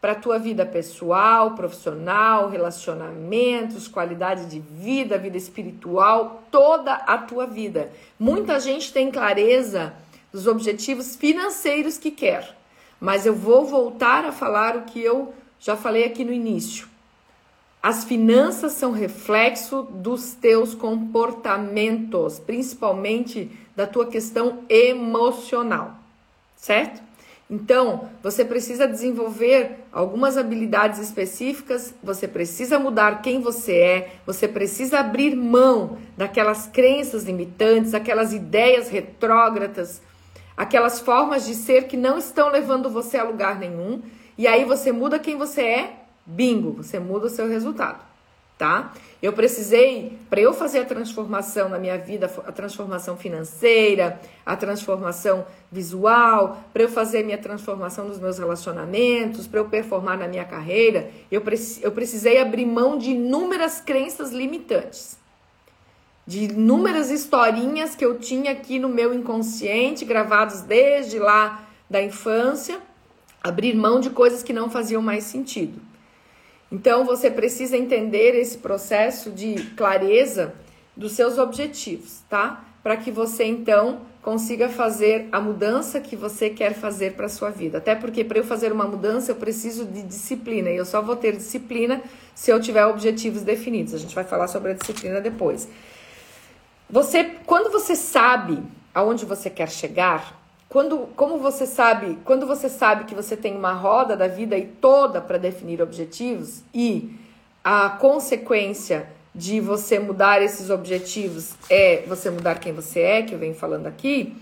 para 0.02 0.14
a 0.14 0.16
tua 0.16 0.40
vida 0.40 0.66
pessoal, 0.66 1.52
profissional, 1.52 2.50
relacionamentos, 2.50 3.88
qualidade 3.88 4.48
de 4.48 4.60
vida, 4.60 5.16
vida 5.16 5.38
espiritual, 5.38 6.44
toda 6.50 6.94
a 6.94 7.20
tua 7.20 7.46
vida. 7.46 7.92
Muita 8.20 8.60
gente 8.60 8.92
tem 8.92 9.12
clareza 9.12 9.94
dos 10.34 10.48
objetivos 10.48 11.16
financeiros 11.16 12.00
que 12.00 12.10
quer, 12.10 12.58
mas 13.00 13.28
eu 13.28 13.36
vou 13.36 13.64
voltar 13.66 14.26
a 14.26 14.32
falar 14.32 14.76
o 14.76 14.82
que 14.84 15.00
eu 15.00 15.36
já 15.60 15.78
falei 15.78 16.06
aqui 16.06 16.26
no 16.26 16.34
início. 16.34 16.90
As 17.84 18.04
finanças 18.04 18.74
são 18.74 18.92
reflexo 18.92 19.84
dos 19.84 20.34
teus 20.34 20.74
comportamentos, 20.74 22.40
principalmente 22.40 23.52
da 23.76 23.86
tua 23.86 24.08
questão 24.08 24.64
emocional, 24.68 25.96
certo? 26.56 27.02
Então, 27.52 28.08
você 28.24 28.46
precisa 28.46 28.88
desenvolver 28.88 29.84
algumas 29.92 30.38
habilidades 30.38 31.00
específicas, 31.00 31.94
você 32.02 32.26
precisa 32.26 32.80
mudar 32.80 33.22
quem 33.22 33.42
você 33.42 33.74
é, 33.74 34.14
você 34.26 34.48
precisa 34.48 35.00
abrir 35.00 35.36
mão 35.36 35.98
daquelas 36.16 36.68
crenças 36.68 37.26
limitantes, 37.26 37.94
aquelas 37.94 38.32
ideias 38.32 38.88
retrógradas, 38.88 40.02
aquelas 40.56 41.02
formas 41.02 41.46
de 41.46 41.54
ser 41.54 41.88
que 41.88 41.98
não 41.98 42.18
estão 42.18 42.50
levando 42.50 42.90
você 42.90 43.18
a 43.18 43.24
lugar 43.26 43.60
nenhum, 43.60 44.02
e 44.38 44.48
aí 44.48 44.64
você 44.64 44.94
muda 44.94 45.20
quem 45.20 45.38
você 45.38 45.62
é, 45.62 45.94
bingo, 46.26 46.72
você 46.72 47.00
muda 47.00 47.26
o 47.26 47.30
seu 47.30 47.50
resultado 47.50 48.11
tá? 48.62 48.94
Eu 49.24 49.34
precisei, 49.34 50.20
para 50.30 50.40
eu 50.40 50.54
fazer 50.54 50.82
a 50.82 50.86
transformação 50.86 51.68
na 51.68 51.80
minha 51.80 51.98
vida, 51.98 52.32
a 52.46 52.52
transformação 52.52 53.18
financeira, 53.18 54.22
a 54.46 54.56
transformação 54.56 55.48
visual, 55.72 56.62
para 56.72 56.84
eu 56.84 56.88
fazer 56.88 57.24
minha 57.24 57.40
transformação 57.40 58.08
nos 58.08 58.20
meus 58.20 58.38
relacionamentos, 58.38 59.48
para 59.48 59.60
eu 59.60 59.66
performar 59.66 60.16
na 60.16 60.28
minha 60.28 60.46
carreira, 60.46 61.10
eu, 61.32 61.42
eu 61.82 61.92
precisei 61.92 62.40
abrir 62.40 62.68
mão 62.68 63.00
de 63.00 63.10
inúmeras 63.10 63.82
crenças 63.82 64.32
limitantes. 64.32 65.18
De 66.28 66.44
inúmeras 66.44 67.10
historinhas 67.10 67.96
que 67.96 68.06
eu 68.06 68.20
tinha 68.20 68.52
aqui 68.52 68.78
no 68.78 68.90
meu 68.90 69.12
inconsciente, 69.12 70.06
gravados 70.06 70.62
desde 70.62 71.18
lá 71.18 71.64
da 71.90 72.00
infância, 72.00 72.78
abrir 73.44 73.74
mão 73.76 74.00
de 74.00 74.12
coisas 74.12 74.44
que 74.44 74.54
não 74.54 74.70
faziam 74.70 75.02
mais 75.02 75.24
sentido. 75.24 75.91
Então 76.72 77.04
você 77.04 77.30
precisa 77.30 77.76
entender 77.76 78.34
esse 78.36 78.58
processo 78.58 79.30
de 79.30 79.56
clareza 79.76 80.54
dos 80.96 81.12
seus 81.12 81.38
objetivos, 81.38 82.22
tá? 82.30 82.64
Para 82.82 82.96
que 82.98 83.12
você 83.12 83.44
então 83.44 84.02
consiga 84.22 84.70
fazer 84.70 85.28
a 85.32 85.40
mudança 85.40 86.00
que 86.00 86.16
você 86.16 86.50
quer 86.50 86.74
fazer 86.74 87.14
para 87.14 87.28
sua 87.28 87.50
vida. 87.50 87.80
Até 87.80 87.96
porque 87.96 88.24
para 88.24 88.38
eu 88.38 88.44
fazer 88.44 88.72
uma 88.72 88.86
mudança 88.86 89.32
eu 89.32 89.36
preciso 89.36 89.86
de 89.86 90.04
disciplina 90.04 90.70
e 90.70 90.78
eu 90.78 90.86
só 90.86 91.02
vou 91.02 91.16
ter 91.16 91.36
disciplina 91.36 92.02
se 92.34 92.52
eu 92.52 92.60
tiver 92.60 92.86
objetivos 92.86 93.42
definidos. 93.42 93.94
A 93.94 93.98
gente 93.98 94.16
vai 94.16 94.24
falar 94.24 94.48
sobre 94.48 94.72
a 94.72 94.74
disciplina 94.74 95.20
depois. 95.20 95.68
Você, 96.90 97.24
quando 97.46 97.72
você 97.72 97.96
sabe 97.96 98.62
aonde 98.94 99.26
você 99.26 99.50
quer 99.50 99.70
chegar, 99.70 100.41
quando, 100.72 101.10
como 101.18 101.38
você 101.38 101.66
sabe, 101.66 102.18
quando 102.24 102.48
você 102.48 102.70
sabe 102.70 103.04
que 103.04 103.14
você 103.14 103.36
tem 103.36 103.58
uma 103.58 103.74
roda 103.74 104.16
da 104.16 104.30
vida 104.30 104.58
e 104.58 104.66
toda 104.66 105.20
para 105.20 105.38
definir 105.38 105.82
objetivos 105.82 106.64
e 106.74 107.14
a 107.62 107.90
consequência 107.90 109.06
de 109.36 109.60
você 109.60 110.00
mudar 110.00 110.42
esses 110.42 110.70
objetivos 110.70 111.56
é 111.70 112.04
você 112.08 112.30
mudar 112.30 112.58
quem 112.58 112.72
você 112.72 113.02
é, 113.02 113.22
que 113.22 113.34
eu 113.34 113.40
venho 113.40 113.54
falando 113.54 113.86
aqui, 113.86 114.34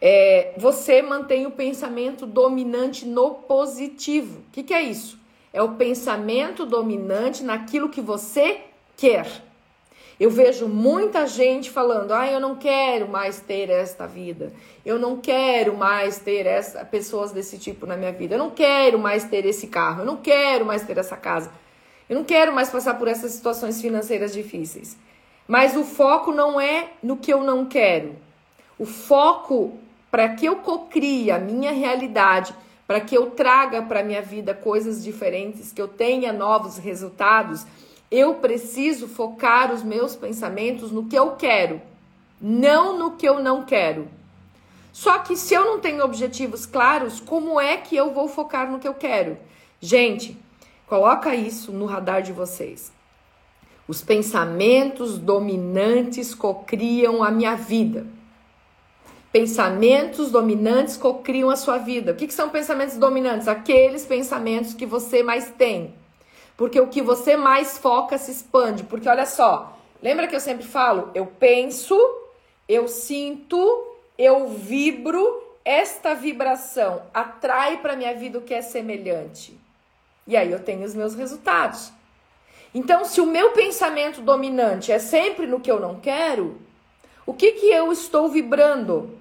é, 0.00 0.54
você 0.56 1.02
mantém 1.02 1.44
o 1.44 1.50
pensamento 1.50 2.24
dominante 2.24 3.04
no 3.04 3.34
positivo. 3.34 4.42
O 4.48 4.52
que, 4.52 4.62
que 4.62 4.74
é 4.74 4.80
isso? 4.80 5.18
É 5.52 5.60
o 5.60 5.70
pensamento 5.70 6.64
dominante 6.64 7.42
naquilo 7.42 7.88
que 7.88 8.00
você 8.00 8.60
quer. 8.96 9.26
Eu 10.18 10.30
vejo 10.30 10.68
muita 10.68 11.26
gente 11.26 11.70
falando: 11.70 12.12
ah, 12.12 12.30
eu 12.30 12.38
não 12.38 12.56
quero 12.56 13.08
mais 13.08 13.40
ter 13.40 13.68
esta 13.68 14.06
vida, 14.06 14.52
eu 14.84 14.98
não 14.98 15.16
quero 15.16 15.76
mais 15.76 16.18
ter 16.18 16.46
essa, 16.46 16.84
pessoas 16.84 17.32
desse 17.32 17.58
tipo 17.58 17.86
na 17.86 17.96
minha 17.96 18.12
vida, 18.12 18.34
eu 18.34 18.38
não 18.38 18.50
quero 18.50 18.98
mais 18.98 19.24
ter 19.24 19.44
esse 19.44 19.66
carro, 19.66 20.02
eu 20.02 20.06
não 20.06 20.16
quero 20.16 20.64
mais 20.64 20.84
ter 20.84 20.98
essa 20.98 21.16
casa, 21.16 21.50
eu 22.08 22.16
não 22.16 22.24
quero 22.24 22.52
mais 22.52 22.70
passar 22.70 22.94
por 22.94 23.08
essas 23.08 23.32
situações 23.32 23.80
financeiras 23.80 24.32
difíceis. 24.32 24.96
Mas 25.46 25.76
o 25.76 25.84
foco 25.84 26.32
não 26.32 26.60
é 26.60 26.88
no 27.02 27.16
que 27.16 27.32
eu 27.32 27.42
não 27.42 27.66
quero. 27.66 28.16
O 28.78 28.86
foco 28.86 29.78
para 30.10 30.28
que 30.30 30.46
eu 30.46 30.56
cocrie 30.56 31.30
a 31.30 31.38
minha 31.38 31.72
realidade, 31.72 32.54
para 32.86 33.00
que 33.00 33.16
eu 33.16 33.30
traga 33.30 33.82
para 33.82 34.02
minha 34.02 34.22
vida 34.22 34.54
coisas 34.54 35.02
diferentes, 35.02 35.72
que 35.72 35.82
eu 35.82 35.88
tenha 35.88 36.32
novos 36.32 36.78
resultados 36.78 37.66
eu 38.14 38.34
preciso 38.34 39.08
focar 39.08 39.72
os 39.72 39.82
meus 39.82 40.14
pensamentos 40.14 40.92
no 40.92 41.06
que 41.06 41.18
eu 41.18 41.32
quero, 41.32 41.82
não 42.40 42.96
no 42.96 43.16
que 43.16 43.28
eu 43.28 43.42
não 43.42 43.64
quero. 43.64 44.08
Só 44.92 45.18
que 45.18 45.36
se 45.36 45.52
eu 45.52 45.64
não 45.64 45.80
tenho 45.80 46.04
objetivos 46.04 46.64
claros, 46.64 47.18
como 47.18 47.60
é 47.60 47.76
que 47.76 47.96
eu 47.96 48.12
vou 48.12 48.28
focar 48.28 48.70
no 48.70 48.78
que 48.78 48.86
eu 48.86 48.94
quero? 48.94 49.36
Gente, 49.80 50.38
coloca 50.86 51.34
isso 51.34 51.72
no 51.72 51.86
radar 51.86 52.22
de 52.22 52.32
vocês. 52.32 52.92
Os 53.88 54.00
pensamentos 54.00 55.18
dominantes 55.18 56.32
cocriam 56.32 57.24
a 57.24 57.32
minha 57.32 57.56
vida. 57.56 58.06
Pensamentos 59.32 60.30
dominantes 60.30 60.96
cocriam 60.96 61.50
a 61.50 61.56
sua 61.56 61.78
vida. 61.78 62.12
O 62.12 62.14
que, 62.14 62.28
que 62.28 62.32
são 62.32 62.48
pensamentos 62.48 62.96
dominantes? 62.96 63.48
Aqueles 63.48 64.06
pensamentos 64.06 64.72
que 64.72 64.86
você 64.86 65.24
mais 65.24 65.50
tem. 65.50 65.92
Porque 66.56 66.80
o 66.80 66.88
que 66.88 67.02
você 67.02 67.36
mais 67.36 67.78
foca 67.78 68.16
se 68.18 68.30
expande. 68.30 68.84
Porque 68.84 69.08
olha 69.08 69.26
só, 69.26 69.78
lembra 70.02 70.26
que 70.28 70.36
eu 70.36 70.40
sempre 70.40 70.64
falo? 70.64 71.10
Eu 71.14 71.26
penso, 71.26 71.98
eu 72.68 72.86
sinto, 72.88 73.96
eu 74.16 74.48
vibro, 74.48 75.42
esta 75.64 76.14
vibração 76.14 77.02
atrai 77.12 77.78
para 77.78 77.96
minha 77.96 78.14
vida 78.14 78.38
o 78.38 78.42
que 78.42 78.54
é 78.54 78.62
semelhante. 78.62 79.58
E 80.26 80.36
aí 80.36 80.50
eu 80.50 80.60
tenho 80.60 80.84
os 80.84 80.94
meus 80.94 81.14
resultados. 81.14 81.92
Então, 82.74 83.04
se 83.04 83.20
o 83.20 83.26
meu 83.26 83.52
pensamento 83.52 84.20
dominante 84.20 84.90
é 84.90 84.98
sempre 84.98 85.46
no 85.46 85.60
que 85.60 85.70
eu 85.70 85.78
não 85.78 86.00
quero, 86.00 86.58
o 87.24 87.32
que 87.32 87.52
que 87.52 87.66
eu 87.66 87.92
estou 87.92 88.28
vibrando? 88.28 89.16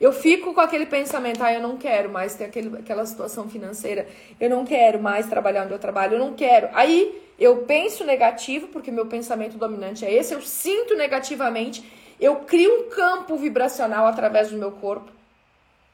Eu 0.00 0.14
fico 0.14 0.54
com 0.54 0.60
aquele 0.62 0.86
pensamento, 0.86 1.44
ah, 1.44 1.52
eu 1.52 1.60
não 1.60 1.76
quero 1.76 2.08
mais 2.08 2.34
ter 2.34 2.44
aquele, 2.44 2.78
aquela 2.78 3.04
situação 3.04 3.50
financeira, 3.50 4.08
eu 4.40 4.48
não 4.48 4.64
quero 4.64 4.98
mais 4.98 5.26
trabalhar 5.26 5.64
onde 5.64 5.74
eu 5.74 5.78
trabalho, 5.78 6.14
eu 6.14 6.18
não 6.18 6.32
quero. 6.32 6.70
Aí 6.72 7.20
eu 7.38 7.58
penso 7.58 8.02
negativo, 8.02 8.68
porque 8.68 8.90
meu 8.90 9.06
pensamento 9.06 9.58
dominante 9.58 10.06
é 10.06 10.12
esse, 10.12 10.32
eu 10.32 10.40
sinto 10.40 10.96
negativamente, 10.96 11.84
eu 12.18 12.36
crio 12.36 12.80
um 12.80 12.88
campo 12.88 13.36
vibracional 13.36 14.06
através 14.06 14.50
do 14.50 14.56
meu 14.56 14.72
corpo. 14.72 15.12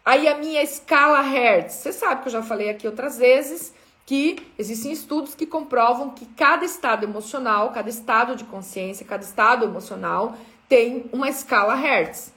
Aí 0.05 0.29
a 0.29 0.39
minha 0.39 0.63
escala 0.63 1.21
Hertz, 1.21 1.75
você 1.75 1.93
sabe 1.93 2.23
que 2.23 2.29
eu 2.29 2.33
já 2.33 2.43
falei 2.43 2.71
aqui 2.71 2.87
outras 2.87 3.19
vezes, 3.19 3.75
que 4.07 4.37
existem 4.57 4.93
estudos 4.93 5.35
que 5.35 5.45
comprovam 5.45 6.11
que 6.11 6.27
cada 6.27 6.65
estado 6.65 7.05
emocional, 7.05 7.73
cada 7.73 7.91
estado 7.91 8.37
de 8.37 8.45
consciência, 8.45 9.05
cada 9.05 9.25
estado 9.25 9.65
emocional 9.65 10.37
tem 10.69 11.07
uma 11.13 11.29
escala 11.29 11.75
Hertz. 11.75 12.36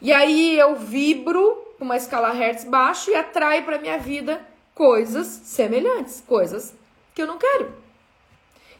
E 0.00 0.12
aí 0.12 0.58
eu 0.58 0.76
vibro 0.76 1.66
uma 1.80 1.96
escala 1.96 2.32
Hertz 2.32 2.64
baixo 2.64 3.10
e 3.10 3.14
atrai 3.14 3.62
para 3.62 3.78
minha 3.78 3.98
vida 3.98 4.40
coisas 4.74 5.26
semelhantes, 5.26 6.22
coisas 6.26 6.74
que 7.14 7.22
eu 7.22 7.26
não 7.26 7.38
quero. 7.38 7.72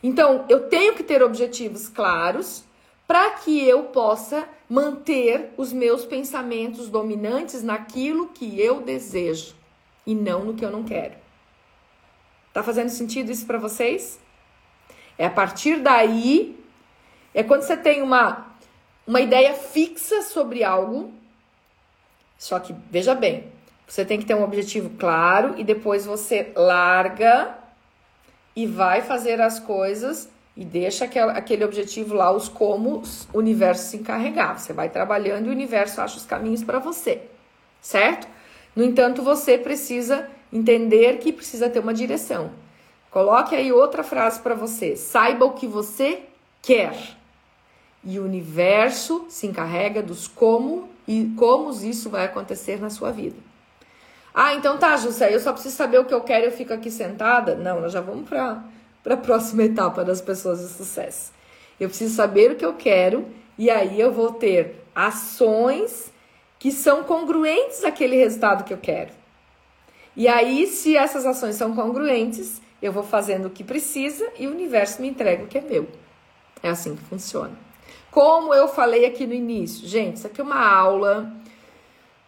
Então, 0.02 0.44
eu 0.48 0.68
tenho 0.68 0.94
que 0.94 1.02
ter 1.02 1.22
objetivos 1.22 1.88
claros 1.88 2.64
para 3.07 3.31
que 3.31 3.66
eu 3.66 3.85
possa 3.85 4.46
manter 4.68 5.52
os 5.57 5.72
meus 5.72 6.05
pensamentos 6.05 6.88
dominantes 6.88 7.62
naquilo 7.62 8.29
que 8.29 8.61
eu 8.61 8.81
desejo 8.81 9.55
e 10.07 10.14
não 10.14 10.44
no 10.44 10.55
que 10.55 10.64
eu 10.64 10.70
não 10.70 10.85
quero. 10.85 11.14
Tá 12.52 12.62
fazendo 12.62 12.88
sentido 12.88 13.31
isso 13.31 13.46
para 13.46 13.59
vocês? 13.59 14.18
É 15.16 15.26
a 15.26 15.31
partir 15.31 15.81
daí, 15.81 16.59
é 17.33 17.42
quando 17.42 17.62
você 17.62 17.76
tem 17.76 18.02
uma 18.02 18.45
uma 19.07 19.21
ideia 19.21 19.55
fixa 19.55 20.23
sobre 20.23 20.64
algo. 20.64 21.12
Só 22.38 22.59
que, 22.59 22.75
veja 22.90 23.14
bem, 23.14 23.45
você 23.87 24.05
tem 24.05 24.19
que 24.19 24.27
ter 24.27 24.35
um 24.35 24.42
objetivo 24.42 24.90
claro 24.99 25.55
e 25.57 25.64
depois 25.64 26.05
você 26.05 26.53
larga 26.57 27.57
e 28.55 28.66
vai 28.66 29.03
fazer 29.03 29.40
as 29.40 29.61
coisas 29.61 30.29
e 30.57 30.64
deixa 30.64 31.05
aquele 31.05 31.64
objetivo 31.64 32.14
lá, 32.14 32.31
os 32.33 32.49
como 32.49 33.03
o 33.33 33.38
universo 33.38 33.90
se 33.90 33.99
encarregar. 33.99 34.59
Você 34.59 34.73
vai 34.73 34.88
trabalhando 34.88 35.47
e 35.47 35.49
o 35.51 35.53
universo 35.53 36.01
acha 36.01 36.16
os 36.16 36.25
caminhos 36.25 36.64
para 36.64 36.79
você, 36.79 37.23
certo? 37.81 38.27
No 38.75 38.83
entanto, 38.83 39.23
você 39.23 39.57
precisa 39.57 40.29
entender 40.53 41.19
que 41.19 41.33
precisa 41.33 41.69
ter 41.69 41.79
uma 41.79 41.95
direção. 41.95 42.51
Coloque 43.11 43.55
aí 43.55 43.73
outra 43.73 44.03
frase 44.03 44.40
para 44.40 44.55
você. 44.55 44.97
Saiba 44.97 45.45
o 45.45 45.53
que 45.53 45.66
você 45.66 46.23
quer 46.61 47.16
e 48.07 48.21
o 48.21 48.25
universo 48.25 49.27
se 49.29 49.49
encarrega 49.49 50.01
dos 50.01 50.29
como 50.29 50.88
e 51.09 51.33
como 51.37 51.71
isso 51.73 52.09
vai 52.09 52.25
acontecer 52.25 52.81
na 52.81 52.88
sua 52.88 53.11
vida. 53.11 53.37
Ah, 54.33 54.55
então 54.55 54.79
tá, 54.79 54.97
José, 54.97 55.35
eu 55.35 55.40
só 55.40 55.53
preciso 55.53 55.75
saber 55.75 55.99
o 55.99 56.05
que 56.05 56.14
eu 56.14 56.21
quero 56.21 56.45
e 56.45 56.49
eu 56.49 56.53
fico 56.53 56.73
aqui 56.73 56.88
sentada? 56.90 57.57
Não, 57.57 57.81
nós 57.81 57.92
já 57.92 58.01
vamos 58.01 58.29
para 58.29 58.62
a 59.05 59.16
próxima 59.16 59.64
etapa 59.64 60.05
das 60.05 60.21
pessoas 60.21 60.61
de 60.61 60.69
sucesso. 60.69 61.33
Eu 61.81 61.88
preciso 61.88 62.14
saber 62.14 62.53
o 62.53 62.55
que 62.55 62.64
eu 62.64 62.75
quero 62.75 63.27
e 63.59 63.69
aí 63.69 64.01
eu 64.01 64.12
vou 64.12 64.33
ter 64.33 64.85
ações 64.95 66.12
que 66.61 66.71
são 66.71 67.03
congruentes 67.03 67.83
àquele 67.85 68.16
resultado 68.16 68.62
que 68.62 68.73
eu 68.73 68.79
quero. 68.79 69.11
E 70.14 70.29
aí, 70.29 70.66
se 70.66 70.97
essas 70.97 71.27
ações 71.27 71.57
são 71.57 71.75
congruentes, 71.75 72.62
eu 72.81 72.92
vou 72.92 73.03
fazendo 73.03 73.47
o 73.47 73.51
que 73.51 73.64
precisa 73.64 74.27
e 74.38 74.47
o 74.47 74.51
universo 74.51 75.03
me 75.03 75.09
entrega 75.09 75.42
o 75.45 75.47
que 75.47 75.59
é 75.59 75.61
meu. 75.61 75.88
É 76.62 76.69
assim 76.69 76.95
que 76.95 77.03
funciona. 77.05 77.65
Como 78.16 78.55
eu 78.55 78.66
falei 78.66 79.05
aqui 79.05 79.26
no 79.26 79.35
início, 79.35 79.87
gente, 79.87 80.16
isso 80.16 80.26
aqui 80.26 80.40
é 80.40 80.42
uma 80.42 80.66
aula 80.66 81.31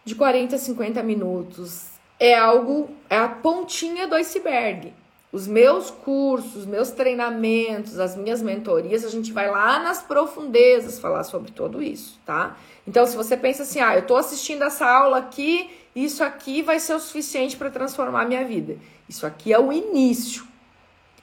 de 0.05 0.13
40, 0.13 0.55
50 0.55 1.01
minutos. 1.01 1.87
É 2.19 2.37
algo, 2.37 2.91
é 3.09 3.17
a 3.17 3.27
pontinha 3.27 4.05
do 4.07 4.13
iceberg. 4.13 4.93
Os 5.31 5.47
meus 5.47 5.89
cursos, 5.89 6.57
os 6.57 6.65
meus 6.67 6.91
treinamentos, 6.91 7.97
as 7.97 8.15
minhas 8.15 8.39
mentorias, 8.39 9.03
a 9.03 9.09
gente 9.09 9.33
vai 9.33 9.49
lá 9.49 9.79
nas 9.79 9.99
profundezas 9.99 10.99
falar 10.99 11.23
sobre 11.23 11.51
tudo 11.51 11.81
isso, 11.81 12.19
tá? 12.23 12.55
Então, 12.87 13.07
se 13.07 13.17
você 13.17 13.35
pensa 13.35 13.63
assim, 13.63 13.79
ah, 13.79 13.95
eu 13.95 14.05
tô 14.05 14.15
assistindo 14.15 14.63
essa 14.63 14.85
aula 14.85 15.17
aqui, 15.17 15.71
isso 15.95 16.23
aqui 16.23 16.61
vai 16.61 16.79
ser 16.79 16.93
o 16.93 16.99
suficiente 16.99 17.57
para 17.57 17.71
transformar 17.71 18.21
a 18.21 18.25
minha 18.25 18.45
vida. 18.45 18.77
Isso 19.09 19.25
aqui 19.25 19.51
é 19.51 19.59
o 19.59 19.73
início. 19.73 20.48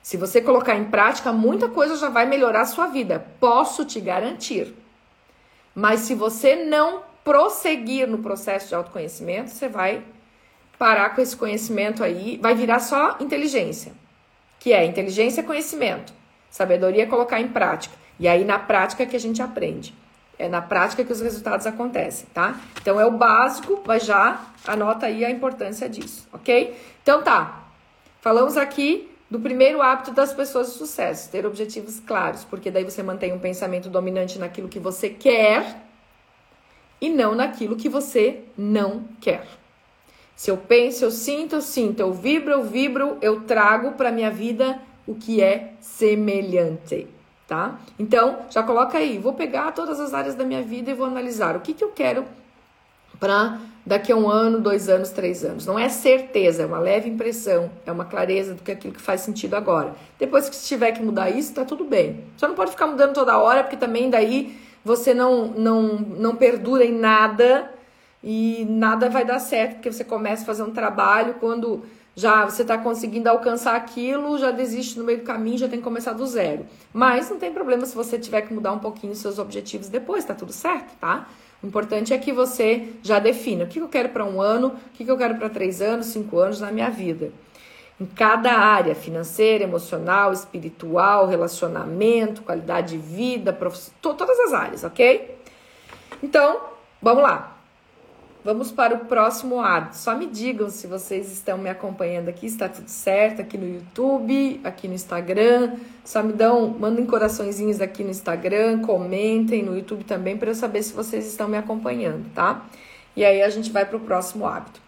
Se 0.06 0.16
você 0.16 0.40
colocar 0.40 0.76
em 0.76 0.84
prática, 0.84 1.32
muita 1.32 1.68
coisa 1.68 1.96
já 1.96 2.08
vai 2.08 2.26
melhorar 2.26 2.60
a 2.60 2.66
sua 2.66 2.86
vida. 2.86 3.26
Posso 3.40 3.84
te 3.84 4.00
garantir. 4.00 4.72
Mas 5.74 5.98
se 5.98 6.14
você 6.14 6.54
não 6.64 7.02
prosseguir 7.24 8.06
no 8.06 8.18
processo 8.18 8.68
de 8.68 8.76
autoconhecimento, 8.76 9.50
você 9.50 9.68
vai 9.68 10.04
parar 10.78 11.10
com 11.10 11.20
esse 11.20 11.36
conhecimento 11.36 12.04
aí, 12.04 12.38
vai 12.40 12.54
virar 12.54 12.78
só 12.78 13.16
inteligência, 13.18 13.94
que 14.60 14.72
é 14.72 14.84
inteligência 14.84 15.40
é 15.40 15.44
conhecimento, 15.44 16.12
sabedoria 16.48 17.02
é 17.02 17.06
colocar 17.06 17.40
em 17.40 17.48
prática. 17.48 17.96
E 18.20 18.28
aí 18.28 18.44
na 18.44 18.60
prática 18.60 19.04
que 19.06 19.16
a 19.16 19.20
gente 19.20 19.42
aprende. 19.42 19.92
É 20.38 20.48
na 20.48 20.62
prática 20.62 21.04
que 21.04 21.12
os 21.12 21.20
resultados 21.20 21.66
acontecem, 21.66 22.28
tá? 22.32 22.60
Então 22.80 23.00
é 23.00 23.04
o 23.04 23.10
básico, 23.10 23.82
mas 23.84 24.04
já 24.04 24.40
anota 24.68 25.06
aí 25.06 25.24
a 25.24 25.30
importância 25.30 25.88
disso, 25.88 26.28
ok? 26.32 26.80
Então 27.02 27.24
tá. 27.24 27.64
Falamos 28.20 28.56
aqui 28.56 29.15
do 29.30 29.40
primeiro 29.40 29.82
hábito 29.82 30.12
das 30.12 30.32
pessoas 30.32 30.68
de 30.68 30.74
sucesso, 30.74 31.30
ter 31.30 31.44
objetivos 31.44 31.98
claros, 32.00 32.44
porque 32.44 32.70
daí 32.70 32.84
você 32.84 33.02
mantém 33.02 33.32
um 33.32 33.38
pensamento 33.38 33.88
dominante 33.88 34.38
naquilo 34.38 34.68
que 34.68 34.78
você 34.78 35.10
quer 35.10 35.82
e 37.00 37.10
não 37.10 37.34
naquilo 37.34 37.76
que 37.76 37.88
você 37.88 38.40
não 38.56 39.04
quer. 39.20 39.46
Se 40.36 40.50
eu 40.50 40.56
penso, 40.56 41.04
eu 41.04 41.10
sinto, 41.10 41.56
eu 41.56 41.62
sinto, 41.62 42.00
eu 42.00 42.12
vibro, 42.12 42.52
eu 42.52 42.62
vibro, 42.62 43.18
eu 43.20 43.40
trago 43.40 43.92
para 43.92 44.12
minha 44.12 44.30
vida 44.30 44.80
o 45.06 45.14
que 45.14 45.42
é 45.42 45.72
semelhante, 45.80 47.06
tá? 47.48 47.80
Então, 47.98 48.40
já 48.50 48.62
coloca 48.62 48.98
aí, 48.98 49.18
vou 49.18 49.32
pegar 49.32 49.72
todas 49.72 49.98
as 49.98 50.12
áreas 50.12 50.34
da 50.34 50.44
minha 50.44 50.62
vida 50.62 50.90
e 50.90 50.94
vou 50.94 51.06
analisar 51.06 51.56
o 51.56 51.60
que, 51.60 51.72
que 51.72 51.82
eu 51.82 51.90
quero 51.90 52.24
para 53.18 53.58
daqui 53.86 54.10
a 54.10 54.16
um 54.16 54.28
ano, 54.28 54.60
dois 54.60 54.88
anos, 54.88 55.10
três 55.10 55.44
anos. 55.44 55.64
Não 55.64 55.78
é 55.78 55.88
certeza, 55.88 56.64
é 56.64 56.66
uma 56.66 56.80
leve 56.80 57.08
impressão, 57.08 57.70
é 57.86 57.92
uma 57.92 58.04
clareza 58.04 58.54
do 58.54 58.62
que 58.62 58.72
aquilo 58.72 58.92
que 58.92 59.00
faz 59.00 59.20
sentido 59.20 59.54
agora. 59.54 59.94
Depois 60.18 60.48
que 60.48 60.56
tiver 60.58 60.90
que 60.90 61.00
mudar 61.00 61.30
isso, 61.30 61.54
tá 61.54 61.64
tudo 61.64 61.84
bem. 61.84 62.24
Só 62.36 62.48
não 62.48 62.56
pode 62.56 62.72
ficar 62.72 62.88
mudando 62.88 63.14
toda 63.14 63.38
hora, 63.38 63.62
porque 63.62 63.76
também 63.76 64.10
daí 64.10 64.58
você 64.84 65.14
não, 65.14 65.46
não, 65.48 65.82
não 65.98 66.34
perdura 66.34 66.84
em 66.84 66.92
nada 66.92 67.70
e 68.22 68.66
nada 68.68 69.08
vai 69.08 69.24
dar 69.24 69.38
certo, 69.38 69.74
porque 69.74 69.92
você 69.92 70.02
começa 70.02 70.42
a 70.42 70.46
fazer 70.46 70.64
um 70.64 70.72
trabalho 70.72 71.34
quando 71.34 71.84
já 72.16 72.44
você 72.46 72.62
está 72.62 72.78
conseguindo 72.78 73.28
alcançar 73.28 73.76
aquilo, 73.76 74.38
já 74.38 74.50
desiste 74.50 74.98
no 74.98 75.04
meio 75.04 75.18
do 75.18 75.24
caminho, 75.24 75.58
já 75.58 75.68
tem 75.68 75.78
que 75.78 75.84
começar 75.84 76.12
do 76.14 76.26
zero. 76.26 76.66
Mas 76.92 77.28
não 77.28 77.38
tem 77.38 77.52
problema 77.52 77.84
se 77.84 77.94
você 77.94 78.18
tiver 78.18 78.40
que 78.40 78.54
mudar 78.54 78.72
um 78.72 78.78
pouquinho 78.78 79.12
os 79.12 79.18
seus 79.18 79.38
objetivos 79.38 79.88
depois, 79.88 80.24
tá 80.24 80.34
tudo 80.34 80.52
certo, 80.52 80.96
tá? 80.98 81.28
O 81.62 81.66
importante 81.66 82.12
é 82.12 82.18
que 82.18 82.32
você 82.32 82.90
já 83.02 83.18
defina 83.18 83.64
o 83.64 83.66
que 83.66 83.80
eu 83.80 83.88
quero 83.88 84.10
para 84.10 84.24
um 84.24 84.40
ano, 84.40 84.68
o 84.68 84.90
que 84.92 85.10
eu 85.10 85.16
quero 85.16 85.36
para 85.36 85.48
três 85.48 85.80
anos, 85.80 86.06
cinco 86.06 86.38
anos 86.38 86.60
na 86.60 86.70
minha 86.70 86.90
vida. 86.90 87.32
Em 87.98 88.04
cada 88.04 88.52
área, 88.52 88.94
financeira, 88.94 89.64
emocional, 89.64 90.32
espiritual, 90.32 91.26
relacionamento, 91.26 92.42
qualidade 92.42 92.96
de 92.96 92.98
vida, 92.98 93.58
todas 94.00 94.38
as 94.40 94.52
áreas, 94.52 94.84
ok? 94.84 95.38
Então, 96.22 96.60
vamos 97.00 97.22
lá. 97.22 97.55
Vamos 98.46 98.70
para 98.70 98.94
o 98.94 99.06
próximo 99.06 99.60
hábito. 99.60 99.96
Só 99.96 100.16
me 100.16 100.24
digam 100.24 100.70
se 100.70 100.86
vocês 100.86 101.32
estão 101.32 101.58
me 101.58 101.68
acompanhando 101.68 102.28
aqui, 102.28 102.46
está 102.46 102.68
tudo 102.68 102.86
certo 102.86 103.42
aqui 103.42 103.58
no 103.58 103.66
YouTube, 103.66 104.60
aqui 104.62 104.86
no 104.86 104.94
Instagram. 104.94 105.74
Só 106.04 106.22
me 106.22 106.32
dão, 106.32 106.68
mandem 106.68 107.04
coraçõezinhos 107.04 107.80
aqui 107.80 108.04
no 108.04 108.10
Instagram, 108.10 108.82
comentem 108.82 109.64
no 109.64 109.76
YouTube 109.76 110.04
também 110.04 110.36
para 110.36 110.50
eu 110.50 110.54
saber 110.54 110.84
se 110.84 110.92
vocês 110.92 111.26
estão 111.26 111.48
me 111.48 111.56
acompanhando, 111.56 112.32
tá? 112.36 112.64
E 113.16 113.24
aí 113.24 113.42
a 113.42 113.50
gente 113.50 113.72
vai 113.72 113.84
para 113.84 113.96
o 113.96 114.00
próximo 114.00 114.46
hábito. 114.46 114.80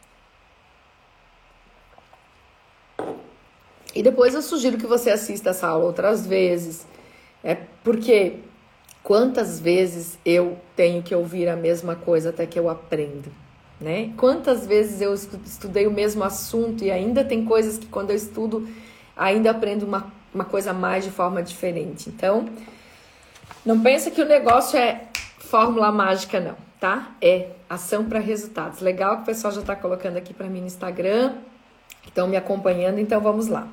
E 3.92 4.04
depois 4.04 4.34
eu 4.34 4.42
sugiro 4.42 4.78
que 4.78 4.86
você 4.86 5.10
assista 5.10 5.50
essa 5.50 5.66
aula 5.66 5.84
outras 5.84 6.24
vezes. 6.24 6.86
É 7.42 7.56
porque 7.82 8.36
quantas 9.02 9.58
vezes 9.58 10.16
eu 10.24 10.56
tenho 10.76 11.02
que 11.02 11.12
ouvir 11.12 11.48
a 11.48 11.56
mesma 11.56 11.96
coisa 11.96 12.30
até 12.30 12.46
que 12.46 12.56
eu 12.56 12.70
aprendo? 12.70 13.47
Né? 13.80 14.12
Quantas 14.16 14.66
vezes 14.66 15.00
eu 15.00 15.14
estudei 15.14 15.86
o 15.86 15.90
mesmo 15.90 16.24
assunto 16.24 16.84
e 16.84 16.90
ainda 16.90 17.24
tem 17.24 17.44
coisas 17.44 17.78
que 17.78 17.86
quando 17.86 18.10
eu 18.10 18.16
estudo 18.16 18.68
ainda 19.16 19.50
aprendo 19.50 19.84
uma, 19.84 20.12
uma 20.34 20.44
coisa 20.44 20.72
mais 20.72 21.04
de 21.04 21.10
forma 21.10 21.42
diferente. 21.42 22.08
Então, 22.08 22.48
não 23.64 23.80
pensa 23.80 24.10
que 24.10 24.22
o 24.22 24.26
negócio 24.26 24.78
é 24.78 25.08
fórmula 25.38 25.90
mágica 25.90 26.40
não, 26.40 26.56
tá? 26.80 27.12
É 27.20 27.50
ação 27.68 28.04
para 28.04 28.18
resultados. 28.18 28.80
Legal 28.80 29.16
que 29.16 29.22
o 29.22 29.26
pessoal 29.26 29.52
já 29.52 29.60
está 29.60 29.74
colocando 29.74 30.16
aqui 30.16 30.32
para 30.32 30.46
mim 30.48 30.60
no 30.60 30.66
Instagram, 30.66 31.34
estão 32.06 32.26
me 32.26 32.36
acompanhando, 32.36 32.98
então 32.98 33.20
vamos 33.20 33.48
lá. 33.48 33.66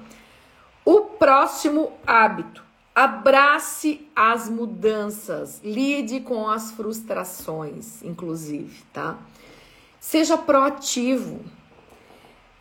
O 0.83 1.01
próximo 1.01 1.91
hábito. 2.05 2.63
Abrace 2.93 4.07
as 4.15 4.47
mudanças, 4.47 5.59
lide 5.61 6.21
com 6.21 6.47
as 6.47 6.71
frustrações, 6.71 8.01
inclusive, 8.01 8.83
tá? 8.93 9.17
Seja 10.05 10.37
proativo. 10.37 11.39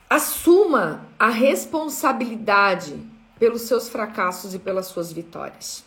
Assuma 0.08 1.04
a 1.18 1.28
responsabilidade 1.28 2.98
pelos 3.38 3.62
seus 3.62 3.86
fracassos 3.86 4.54
e 4.54 4.58
pelas 4.58 4.86
suas 4.86 5.12
vitórias. 5.12 5.84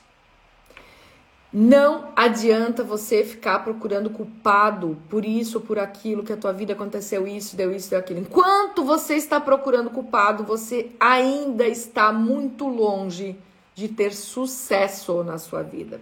Não 1.52 2.10
adianta 2.16 2.84
você 2.84 3.24
ficar 3.24 3.64
procurando 3.64 4.12
culpado 4.12 5.00
por 5.10 5.26
isso 5.26 5.58
ou 5.58 5.64
por 5.64 5.80
aquilo, 5.80 6.24
que 6.24 6.32
a 6.32 6.38
tua 6.38 6.54
vida 6.54 6.74
aconteceu 6.74 7.28
isso, 7.28 7.56
deu 7.56 7.74
isso, 7.74 7.90
deu 7.90 7.98
aquilo. 7.98 8.20
Enquanto 8.20 8.84
você 8.84 9.16
está 9.16 9.42
procurando 9.42 9.90
culpado, 9.90 10.44
você 10.44 10.92
ainda 11.00 11.68
está 11.68 12.14
muito 12.14 12.68
longe 12.68 13.36
de 13.74 13.88
ter 13.88 14.14
sucesso 14.14 15.24
na 15.24 15.40
sua 15.40 15.64
vida. 15.64 16.00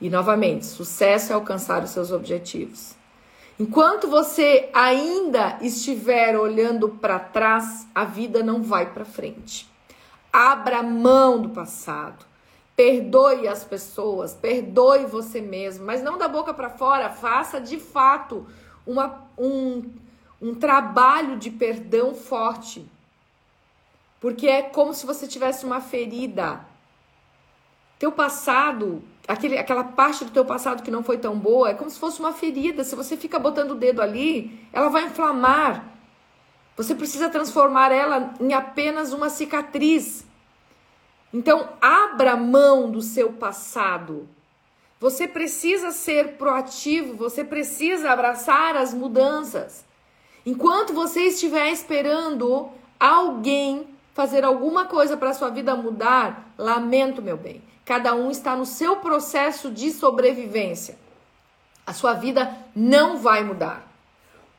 E 0.00 0.10
novamente, 0.10 0.66
sucesso 0.66 1.30
é 1.30 1.36
alcançar 1.36 1.84
os 1.84 1.90
seus 1.90 2.10
objetivos. 2.10 2.97
Enquanto 3.58 4.06
você 4.06 4.70
ainda 4.72 5.58
estiver 5.60 6.38
olhando 6.38 6.90
para 6.90 7.18
trás, 7.18 7.88
a 7.92 8.04
vida 8.04 8.40
não 8.40 8.62
vai 8.62 8.92
para 8.92 9.04
frente. 9.04 9.68
Abra 10.32 10.80
mão 10.80 11.42
do 11.42 11.48
passado. 11.48 12.24
Perdoe 12.76 13.48
as 13.48 13.64
pessoas, 13.64 14.32
perdoe 14.34 15.04
você 15.06 15.40
mesmo, 15.40 15.84
mas 15.84 16.00
não 16.00 16.16
da 16.16 16.28
boca 16.28 16.54
para 16.54 16.70
fora, 16.70 17.10
faça 17.10 17.60
de 17.60 17.80
fato 17.80 18.46
uma, 18.86 19.24
um, 19.36 19.82
um 20.40 20.54
trabalho 20.54 21.36
de 21.36 21.50
perdão 21.50 22.14
forte. 22.14 22.88
Porque 24.20 24.46
é 24.46 24.62
como 24.62 24.94
se 24.94 25.04
você 25.04 25.26
tivesse 25.26 25.66
uma 25.66 25.80
ferida. 25.80 26.60
Teu 27.98 28.12
passado 28.12 29.02
aquele, 29.28 29.58
aquela 29.58 29.84
parte 29.84 30.24
do 30.24 30.30
teu 30.30 30.44
passado 30.44 30.82
que 30.82 30.90
não 30.90 31.04
foi 31.04 31.18
tão 31.18 31.38
boa, 31.38 31.68
é 31.68 31.74
como 31.74 31.90
se 31.90 31.98
fosse 32.00 32.18
uma 32.18 32.32
ferida. 32.32 32.82
Se 32.82 32.96
você 32.96 33.16
fica 33.16 33.38
botando 33.38 33.72
o 33.72 33.76
dedo 33.76 34.00
ali, 34.00 34.66
ela 34.72 34.88
vai 34.88 35.04
inflamar. 35.04 35.84
Você 36.76 36.94
precisa 36.94 37.28
transformar 37.28 37.92
ela 37.92 38.32
em 38.40 38.54
apenas 38.54 39.12
uma 39.12 39.28
cicatriz. 39.28 40.24
Então, 41.32 41.68
abra 41.80 42.36
mão 42.36 42.90
do 42.90 43.02
seu 43.02 43.32
passado. 43.34 44.26
Você 44.98 45.28
precisa 45.28 45.90
ser 45.90 46.36
proativo, 46.36 47.14
você 47.14 47.44
precisa 47.44 48.10
abraçar 48.10 48.76
as 48.76 48.94
mudanças. 48.94 49.84
Enquanto 50.46 50.94
você 50.94 51.24
estiver 51.24 51.70
esperando 51.70 52.70
alguém 52.98 53.86
fazer 54.14 54.44
alguma 54.44 54.86
coisa 54.86 55.16
para 55.16 55.34
sua 55.34 55.50
vida 55.50 55.76
mudar, 55.76 56.52
lamento, 56.56 57.20
meu 57.20 57.36
bem. 57.36 57.62
Cada 57.88 58.14
um 58.14 58.30
está 58.30 58.54
no 58.54 58.66
seu 58.66 58.96
processo 58.96 59.70
de 59.70 59.90
sobrevivência. 59.90 60.98
A 61.86 61.94
sua 61.94 62.12
vida 62.12 62.54
não 62.76 63.16
vai 63.16 63.42
mudar. 63.42 63.90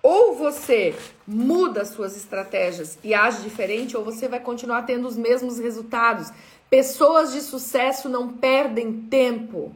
Ou 0.02 0.34
você 0.34 0.96
muda 1.28 1.86
suas 1.86 2.18
estratégias 2.18 2.98
e 3.04 3.13
age 3.13 3.44
diferente, 3.44 3.96
ou 3.96 4.04
você 4.04 4.28
vai 4.28 4.39
continuar 4.39 4.82
tendo 4.82 5.08
os 5.08 5.15
mesmos 5.15 5.60
resultados. 5.60 6.32
Pessoas 6.72 7.32
de 7.32 7.42
sucesso 7.42 8.10
não 8.10 8.30
perdem 8.30 9.04
tempo 9.04 9.76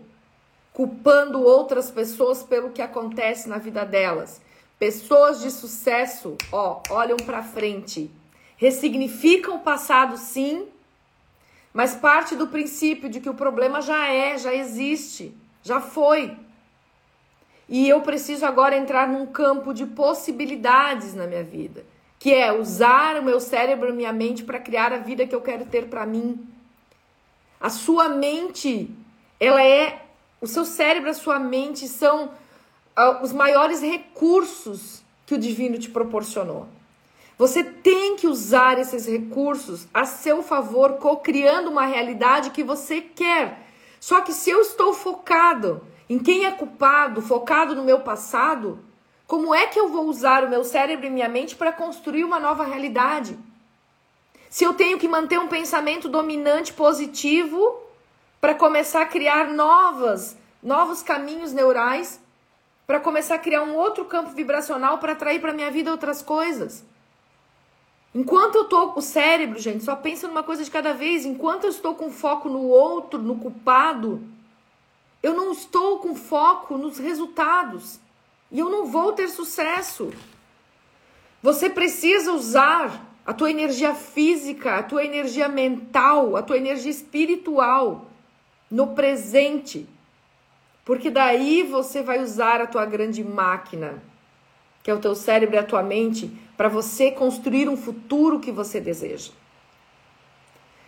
culpando 0.73 1.43
outras 1.43 1.91
pessoas 1.91 2.41
pelo 2.41 2.71
que 2.71 2.81
acontece 2.81 3.47
na 3.47 3.59
vida 3.59 3.85
delas. 3.85 4.41
Pessoas 4.79 5.39
de 5.39 5.51
sucesso, 5.51 6.35
ó, 6.51 6.81
olham 6.89 7.17
para 7.17 7.43
frente, 7.43 8.09
ressignificam 8.57 9.57
o 9.57 9.59
passado 9.59 10.17
sim, 10.17 10.65
mas 11.73 11.95
parte 11.95 12.35
do 12.35 12.47
princípio 12.47 13.09
de 13.09 13.19
que 13.19 13.29
o 13.29 13.33
problema 13.33 13.81
já 13.81 14.07
é, 14.07 14.37
já 14.37 14.53
existe, 14.53 15.35
já 15.63 15.81
foi. 15.81 16.37
E 17.67 17.89
eu 17.89 18.01
preciso 18.01 18.45
agora 18.45 18.77
entrar 18.77 19.07
num 19.07 19.25
campo 19.25 19.73
de 19.73 19.85
possibilidades 19.85 21.15
na 21.15 21.25
minha 21.25 21.43
vida, 21.43 21.83
que 22.19 22.31
é 22.31 22.53
usar 22.53 23.17
o 23.17 23.23
meu 23.23 23.39
cérebro 23.39 23.89
e 23.89 23.93
minha 23.93 24.13
mente 24.13 24.43
para 24.43 24.59
criar 24.59 24.93
a 24.93 24.97
vida 24.97 25.25
que 25.25 25.33
eu 25.33 25.41
quero 25.41 25.65
ter 25.65 25.87
para 25.87 26.05
mim. 26.05 26.47
A 27.59 27.69
sua 27.69 28.09
mente, 28.09 28.89
ela 29.39 29.63
é 29.63 30.05
o 30.39 30.45
seu 30.45 30.65
cérebro, 30.65 31.09
a 31.09 31.13
sua 31.13 31.39
mente 31.39 31.87
são 31.87 32.25
uh, 32.25 33.23
os 33.23 33.31
maiores 33.31 33.81
recursos 33.81 35.01
que 35.25 35.33
o 35.33 35.37
divino 35.37 35.79
te 35.79 35.89
proporcionou. 35.89 36.67
Você 37.43 37.61
tem 37.61 38.15
que 38.15 38.25
usar 38.25 38.79
esses 38.79 39.05
recursos 39.05 39.85
a 39.93 40.05
seu 40.05 40.41
favor, 40.41 40.93
co-criando 40.93 41.69
uma 41.69 41.85
realidade 41.85 42.51
que 42.51 42.63
você 42.63 43.01
quer. 43.01 43.67
Só 43.99 44.21
que 44.21 44.31
se 44.31 44.49
eu 44.49 44.61
estou 44.61 44.93
focado 44.93 45.85
em 46.09 46.17
quem 46.19 46.45
é 46.45 46.51
culpado, 46.51 47.21
focado 47.21 47.75
no 47.75 47.83
meu 47.83 47.99
passado, 47.99 48.79
como 49.27 49.53
é 49.53 49.67
que 49.67 49.77
eu 49.77 49.89
vou 49.89 50.05
usar 50.05 50.45
o 50.45 50.49
meu 50.49 50.63
cérebro 50.63 51.05
e 51.05 51.09
minha 51.09 51.27
mente 51.27 51.53
para 51.53 51.73
construir 51.73 52.23
uma 52.23 52.39
nova 52.39 52.63
realidade? 52.63 53.37
Se 54.49 54.63
eu 54.63 54.73
tenho 54.73 54.97
que 54.97 55.09
manter 55.09 55.37
um 55.37 55.49
pensamento 55.49 56.07
dominante 56.07 56.71
positivo 56.71 57.77
para 58.39 58.55
começar 58.55 59.01
a 59.01 59.05
criar 59.05 59.49
novas, 59.49 60.37
novos 60.63 61.03
caminhos 61.03 61.51
neurais, 61.51 62.21
para 62.87 63.01
começar 63.01 63.35
a 63.35 63.39
criar 63.39 63.63
um 63.63 63.75
outro 63.75 64.05
campo 64.05 64.29
vibracional 64.29 64.97
para 64.99 65.11
atrair 65.11 65.41
para 65.41 65.51
minha 65.51 65.69
vida 65.69 65.91
outras 65.91 66.21
coisas. 66.21 66.92
Enquanto 68.15 68.55
eu 68.55 68.65
tô, 68.65 68.93
o 68.95 69.01
cérebro, 69.01 69.59
gente, 69.59 69.83
só 69.83 69.95
pensa 69.95 70.27
numa 70.27 70.43
coisa 70.43 70.63
de 70.63 70.69
cada 70.69 70.93
vez. 70.93 71.25
Enquanto 71.25 71.63
eu 71.63 71.69
estou 71.69 71.95
com 71.95 72.11
foco 72.11 72.47
no 72.47 72.61
outro, 72.61 73.19
no 73.19 73.35
culpado, 73.35 74.21
eu 75.21 75.33
não 75.33 75.51
estou 75.51 75.99
com 75.99 76.13
foco 76.13 76.77
nos 76.77 76.99
resultados. 76.99 77.99
E 78.51 78.59
eu 78.59 78.69
não 78.69 78.85
vou 78.85 79.13
ter 79.13 79.29
sucesso. 79.29 80.13
Você 81.41 81.69
precisa 81.69 82.31
usar 82.31 83.03
a 83.25 83.33
tua 83.33 83.49
energia 83.49 83.95
física, 83.95 84.77
a 84.77 84.83
tua 84.83 85.03
energia 85.03 85.47
mental, 85.47 86.35
a 86.35 86.43
tua 86.43 86.57
energia 86.57 86.91
espiritual 86.91 88.05
no 88.69 88.87
presente. 88.87 89.87
Porque 90.85 91.09
daí 91.09 91.63
você 91.63 92.03
vai 92.03 92.21
usar 92.21 92.61
a 92.61 92.67
tua 92.67 92.85
grande 92.85 93.23
máquina, 93.23 94.03
que 94.83 94.91
é 94.91 94.93
o 94.93 94.99
teu 94.99 95.15
cérebro 95.15 95.55
e 95.55 95.59
a 95.59 95.63
tua 95.63 95.81
mente, 95.81 96.31
para 96.55 96.69
você 96.69 97.11
construir 97.11 97.67
um 97.67 97.77
futuro 97.77 98.39
que 98.39 98.51
você 98.51 98.79
deseja. 98.79 99.31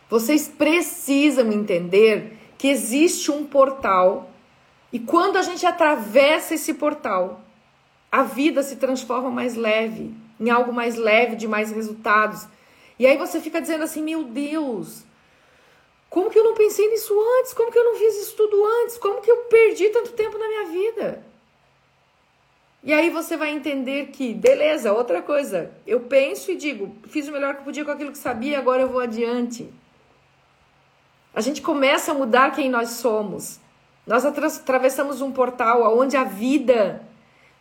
Vocês 0.10 0.47
precisam 0.47 1.51
entender 1.51 2.38
que 2.58 2.67
existe 2.67 3.32
um 3.32 3.45
portal 3.45 4.30
e 4.91 4.99
quando 4.99 5.38
a 5.38 5.41
gente 5.41 5.65
atravessa 5.65 6.54
esse 6.54 6.73
portal, 6.73 7.41
a 8.12 8.23
vida 8.23 8.63
se 8.63 8.78
transforma 8.78 9.30
mais 9.30 9.56
leve, 9.56 10.13
em 10.39 10.49
algo 10.49 10.71
mais 10.71 10.95
leve, 10.95 11.36
de 11.36 11.47
mais 11.47 11.71
resultados. 11.71 12.47
E 12.97 13.06
aí 13.06 13.17
você 13.17 13.41
fica 13.41 13.60
dizendo 13.60 13.84
assim: 13.84 14.01
meu 14.01 14.23
Deus, 14.23 15.04
como 16.10 16.30
que 16.30 16.39
eu 16.39 16.45
não 16.45 16.54
pensei 16.54 16.89
nisso 16.89 17.13
antes? 17.39 17.54
Como 17.54 17.71
que 17.71 17.78
eu 17.78 17.84
não 17.84 17.95
fiz 17.95 18.21
isso 18.21 18.38
tudo 18.38 18.63
antes? 18.84 18.97
Como 18.97 19.21
que 19.21 19.30
eu 19.30 19.38
perdi 19.49 19.89
tanto 19.89 20.13
tempo 20.13 20.38
na 20.38 20.47
minha 20.47 20.65
vida? 20.67 21.25
E 22.86 22.93
aí 22.93 23.10
você 23.10 23.36
vai 23.36 23.50
entender 23.50 24.12
que, 24.12 24.32
beleza, 24.32 24.93
outra 24.93 25.19
coisa, 25.19 25.71
eu 25.88 26.02
penso 26.02 26.52
e 26.52 26.56
digo, 26.56 26.95
fiz 27.08 27.28
o 27.28 27.32
melhor 27.32 27.56
que 27.56 27.63
podia 27.63 27.84
com 27.84 27.89
aquilo 27.89 28.12
que 28.12 28.17
sabia, 28.17 28.60
agora 28.60 28.84
eu 28.84 28.88
vou 28.88 29.02
adiante. 29.02 29.67
A 31.34 31.41
gente 31.41 31.63
começa 31.63 32.12
a 32.12 32.13
mudar 32.13 32.52
quem 32.52 32.69
nós 32.69 32.91
somos. 32.91 33.60
Nós 34.06 34.24
atravessamos 34.24 35.19
um 35.19 35.32
portal 35.32 35.98
onde 35.98 36.15
a 36.15 36.24
vida 36.24 37.02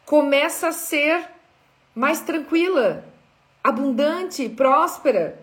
começa 0.05 0.69
a 0.69 0.73
ser 0.73 1.27
mais 1.95 2.21
tranquila, 2.21 3.03
abundante, 3.63 4.47
próspera, 4.51 5.41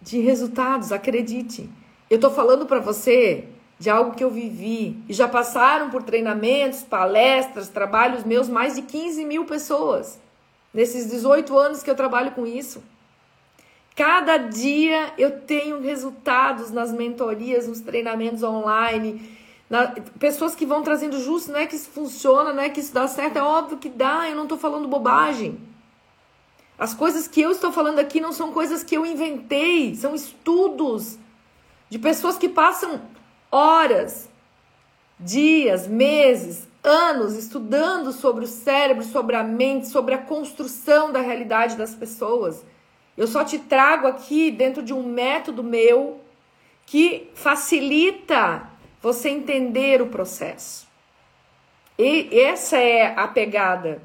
de 0.00 0.18
resultados, 0.18 0.92
acredite. 0.92 1.68
Eu 2.08 2.14
estou 2.14 2.30
falando 2.30 2.64
para 2.64 2.80
você 2.80 3.46
de 3.80 3.88
algo 3.88 4.14
que 4.14 4.22
eu 4.22 4.30
vivi. 4.30 5.02
E 5.08 5.14
já 5.14 5.26
passaram 5.26 5.88
por 5.88 6.02
treinamentos, 6.02 6.82
palestras, 6.82 7.66
trabalhos 7.68 8.24
meus, 8.24 8.46
mais 8.46 8.74
de 8.74 8.82
15 8.82 9.24
mil 9.24 9.46
pessoas. 9.46 10.20
Nesses 10.72 11.10
18 11.10 11.58
anos 11.58 11.82
que 11.82 11.90
eu 11.90 11.94
trabalho 11.96 12.32
com 12.32 12.46
isso. 12.46 12.82
Cada 13.96 14.36
dia 14.36 15.14
eu 15.16 15.40
tenho 15.40 15.80
resultados 15.80 16.70
nas 16.70 16.92
mentorias, 16.92 17.66
nos 17.66 17.80
treinamentos 17.80 18.42
online. 18.42 19.38
Na, 19.68 19.86
pessoas 20.18 20.54
que 20.54 20.66
vão 20.66 20.82
trazendo 20.82 21.18
justo, 21.18 21.50
não 21.50 21.58
é 21.58 21.66
que 21.66 21.76
isso 21.76 21.88
funciona, 21.88 22.52
não 22.52 22.62
é 22.62 22.68
que 22.68 22.80
isso 22.80 22.92
dá 22.92 23.08
certo, 23.08 23.38
é 23.38 23.42
óbvio 23.42 23.78
que 23.78 23.88
dá, 23.88 24.28
eu 24.28 24.36
não 24.36 24.42
estou 24.42 24.58
falando 24.58 24.86
bobagem. 24.88 25.58
As 26.78 26.92
coisas 26.92 27.26
que 27.26 27.40
eu 27.40 27.50
estou 27.50 27.72
falando 27.72 27.98
aqui 27.98 28.20
não 28.20 28.32
são 28.32 28.52
coisas 28.52 28.84
que 28.84 28.94
eu 28.94 29.06
inventei, 29.06 29.94
são 29.94 30.14
estudos 30.14 31.18
de 31.88 31.98
pessoas 31.98 32.36
que 32.36 32.48
passam 32.48 33.00
horas, 33.50 34.28
dias, 35.18 35.86
meses, 35.86 36.68
anos 36.82 37.36
estudando 37.36 38.12
sobre 38.12 38.44
o 38.44 38.48
cérebro, 38.48 39.04
sobre 39.04 39.36
a 39.36 39.42
mente, 39.42 39.88
sobre 39.88 40.14
a 40.14 40.18
construção 40.18 41.12
da 41.12 41.20
realidade 41.20 41.76
das 41.76 41.94
pessoas. 41.94 42.64
Eu 43.16 43.26
só 43.26 43.44
te 43.44 43.58
trago 43.58 44.06
aqui 44.06 44.50
dentro 44.50 44.82
de 44.82 44.94
um 44.94 45.02
método 45.02 45.62
meu 45.62 46.20
que 46.86 47.30
facilita 47.34 48.68
você 49.02 49.28
entender 49.28 50.00
o 50.00 50.06
processo. 50.06 50.88
E 51.98 52.40
essa 52.40 52.78
é 52.78 53.14
a 53.14 53.28
pegada. 53.28 54.02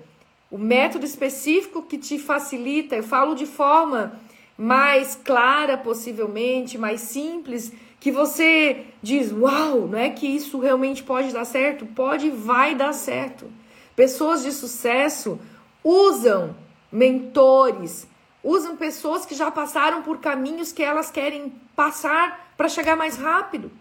O 0.52 0.58
método 0.58 1.06
específico 1.06 1.82
que 1.84 1.98
te 1.98 2.20
facilita, 2.20 2.96
eu 2.96 3.04
falo 3.04 3.36
de 3.36 3.46
forma 3.46 4.20
mais 4.58 5.16
clara, 5.16 5.78
possivelmente, 5.78 6.78
mais 6.78 7.02
simples, 7.02 7.72
que 8.06 8.12
você 8.12 8.86
diz, 9.02 9.32
uau, 9.32 9.88
não 9.88 9.98
é 9.98 10.12
que 10.12 10.28
isso 10.28 10.60
realmente 10.60 11.02
pode 11.02 11.34
dar 11.34 11.44
certo? 11.44 11.88
Pode 11.88 12.28
e 12.28 12.30
vai 12.30 12.76
dar 12.76 12.94
certo. 12.94 13.52
Pessoas 13.96 14.44
de 14.44 14.52
sucesso 14.52 15.40
usam 15.84 16.56
mentores, 16.92 18.08
usam 18.44 18.78
pessoas 18.78 19.26
que 19.26 19.34
já 19.34 19.50
passaram 19.50 20.04
por 20.04 20.20
caminhos 20.20 20.72
que 20.72 20.84
elas 20.84 21.10
querem 21.10 21.52
passar 21.76 22.54
para 22.56 22.70
chegar 22.70 22.96
mais 22.96 23.18
rápido. 23.18 23.72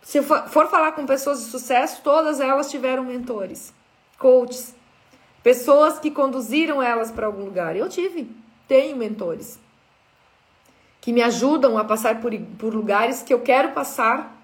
Se 0.00 0.22
for, 0.22 0.48
for 0.48 0.70
falar 0.70 0.92
com 0.92 1.04
pessoas 1.04 1.44
de 1.44 1.50
sucesso, 1.50 2.00
todas 2.02 2.40
elas 2.40 2.70
tiveram 2.70 3.04
mentores, 3.04 3.74
coaches, 4.18 4.74
pessoas 5.42 5.98
que 5.98 6.10
conduziram 6.10 6.82
elas 6.82 7.10
para 7.10 7.26
algum 7.26 7.44
lugar. 7.44 7.76
Eu 7.76 7.90
tive, 7.90 8.34
tenho 8.66 8.96
mentores 8.96 9.60
que 11.02 11.12
me 11.12 11.20
ajudam 11.20 11.76
a 11.76 11.84
passar 11.84 12.20
por, 12.20 12.32
por 12.56 12.72
lugares 12.72 13.22
que 13.22 13.34
eu 13.34 13.40
quero 13.40 13.72
passar, 13.72 14.40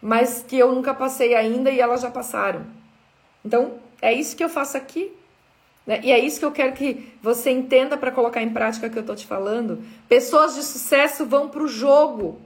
mas 0.00 0.42
que 0.46 0.56
eu 0.56 0.72
nunca 0.72 0.94
passei 0.94 1.34
ainda 1.34 1.68
e 1.68 1.80
elas 1.80 2.00
já 2.00 2.10
passaram. 2.10 2.64
Então, 3.44 3.74
é 4.00 4.12
isso 4.14 4.36
que 4.36 4.44
eu 4.44 4.48
faço 4.48 4.76
aqui. 4.76 5.12
Né? 5.84 6.00
E 6.04 6.12
é 6.12 6.18
isso 6.18 6.38
que 6.38 6.44
eu 6.44 6.52
quero 6.52 6.74
que 6.74 7.12
você 7.20 7.50
entenda 7.50 7.96
para 7.96 8.12
colocar 8.12 8.40
em 8.40 8.50
prática 8.50 8.86
o 8.86 8.90
que 8.90 8.96
eu 8.96 9.00
estou 9.00 9.16
te 9.16 9.26
falando. 9.26 9.82
Pessoas 10.08 10.54
de 10.54 10.62
sucesso 10.62 11.26
vão 11.26 11.48
para 11.48 11.62
o 11.62 11.68
jogo. 11.68 12.40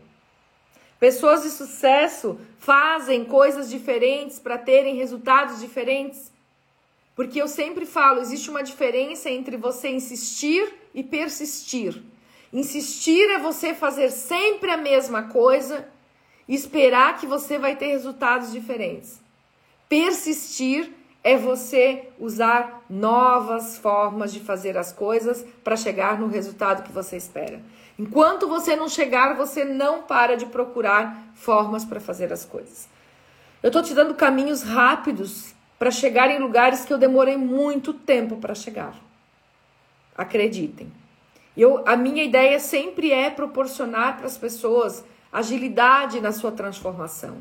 Pessoas 0.98 1.42
de 1.42 1.50
sucesso 1.50 2.40
fazem 2.58 3.26
coisas 3.26 3.68
diferentes 3.68 4.38
para 4.38 4.56
terem 4.56 4.96
resultados 4.96 5.60
diferentes. 5.60 6.32
Porque 7.14 7.40
eu 7.40 7.48
sempre 7.48 7.84
falo, 7.84 8.20
existe 8.20 8.48
uma 8.48 8.62
diferença 8.62 9.28
entre 9.28 9.58
você 9.58 9.90
insistir 9.90 10.72
e 10.94 11.02
persistir. 11.02 12.02
Insistir 12.52 13.30
é 13.30 13.38
você 13.38 13.74
fazer 13.74 14.10
sempre 14.10 14.70
a 14.70 14.76
mesma 14.76 15.24
coisa 15.24 15.86
e 16.48 16.54
esperar 16.54 17.16
que 17.18 17.26
você 17.26 17.58
vai 17.58 17.76
ter 17.76 17.86
resultados 17.86 18.50
diferentes. 18.50 19.20
Persistir 19.88 20.92
é 21.22 21.36
você 21.36 22.08
usar 22.18 22.82
novas 22.88 23.78
formas 23.78 24.32
de 24.32 24.40
fazer 24.40 24.76
as 24.76 24.92
coisas 24.92 25.44
para 25.62 25.76
chegar 25.76 26.18
no 26.18 26.26
resultado 26.26 26.82
que 26.82 26.92
você 26.92 27.16
espera. 27.16 27.60
Enquanto 27.98 28.48
você 28.48 28.74
não 28.74 28.88
chegar, 28.88 29.36
você 29.36 29.64
não 29.64 30.02
para 30.02 30.36
de 30.36 30.46
procurar 30.46 31.30
formas 31.34 31.84
para 31.84 32.00
fazer 32.00 32.32
as 32.32 32.44
coisas. 32.44 32.88
Eu 33.62 33.68
estou 33.68 33.82
te 33.82 33.94
dando 33.94 34.14
caminhos 34.14 34.62
rápidos 34.62 35.54
para 35.78 35.90
chegar 35.90 36.30
em 36.30 36.38
lugares 36.38 36.84
que 36.84 36.92
eu 36.92 36.98
demorei 36.98 37.36
muito 37.36 37.92
tempo 37.92 38.36
para 38.36 38.54
chegar. 38.54 38.94
Acreditem. 40.16 40.99
Eu, 41.60 41.82
a 41.86 41.94
minha 41.94 42.24
ideia 42.24 42.58
sempre 42.58 43.12
é 43.12 43.28
proporcionar 43.28 44.16
para 44.16 44.24
as 44.24 44.38
pessoas 44.38 45.04
agilidade 45.30 46.18
na 46.18 46.32
sua 46.32 46.50
transformação. 46.50 47.36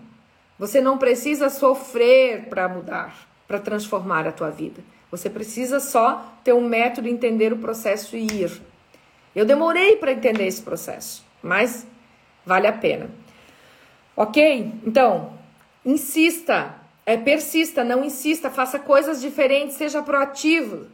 Você 0.60 0.82
não 0.82 0.98
precisa 0.98 1.50
sofrer 1.50 2.50
para 2.50 2.68
mudar, 2.68 3.16
para 3.48 3.60
transformar 3.60 4.28
a 4.28 4.34
tua 4.34 4.50
vida. 4.50 4.84
Você 5.10 5.30
precisa 5.30 5.80
só 5.80 6.34
ter 6.44 6.52
um 6.52 6.68
método, 6.68 7.08
entender 7.08 7.54
o 7.54 7.60
processo 7.60 8.18
e 8.18 8.28
ir. 8.28 8.62
Eu 9.34 9.46
demorei 9.46 9.96
para 9.96 10.12
entender 10.12 10.48
esse 10.48 10.62
processo, 10.62 11.24
mas 11.42 11.88
vale 12.46 12.68
a 12.68 12.74
pena. 12.74 13.10
Ok? 14.18 14.70
Então, 14.86 15.32
insista, 15.86 16.76
é, 17.06 17.16
persista, 17.16 17.86
não 17.86 18.04
insista, 18.04 18.50
faça 18.50 18.80
coisas 18.80 19.22
diferentes, 19.22 19.78
seja 19.78 20.04
proativo. 20.04 20.88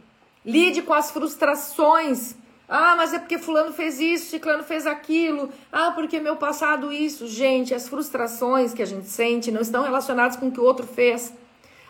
Lide 0.45 0.83
com 0.83 0.93
as 0.93 1.09
frustrações. 1.09 2.35
Ah, 2.67 2.95
mas 2.95 3.13
é 3.13 3.19
porque 3.19 3.37
fulano 3.37 3.71
fez 3.71 3.99
isso, 3.99 4.31
ciclano 4.31 4.63
fez 4.63 4.87
aquilo. 4.87 5.49
Ah, 5.71 5.91
porque 5.91 6.19
meu 6.19 6.35
passado 6.35 6.91
isso. 6.91 7.27
Gente, 7.27 7.73
as 7.73 7.87
frustrações 7.87 8.73
que 8.73 8.81
a 8.81 8.85
gente 8.85 9.07
sente 9.07 9.51
não 9.51 9.61
estão 9.61 9.83
relacionadas 9.83 10.35
com 10.35 10.47
o 10.47 10.51
que 10.51 10.59
o 10.59 10.63
outro 10.63 10.87
fez. 10.87 11.31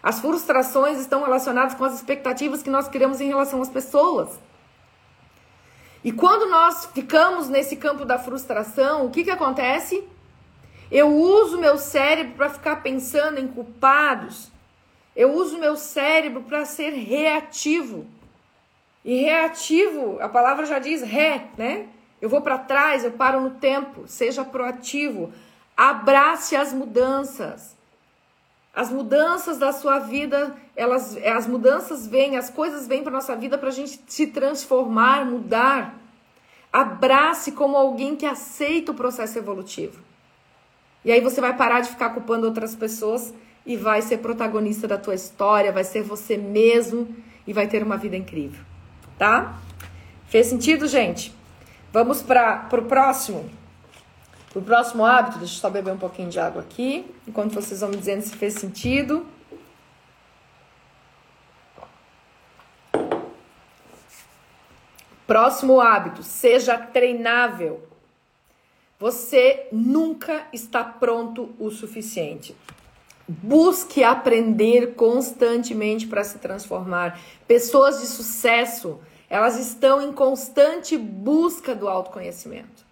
As 0.03 0.19
frustrações 0.19 0.99
estão 0.99 1.23
relacionadas 1.23 1.73
com 1.73 1.85
as 1.85 1.95
expectativas 1.95 2.61
que 2.61 2.69
nós 2.69 2.87
criamos 2.87 3.21
em 3.21 3.27
relação 3.27 3.61
às 3.61 3.69
pessoas. 3.69 4.37
E 6.03 6.11
quando 6.11 6.47
nós 6.47 6.85
ficamos 6.93 7.49
nesse 7.49 7.75
campo 7.77 8.05
da 8.05 8.19
frustração, 8.19 9.07
o 9.07 9.09
que, 9.09 9.23
que 9.23 9.31
acontece? 9.31 10.03
Eu 10.91 11.11
uso 11.11 11.57
meu 11.57 11.79
cérebro 11.79 12.33
para 12.35 12.49
ficar 12.49 12.75
pensando 12.83 13.39
em 13.39 13.47
culpados. 13.47 14.51
Eu 15.15 15.33
uso 15.33 15.57
meu 15.57 15.75
cérebro 15.75 16.43
para 16.43 16.65
ser 16.65 16.91
reativo. 16.91 18.05
E 19.05 19.21
reativo, 19.21 20.17
a 20.19 20.27
palavra 20.27 20.65
já 20.65 20.79
diz 20.79 21.03
ré, 21.03 21.45
né? 21.57 21.87
Eu 22.19 22.27
vou 22.27 22.41
para 22.41 22.57
trás, 22.57 23.03
eu 23.03 23.11
paro 23.11 23.39
no 23.39 23.51
tempo. 23.51 24.07
Seja 24.07 24.43
proativo. 24.43 25.31
Abrace 25.77 26.55
as 26.55 26.73
mudanças. 26.73 27.75
As 28.73 28.89
mudanças 28.91 29.59
da 29.59 29.71
sua 29.71 29.99
vida, 29.99 30.55
elas, 30.75 31.15
as 31.17 31.45
mudanças 31.45 32.07
vêm, 32.07 32.35
as 32.35 32.49
coisas 32.49 32.87
vêm 32.87 33.03
para 33.03 33.11
nossa 33.11 33.35
vida 33.35 33.57
para 33.57 33.69
a 33.69 33.71
gente 33.71 34.01
se 34.07 34.27
transformar, 34.27 35.23
mudar. 35.23 35.95
Abrace 36.73 37.51
como 37.51 37.77
alguém 37.77 38.15
que 38.15 38.25
aceita 38.25 38.91
o 38.91 38.95
processo 38.95 39.37
evolutivo. 39.37 40.03
E 41.05 41.11
aí 41.11 41.21
você 41.21 41.39
vai 41.39 41.55
parar 41.55 41.81
de 41.81 41.89
ficar 41.89 42.09
culpando 42.09 42.47
outras 42.47 42.75
pessoas 42.75 43.31
e 43.63 43.77
vai 43.77 44.01
ser 44.01 44.17
protagonista 44.17 44.87
da 44.87 44.97
tua 44.97 45.13
história, 45.13 45.71
vai 45.71 45.83
ser 45.83 46.01
você 46.01 46.35
mesmo 46.35 47.15
e 47.45 47.53
vai 47.53 47.67
ter 47.67 47.83
uma 47.83 47.95
vida 47.95 48.17
incrível, 48.17 48.64
tá? 49.17 49.59
Fez 50.27 50.47
sentido, 50.47 50.87
gente? 50.87 51.33
Vamos 51.91 52.21
para 52.21 52.67
o 52.71 52.81
próximo. 52.83 53.49
O 54.53 54.61
próximo 54.61 55.05
hábito, 55.05 55.37
deixa 55.37 55.55
eu 55.55 55.59
só 55.59 55.69
beber 55.69 55.93
um 55.93 55.97
pouquinho 55.97 56.29
de 56.29 56.39
água 56.39 56.61
aqui, 56.61 57.13
enquanto 57.27 57.53
vocês 57.53 57.81
vão 57.81 57.89
me 57.89 57.97
dizendo 57.97 58.21
se 58.21 58.35
fez 58.35 58.53
sentido. 58.53 59.25
Próximo 65.27 65.81
hábito, 65.81 66.23
seja 66.23 66.77
treinável. 66.77 67.85
Você 68.99 69.67
nunca 69.71 70.47
está 70.53 70.83
pronto 70.83 71.53
o 71.59 71.69
suficiente. 71.69 72.55
Busque 73.27 74.03
aprender 74.03 74.93
constantemente 74.95 76.05
para 76.07 76.23
se 76.23 76.37
transformar. 76.37 77.19
Pessoas 77.47 77.99
de 77.99 78.07
sucesso, 78.07 78.99
elas 79.29 79.59
estão 79.59 80.01
em 80.01 80.13
constante 80.13 80.97
busca 80.97 81.73
do 81.73 81.87
autoconhecimento 81.87 82.85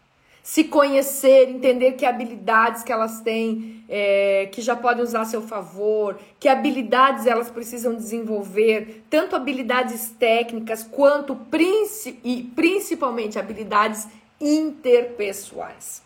se 0.44 0.66
conhecer, 0.66 1.50
entender 1.50 1.94
que 1.94 2.06
habilidades 2.06 2.84
que 2.84 2.92
elas 2.92 3.22
têm, 3.22 3.82
é, 3.88 4.50
que 4.52 4.62
já 4.62 4.76
podem 4.76 5.02
usar 5.02 5.22
a 5.22 5.26
seu 5.26 5.42
favor, 5.42 6.20
que 6.38 6.50
habilidades 6.50 7.26
elas 7.26 7.50
precisam 7.50 7.96
desenvolver, 7.96 9.06
tanto 9.10 9.38
habilidades 9.38 10.10
técnicas 10.20 10.84
quanto 10.84 11.38
e 12.24 12.52
principalmente 12.54 13.40
habilidades 13.40 14.06
interpessoais. 14.42 16.04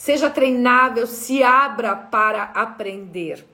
Seja 0.00 0.30
treinável, 0.30 1.06
se 1.06 1.42
abra 1.42 1.94
para 1.94 2.44
aprender. 2.54 3.44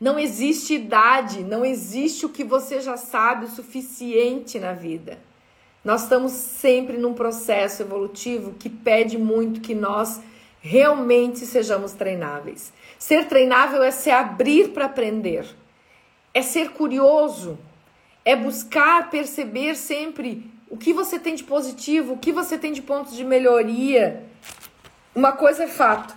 Não 0.00 0.16
existe 0.16 0.74
idade, 0.74 1.42
não 1.42 1.64
existe 1.64 2.24
o 2.24 2.28
que 2.28 2.44
você 2.44 2.80
já 2.80 2.96
sabe 2.96 3.46
o 3.46 3.50
suficiente 3.50 4.60
na 4.60 4.72
vida. 4.72 5.18
Nós 5.84 6.04
estamos 6.04 6.30
sempre 6.30 6.96
num 6.96 7.12
processo 7.12 7.82
evolutivo 7.82 8.54
que 8.56 8.70
pede 8.70 9.18
muito 9.18 9.60
que 9.60 9.74
nós 9.74 10.20
realmente 10.60 11.40
sejamos 11.40 11.90
treináveis. 11.90 12.72
Ser 12.96 13.26
treinável 13.26 13.82
é 13.82 13.90
se 13.90 14.12
abrir 14.12 14.68
para 14.68 14.84
aprender, 14.84 15.44
é 16.32 16.40
ser 16.40 16.70
curioso, 16.70 17.58
é 18.24 18.36
buscar 18.36 19.10
perceber 19.10 19.74
sempre 19.74 20.48
o 20.70 20.76
que 20.76 20.92
você 20.92 21.18
tem 21.18 21.34
de 21.34 21.42
positivo, 21.42 22.12
o 22.12 22.18
que 22.18 22.30
você 22.30 22.56
tem 22.56 22.72
de 22.72 22.80
pontos 22.80 23.16
de 23.16 23.24
melhoria. 23.24 24.29
Uma 25.14 25.32
coisa 25.32 25.64
é 25.64 25.68
fato: 25.68 26.14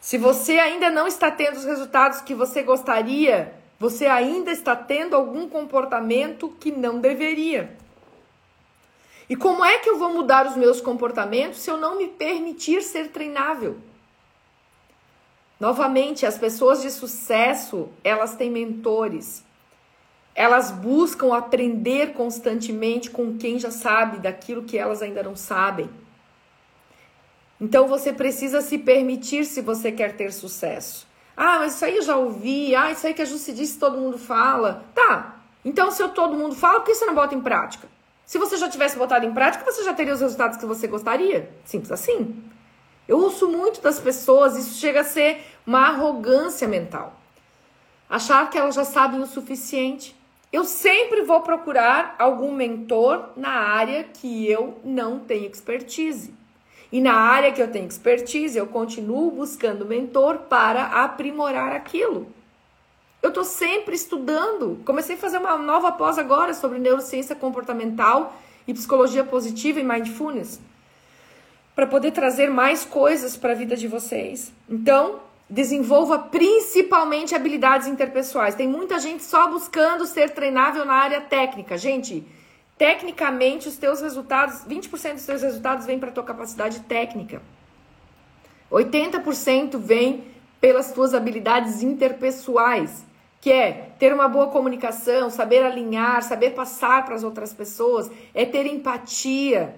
se 0.00 0.16
você 0.16 0.58
ainda 0.58 0.90
não 0.90 1.06
está 1.06 1.30
tendo 1.30 1.56
os 1.56 1.64
resultados 1.64 2.20
que 2.20 2.34
você 2.34 2.62
gostaria, 2.62 3.54
você 3.78 4.06
ainda 4.06 4.50
está 4.50 4.74
tendo 4.74 5.14
algum 5.14 5.48
comportamento 5.48 6.48
que 6.60 6.70
não 6.70 7.00
deveria. 7.00 7.76
E 9.28 9.36
como 9.36 9.64
é 9.64 9.78
que 9.78 9.88
eu 9.88 9.98
vou 9.98 10.12
mudar 10.12 10.46
os 10.46 10.56
meus 10.56 10.80
comportamentos 10.80 11.60
se 11.60 11.70
eu 11.70 11.76
não 11.76 11.96
me 11.96 12.08
permitir 12.08 12.82
ser 12.82 13.10
treinável? 13.10 13.76
Novamente, 15.60 16.24
as 16.24 16.38
pessoas 16.38 16.82
de 16.82 16.90
sucesso, 16.90 17.90
elas 18.02 18.34
têm 18.34 18.50
mentores. 18.50 19.44
Elas 20.34 20.70
buscam 20.70 21.34
aprender 21.36 22.14
constantemente 22.14 23.10
com 23.10 23.36
quem 23.36 23.58
já 23.58 23.70
sabe 23.70 24.18
daquilo 24.18 24.62
que 24.62 24.78
elas 24.78 25.02
ainda 25.02 25.22
não 25.22 25.36
sabem. 25.36 25.88
Então 27.60 27.86
você 27.86 28.12
precisa 28.12 28.60
se 28.60 28.78
permitir 28.78 29.44
se 29.44 29.60
você 29.60 29.92
quer 29.92 30.16
ter 30.16 30.32
sucesso. 30.32 31.06
Ah, 31.36 31.58
mas 31.58 31.74
isso 31.74 31.84
aí 31.84 31.96
eu 31.96 32.02
já 32.02 32.16
ouvi. 32.16 32.74
Ah, 32.74 32.90
isso 32.90 33.06
aí 33.06 33.14
que 33.14 33.22
a 33.22 33.24
Jussi 33.24 33.52
disse 33.52 33.78
todo 33.78 33.98
mundo 33.98 34.18
fala. 34.18 34.84
Tá. 34.94 35.36
Então, 35.64 35.90
se 35.90 36.02
eu, 36.02 36.08
todo 36.08 36.36
mundo 36.36 36.54
fala, 36.54 36.80
por 36.80 36.86
que 36.86 36.94
você 36.94 37.04
não 37.04 37.14
bota 37.14 37.34
em 37.34 37.40
prática? 37.40 37.86
Se 38.24 38.38
você 38.38 38.56
já 38.56 38.68
tivesse 38.68 38.96
botado 38.96 39.26
em 39.26 39.32
prática, 39.32 39.64
você 39.64 39.82
já 39.82 39.92
teria 39.92 40.14
os 40.14 40.20
resultados 40.20 40.56
que 40.56 40.64
você 40.64 40.86
gostaria. 40.86 41.50
Simples 41.64 41.92
assim. 41.92 42.42
Eu 43.06 43.18
ouço 43.18 43.48
muito 43.48 43.82
das 43.82 43.98
pessoas, 43.98 44.56
isso 44.56 44.78
chega 44.78 45.00
a 45.00 45.04
ser 45.04 45.44
uma 45.66 45.88
arrogância 45.88 46.68
mental. 46.68 47.20
Achar 48.08 48.48
que 48.48 48.56
elas 48.56 48.74
já 48.74 48.84
sabem 48.84 49.20
o 49.20 49.26
suficiente. 49.26 50.16
Eu 50.52 50.64
sempre 50.64 51.22
vou 51.22 51.40
procurar 51.40 52.14
algum 52.18 52.52
mentor 52.52 53.30
na 53.36 53.50
área 53.50 54.04
que 54.04 54.48
eu 54.48 54.78
não 54.84 55.18
tenho 55.18 55.46
expertise. 55.46 56.39
E 56.92 57.00
na 57.00 57.14
área 57.14 57.52
que 57.52 57.62
eu 57.62 57.70
tenho 57.70 57.86
expertise, 57.86 58.58
eu 58.58 58.66
continuo 58.66 59.30
buscando 59.30 59.86
mentor 59.86 60.38
para 60.48 61.04
aprimorar 61.04 61.72
aquilo. 61.72 62.26
Eu 63.22 63.28
estou 63.28 63.44
sempre 63.44 63.94
estudando. 63.94 64.80
Comecei 64.84 65.14
a 65.14 65.18
fazer 65.18 65.38
uma 65.38 65.56
nova 65.56 65.92
pós 65.92 66.18
agora 66.18 66.54
sobre 66.54 66.78
neurociência 66.78 67.36
comportamental 67.36 68.34
e 68.66 68.74
psicologia 68.74 69.22
positiva 69.22 69.78
e 69.78 69.84
mindfulness 69.84 70.60
para 71.74 71.86
poder 71.86 72.10
trazer 72.10 72.50
mais 72.50 72.84
coisas 72.84 73.36
para 73.36 73.52
a 73.52 73.54
vida 73.54 73.76
de 73.76 73.86
vocês. 73.86 74.52
Então, 74.68 75.20
desenvolva 75.48 76.18
principalmente 76.18 77.34
habilidades 77.34 77.86
interpessoais. 77.86 78.54
Tem 78.54 78.68
muita 78.68 78.98
gente 78.98 79.22
só 79.22 79.48
buscando 79.48 80.06
ser 80.06 80.30
treinável 80.30 80.84
na 80.84 80.94
área 80.94 81.20
técnica. 81.20 81.78
Gente, 81.78 82.24
tecnicamente 82.80 83.68
os 83.68 83.76
teus 83.76 84.00
resultados, 84.00 84.64
20% 84.66 85.12
dos 85.12 85.26
teus 85.26 85.42
resultados 85.42 85.84
vêm 85.84 85.98
para 85.98 86.10
tua 86.10 86.24
capacidade 86.24 86.80
técnica. 86.80 87.42
80% 88.72 89.76
vem 89.76 90.24
pelas 90.58 90.90
tuas 90.90 91.12
habilidades 91.12 91.82
interpessoais 91.82 93.04
que 93.38 93.52
é 93.52 93.90
ter 93.98 94.14
uma 94.14 94.28
boa 94.28 94.48
comunicação, 94.48 95.28
saber 95.28 95.62
alinhar, 95.62 96.22
saber 96.22 96.50
passar 96.50 97.04
para 97.04 97.14
as 97.14 97.22
outras 97.22 97.52
pessoas, 97.52 98.10
é 98.34 98.46
ter 98.46 98.66
empatia, 98.66 99.74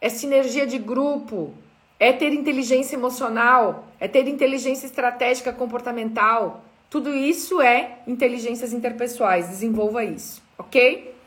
é 0.00 0.08
sinergia 0.08 0.66
de 0.66 0.78
grupo, 0.78 1.54
é 1.98 2.12
ter 2.12 2.32
inteligência 2.32 2.94
emocional, 2.94 3.84
é 3.98 4.06
ter 4.06 4.26
inteligência 4.28 4.86
estratégica 4.86 5.52
comportamental. 5.52 6.64
Tudo 6.88 7.12
isso 7.14 7.60
é 7.60 7.98
inteligências 8.06 8.72
interpessoais. 8.72 9.48
Desenvolva 9.48 10.04
isso, 10.04 10.42
ok? 10.56 11.17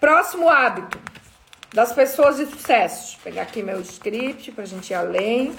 Próximo 0.00 0.48
hábito 0.48 0.98
das 1.74 1.92
pessoas 1.92 2.38
de 2.38 2.46
sucesso. 2.46 3.16
Vou 3.16 3.24
pegar 3.24 3.42
aqui 3.42 3.62
meu 3.62 3.80
script 3.82 4.50
para 4.52 4.64
a 4.64 4.66
gente 4.66 4.90
ir 4.90 4.94
além. 4.94 5.54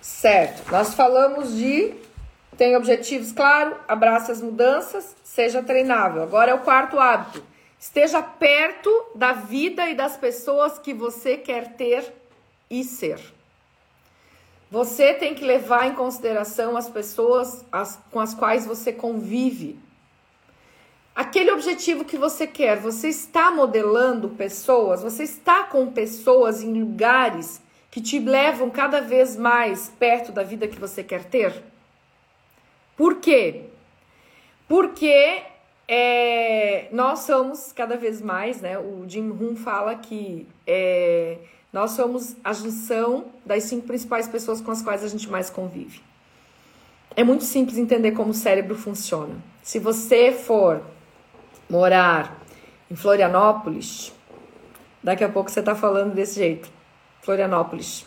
Certo. 0.00 0.72
Nós 0.72 0.94
falamos 0.94 1.54
de 1.54 1.94
tem 2.56 2.74
objetivos, 2.74 3.30
claro, 3.30 3.76
abraça 3.86 4.32
as 4.32 4.42
mudanças, 4.42 5.14
seja 5.22 5.62
treinável. 5.62 6.24
Agora 6.24 6.50
é 6.50 6.54
o 6.54 6.58
quarto 6.58 6.98
hábito. 6.98 7.44
Esteja 7.78 8.20
perto 8.20 8.90
da 9.14 9.32
vida 9.32 9.88
e 9.88 9.94
das 9.94 10.16
pessoas 10.16 10.76
que 10.78 10.92
você 10.92 11.36
quer 11.36 11.74
ter 11.74 12.12
e 12.68 12.82
ser. 12.82 13.20
Você 14.70 15.14
tem 15.14 15.34
que 15.34 15.44
levar 15.44 15.86
em 15.86 15.94
consideração 15.94 16.76
as 16.76 16.88
pessoas 16.88 17.64
as, 17.70 17.98
com 18.10 18.18
as 18.18 18.34
quais 18.34 18.66
você 18.66 18.92
convive. 18.92 19.78
Aquele 21.18 21.50
objetivo 21.50 22.04
que 22.04 22.16
você 22.16 22.46
quer, 22.46 22.78
você 22.78 23.08
está 23.08 23.50
modelando 23.50 24.28
pessoas, 24.28 25.02
você 25.02 25.24
está 25.24 25.64
com 25.64 25.90
pessoas 25.90 26.62
em 26.62 26.72
lugares 26.72 27.60
que 27.90 28.00
te 28.00 28.20
levam 28.20 28.70
cada 28.70 29.00
vez 29.00 29.36
mais 29.36 29.92
perto 29.98 30.30
da 30.30 30.44
vida 30.44 30.68
que 30.68 30.78
você 30.78 31.02
quer 31.02 31.24
ter? 31.24 31.60
Por 32.96 33.16
quê? 33.16 33.64
Porque 34.68 35.42
é, 35.88 36.86
nós 36.92 37.18
somos 37.18 37.72
cada 37.72 37.96
vez 37.96 38.22
mais, 38.22 38.60
né? 38.60 38.78
O 38.78 39.04
Jim 39.08 39.28
Rohn 39.30 39.56
fala 39.56 39.96
que 39.96 40.46
é, 40.64 41.38
nós 41.72 41.90
somos 41.90 42.36
a 42.44 42.52
junção 42.52 43.24
das 43.44 43.64
cinco 43.64 43.88
principais 43.88 44.28
pessoas 44.28 44.60
com 44.60 44.70
as 44.70 44.82
quais 44.82 45.02
a 45.02 45.08
gente 45.08 45.28
mais 45.28 45.50
convive. 45.50 46.00
É 47.16 47.24
muito 47.24 47.42
simples 47.42 47.76
entender 47.76 48.12
como 48.12 48.30
o 48.30 48.34
cérebro 48.34 48.76
funciona. 48.76 49.34
Se 49.64 49.80
você 49.80 50.30
for 50.30 50.80
morar 51.68 52.38
em 52.90 52.96
Florianópolis, 52.96 54.12
daqui 55.02 55.22
a 55.22 55.28
pouco 55.28 55.50
você 55.50 55.60
está 55.60 55.74
falando 55.74 56.14
desse 56.14 56.36
jeito. 56.36 56.70
Florianópolis. 57.20 58.06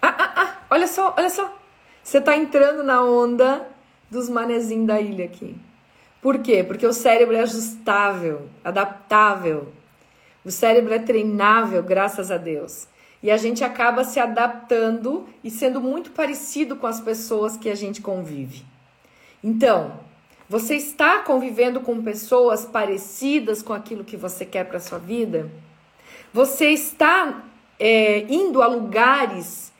Ah, 0.00 0.14
ah, 0.16 0.32
ah, 0.36 0.56
olha 0.70 0.86
só, 0.86 1.14
olha 1.16 1.30
só. 1.30 1.56
Você 2.02 2.18
está 2.18 2.36
entrando 2.36 2.82
na 2.82 3.02
onda 3.02 3.68
dos 4.10 4.28
manezinhos 4.28 4.86
da 4.86 5.00
ilha 5.00 5.24
aqui. 5.24 5.56
Por 6.22 6.38
quê? 6.38 6.64
Porque 6.64 6.86
o 6.86 6.92
cérebro 6.92 7.36
é 7.36 7.40
ajustável, 7.40 8.48
adaptável. 8.64 9.72
O 10.44 10.50
cérebro 10.50 10.94
é 10.94 10.98
treinável, 10.98 11.82
graças 11.82 12.30
a 12.30 12.36
Deus. 12.36 12.88
E 13.22 13.30
a 13.30 13.36
gente 13.36 13.64
acaba 13.64 14.04
se 14.04 14.20
adaptando 14.20 15.28
e 15.42 15.50
sendo 15.50 15.80
muito 15.80 16.12
parecido 16.12 16.76
com 16.76 16.86
as 16.86 17.00
pessoas 17.00 17.56
que 17.56 17.68
a 17.68 17.74
gente 17.74 18.00
convive. 18.00 18.64
Então, 19.42 19.92
você 20.48 20.76
está 20.76 21.18
convivendo 21.18 21.80
com 21.80 22.02
pessoas 22.02 22.64
parecidas 22.64 23.60
com 23.60 23.74
aquilo 23.74 24.02
que 24.02 24.16
você 24.16 24.46
quer 24.46 24.64
para 24.64 24.80
sua 24.80 24.98
vida? 24.98 25.50
Você 26.32 26.70
está 26.70 27.44
é, 27.78 28.20
indo 28.32 28.62
a 28.62 28.66
lugares 28.66 29.70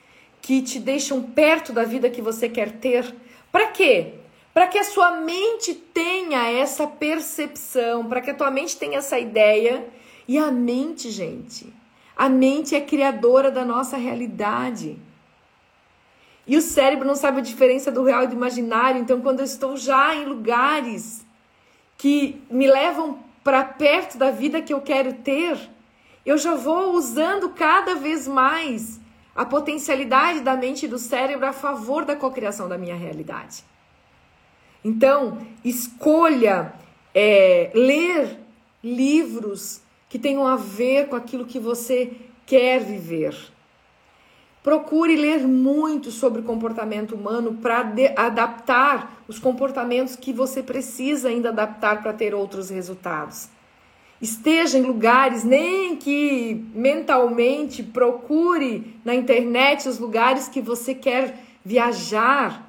que 0.41 0.61
te 0.61 0.79
deixam 0.79 1.23
perto 1.23 1.73
da 1.73 1.83
vida 1.83 2.09
que 2.09 2.21
você 2.21 2.47
quer 2.47 2.73
ter? 2.73 3.15
Para 3.51 3.67
quê? 3.67 4.13
Para 4.53 4.67
que 4.67 4.77
a 4.77 4.83
sua 4.83 5.17
mente 5.17 5.73
tenha 5.73 6.51
essa 6.51 6.85
percepção, 6.85 8.05
para 8.05 8.21
que 8.21 8.29
a 8.29 8.35
tua 8.35 8.51
mente 8.51 8.77
tenha 8.77 8.99
essa 8.99 9.17
ideia. 9.17 9.87
E 10.27 10.37
a 10.37 10.51
mente, 10.51 11.09
gente, 11.09 11.73
a 12.15 12.29
mente 12.29 12.75
é 12.75 12.81
criadora 12.81 13.49
da 13.49 13.65
nossa 13.65 13.97
realidade. 13.97 14.97
E 16.49 16.57
o 16.57 16.61
cérebro 16.63 17.05
não 17.05 17.15
sabe 17.15 17.37
a 17.37 17.43
diferença 17.43 17.91
do 17.91 18.03
real 18.03 18.23
e 18.23 18.27
do 18.27 18.33
imaginário. 18.33 18.99
Então, 18.99 19.21
quando 19.21 19.37
eu 19.37 19.45
estou 19.45 19.77
já 19.77 20.15
em 20.15 20.25
lugares 20.25 21.23
que 21.95 22.41
me 22.49 22.65
levam 22.65 23.19
para 23.43 23.63
perto 23.63 24.17
da 24.17 24.31
vida 24.31 24.59
que 24.59 24.73
eu 24.73 24.81
quero 24.81 25.13
ter, 25.13 25.59
eu 26.25 26.39
já 26.39 26.55
vou 26.55 26.93
usando 26.93 27.49
cada 27.49 27.93
vez 27.93 28.27
mais 28.27 28.99
a 29.35 29.45
potencialidade 29.45 30.39
da 30.39 30.55
mente 30.55 30.87
e 30.87 30.89
do 30.89 30.97
cérebro 30.97 31.45
a 31.45 31.53
favor 31.53 32.03
da 32.03 32.15
cocriação 32.15 32.67
da 32.67 32.79
minha 32.79 32.95
realidade. 32.95 33.63
Então, 34.83 35.37
escolha 35.63 36.73
é, 37.13 37.69
ler 37.75 38.39
livros 38.83 39.83
que 40.09 40.17
tenham 40.17 40.47
a 40.47 40.55
ver 40.55 41.09
com 41.09 41.15
aquilo 41.15 41.45
que 41.45 41.59
você 41.59 42.11
quer 42.47 42.79
viver. 42.79 43.35
Procure 44.61 45.15
ler 45.15 45.47
muito 45.47 46.11
sobre 46.11 46.41
comportamento 46.41 47.15
humano 47.15 47.53
para 47.61 47.93
adaptar 48.17 49.23
os 49.27 49.39
comportamentos 49.39 50.15
que 50.15 50.33
você 50.33 50.61
precisa 50.61 51.29
ainda 51.29 51.49
adaptar 51.49 52.01
para 52.01 52.11
ter 52.11 52.35
outros 52.35 52.69
resultados. 52.69 53.47
Esteja 54.21 54.77
em 54.77 54.81
lugares, 54.81 55.45
nem 55.45 55.95
que 55.95 56.65
mentalmente 56.75 57.81
procure 57.81 58.95
na 59.05 59.15
internet 59.15 59.87
os 59.87 59.97
lugares 59.97 60.49
que 60.49 60.59
você 60.59 60.93
quer 60.93 61.41
viajar. 61.63 62.67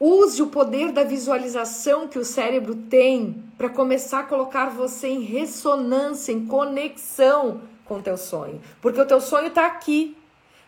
Use 0.00 0.42
o 0.42 0.48
poder 0.48 0.90
da 0.90 1.04
visualização 1.04 2.08
que 2.08 2.18
o 2.18 2.24
cérebro 2.24 2.74
tem 2.74 3.36
para 3.56 3.68
começar 3.68 4.20
a 4.20 4.24
colocar 4.24 4.66
você 4.70 5.06
em 5.06 5.20
ressonância, 5.20 6.32
em 6.32 6.44
conexão 6.44 7.60
com 7.84 7.98
o 7.98 8.02
teu 8.02 8.16
sonho, 8.16 8.60
porque 8.82 9.00
o 9.00 9.06
teu 9.06 9.20
sonho 9.20 9.46
está 9.46 9.66
aqui. 9.66 10.16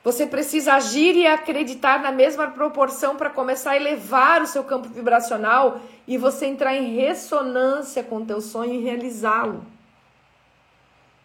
Você 0.07 0.25
precisa 0.25 0.75
agir 0.75 1.17
e 1.17 1.27
acreditar 1.27 2.01
na 2.01 2.13
mesma 2.13 2.47
proporção 2.47 3.17
para 3.17 3.29
começar 3.29 3.73
a 3.73 3.77
elevar 3.77 4.41
o 4.41 4.47
seu 4.47 4.63
campo 4.63 4.89
vibracional 4.89 5.81
e 6.07 6.17
você 6.17 6.47
entrar 6.47 6.77
em 6.77 6.95
ressonância 6.95 8.05
com 8.05 8.19
o 8.19 8.25
teu 8.25 8.41
sonho 8.41 8.75
e 8.75 8.85
realizá-lo. 8.85 9.67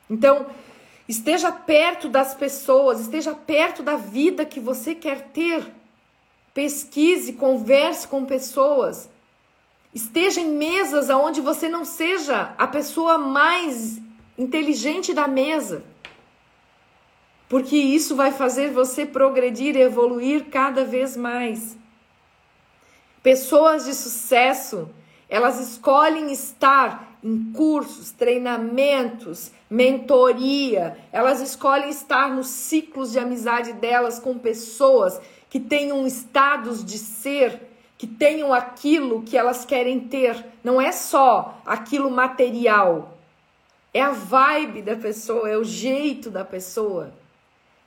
Então, 0.09 0.47
esteja 1.07 1.51
perto 1.51 2.09
das 2.09 2.33
pessoas, 2.33 3.01
esteja 3.01 3.35
perto 3.35 3.83
da 3.83 3.97
vida 3.97 4.45
que 4.45 4.59
você 4.59 4.95
quer 4.95 5.27
ter. 5.27 5.63
Pesquise, 6.51 7.33
converse 7.33 8.07
com 8.07 8.25
pessoas. 8.25 9.07
Esteja 9.93 10.41
em 10.41 10.49
mesas 10.49 11.07
onde 11.11 11.39
você 11.39 11.69
não 11.69 11.85
seja 11.85 12.55
a 12.57 12.65
pessoa 12.65 13.19
mais 13.19 14.01
inteligente 14.39 15.13
da 15.13 15.27
mesa 15.27 15.83
porque 17.51 17.75
isso 17.75 18.15
vai 18.15 18.31
fazer 18.31 18.71
você 18.71 19.05
progredir 19.05 19.75
e 19.75 19.81
evoluir 19.81 20.45
cada 20.45 20.85
vez 20.85 21.17
mais. 21.17 21.75
Pessoas 23.21 23.83
de 23.83 23.93
sucesso, 23.93 24.89
elas 25.27 25.59
escolhem 25.59 26.31
estar 26.31 27.17
em 27.21 27.51
cursos, 27.51 28.09
treinamentos, 28.11 29.51
mentoria, 29.69 30.97
elas 31.11 31.41
escolhem 31.41 31.89
estar 31.89 32.33
nos 32.33 32.47
ciclos 32.47 33.11
de 33.11 33.19
amizade 33.19 33.73
delas 33.73 34.17
com 34.17 34.39
pessoas 34.39 35.19
que 35.49 35.59
tenham 35.59 36.07
estados 36.07 36.85
de 36.85 36.97
ser, 36.97 37.61
que 37.97 38.07
tenham 38.07 38.53
aquilo 38.53 39.23
que 39.23 39.37
elas 39.37 39.65
querem 39.65 39.99
ter. 39.99 40.41
Não 40.63 40.79
é 40.79 40.93
só 40.93 41.59
aquilo 41.65 42.09
material, 42.09 43.17
é 43.93 44.01
a 44.01 44.11
vibe 44.11 44.81
da 44.83 44.95
pessoa, 44.95 45.49
é 45.49 45.57
o 45.57 45.65
jeito 45.65 46.31
da 46.31 46.45
pessoa. 46.45 47.19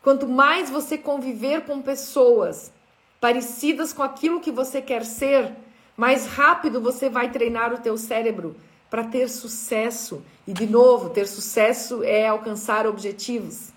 Quanto 0.05 0.29
mais 0.29 0.69
você 0.69 0.99
conviver 0.99 1.63
com 1.63 1.81
pessoas 1.81 2.71
parecidas 3.19 3.91
com 3.91 4.03
aquilo 4.03 4.39
que 4.39 4.51
você 4.51 4.83
quer 4.83 5.03
ser, 5.03 5.51
mais 5.97 6.27
rápido 6.27 6.79
você 6.79 7.09
vai 7.09 7.31
treinar 7.31 7.73
o 7.73 7.79
teu 7.79 7.97
cérebro 7.97 8.55
para 8.91 9.05
ter 9.05 9.31
sucesso. 9.31 10.23
E 10.47 10.53
de 10.53 10.67
novo, 10.67 11.09
ter 11.09 11.27
sucesso 11.27 12.05
é 12.05 12.29
alcançar 12.29 12.87
objetivos. 12.87 13.73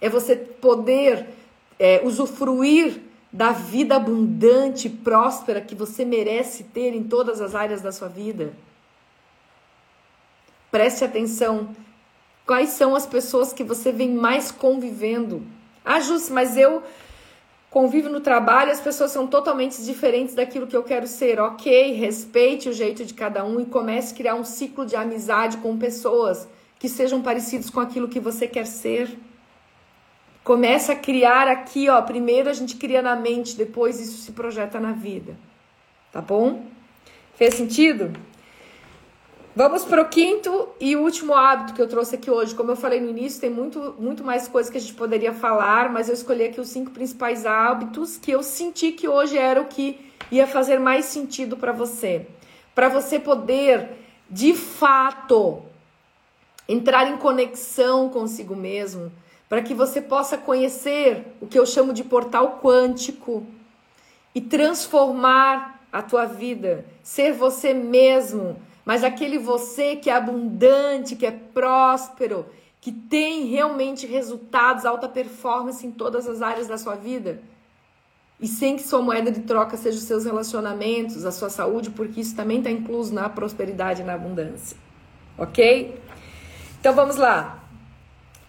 É 0.00 0.08
você 0.08 0.34
poder 0.34 1.28
é, 1.78 2.00
usufruir 2.02 3.00
da 3.32 3.52
vida 3.52 3.94
abundante 3.94 4.88
e 4.88 4.90
próspera 4.90 5.60
que 5.60 5.76
você 5.76 6.04
merece 6.04 6.64
ter 6.64 6.96
em 6.96 7.04
todas 7.04 7.40
as 7.40 7.54
áreas 7.54 7.80
da 7.80 7.92
sua 7.92 8.08
vida. 8.08 8.52
Preste 10.68 11.04
atenção. 11.04 11.70
Quais 12.44 12.70
são 12.70 12.96
as 12.96 13.06
pessoas 13.06 13.52
que 13.52 13.62
você 13.62 13.92
vem 13.92 14.12
mais 14.12 14.50
convivendo? 14.50 15.59
Ah, 15.84 16.00
Júcia, 16.00 16.34
mas 16.34 16.56
eu 16.56 16.82
convivo 17.70 18.08
no 18.08 18.20
trabalho, 18.20 18.72
as 18.72 18.80
pessoas 18.80 19.12
são 19.12 19.26
totalmente 19.26 19.82
diferentes 19.82 20.34
daquilo 20.34 20.66
que 20.66 20.76
eu 20.76 20.82
quero 20.82 21.06
ser. 21.06 21.40
Ok, 21.40 21.92
respeite 21.92 22.68
o 22.68 22.72
jeito 22.72 23.04
de 23.04 23.14
cada 23.14 23.44
um 23.44 23.60
e 23.60 23.66
comece 23.66 24.12
a 24.12 24.16
criar 24.16 24.34
um 24.34 24.44
ciclo 24.44 24.84
de 24.84 24.96
amizade 24.96 25.58
com 25.58 25.78
pessoas 25.78 26.48
que 26.78 26.88
sejam 26.88 27.22
parecidos 27.22 27.70
com 27.70 27.78
aquilo 27.78 28.08
que 28.08 28.18
você 28.18 28.48
quer 28.48 28.66
ser. 28.66 29.16
Comece 30.42 30.90
a 30.90 30.96
criar 30.96 31.46
aqui, 31.46 31.88
ó. 31.88 32.00
Primeiro 32.02 32.48
a 32.48 32.52
gente 32.52 32.76
cria 32.76 33.02
na 33.02 33.14
mente, 33.14 33.56
depois 33.56 34.00
isso 34.00 34.22
se 34.22 34.32
projeta 34.32 34.80
na 34.80 34.92
vida. 34.92 35.36
Tá 36.10 36.20
bom? 36.20 36.64
Fez 37.36 37.54
sentido? 37.54 38.12
Vamos 39.62 39.84
para 39.84 40.00
o 40.00 40.08
quinto 40.08 40.70
e 40.80 40.96
último 40.96 41.34
hábito 41.34 41.74
que 41.74 41.82
eu 41.82 41.86
trouxe 41.86 42.14
aqui 42.14 42.30
hoje. 42.30 42.54
Como 42.54 42.70
eu 42.70 42.76
falei 42.76 42.98
no 42.98 43.10
início, 43.10 43.42
tem 43.42 43.50
muito, 43.50 43.94
muito 43.98 44.24
mais 44.24 44.48
coisas 44.48 44.72
que 44.72 44.78
a 44.78 44.80
gente 44.80 44.94
poderia 44.94 45.34
falar, 45.34 45.92
mas 45.92 46.08
eu 46.08 46.14
escolhi 46.14 46.44
aqui 46.44 46.58
os 46.58 46.70
cinco 46.70 46.90
principais 46.92 47.44
hábitos 47.44 48.16
que 48.16 48.30
eu 48.30 48.42
senti 48.42 48.90
que 48.90 49.06
hoje 49.06 49.36
era 49.36 49.60
o 49.60 49.66
que 49.66 50.00
ia 50.32 50.46
fazer 50.46 50.80
mais 50.80 51.04
sentido 51.04 51.58
para 51.58 51.72
você. 51.72 52.26
Para 52.74 52.88
você 52.88 53.18
poder, 53.18 53.90
de 54.30 54.54
fato, 54.54 55.60
entrar 56.66 57.10
em 57.10 57.18
conexão 57.18 58.08
consigo 58.08 58.56
mesmo, 58.56 59.12
para 59.46 59.60
que 59.60 59.74
você 59.74 60.00
possa 60.00 60.38
conhecer 60.38 61.36
o 61.38 61.46
que 61.46 61.58
eu 61.58 61.66
chamo 61.66 61.92
de 61.92 62.02
portal 62.02 62.60
quântico 62.62 63.46
e 64.34 64.40
transformar 64.40 65.82
a 65.92 66.00
tua 66.00 66.24
vida, 66.24 66.86
ser 67.02 67.34
você 67.34 67.74
mesmo 67.74 68.56
mas 68.84 69.04
aquele 69.04 69.38
você 69.38 69.96
que 69.96 70.10
é 70.10 70.14
abundante, 70.14 71.16
que 71.16 71.26
é 71.26 71.30
próspero, 71.30 72.46
que 72.80 72.90
tem 72.90 73.46
realmente 73.46 74.06
resultados, 74.06 74.84
alta 74.84 75.08
performance 75.08 75.86
em 75.86 75.90
todas 75.90 76.26
as 76.26 76.40
áreas 76.40 76.66
da 76.66 76.78
sua 76.78 76.94
vida. 76.94 77.42
E 78.40 78.48
sem 78.48 78.76
que 78.76 78.82
sua 78.82 79.02
moeda 79.02 79.30
de 79.30 79.40
troca 79.40 79.76
seja 79.76 79.98
os 79.98 80.04
seus 80.04 80.24
relacionamentos, 80.24 81.26
a 81.26 81.32
sua 81.32 81.50
saúde, 81.50 81.90
porque 81.90 82.22
isso 82.22 82.34
também 82.34 82.58
está 82.58 82.70
incluso 82.70 83.12
na 83.12 83.28
prosperidade 83.28 84.00
e 84.00 84.04
na 84.04 84.14
abundância. 84.14 84.76
Ok? 85.36 86.00
Então 86.80 86.94
vamos 86.94 87.16
lá. 87.16 87.62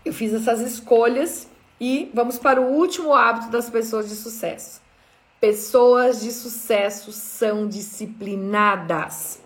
Eu 0.05 0.13
fiz 0.13 0.33
essas 0.33 0.61
escolhas 0.61 1.47
e 1.79 2.09
vamos 2.13 2.39
para 2.39 2.61
o 2.61 2.71
último 2.71 3.13
hábito 3.13 3.51
das 3.51 3.69
pessoas 3.69 4.07
de 4.07 4.15
sucesso. 4.15 4.81
Pessoas 5.41 6.21
de 6.21 6.31
sucesso 6.31 7.11
são 7.11 7.67
disciplinadas. 7.67 9.41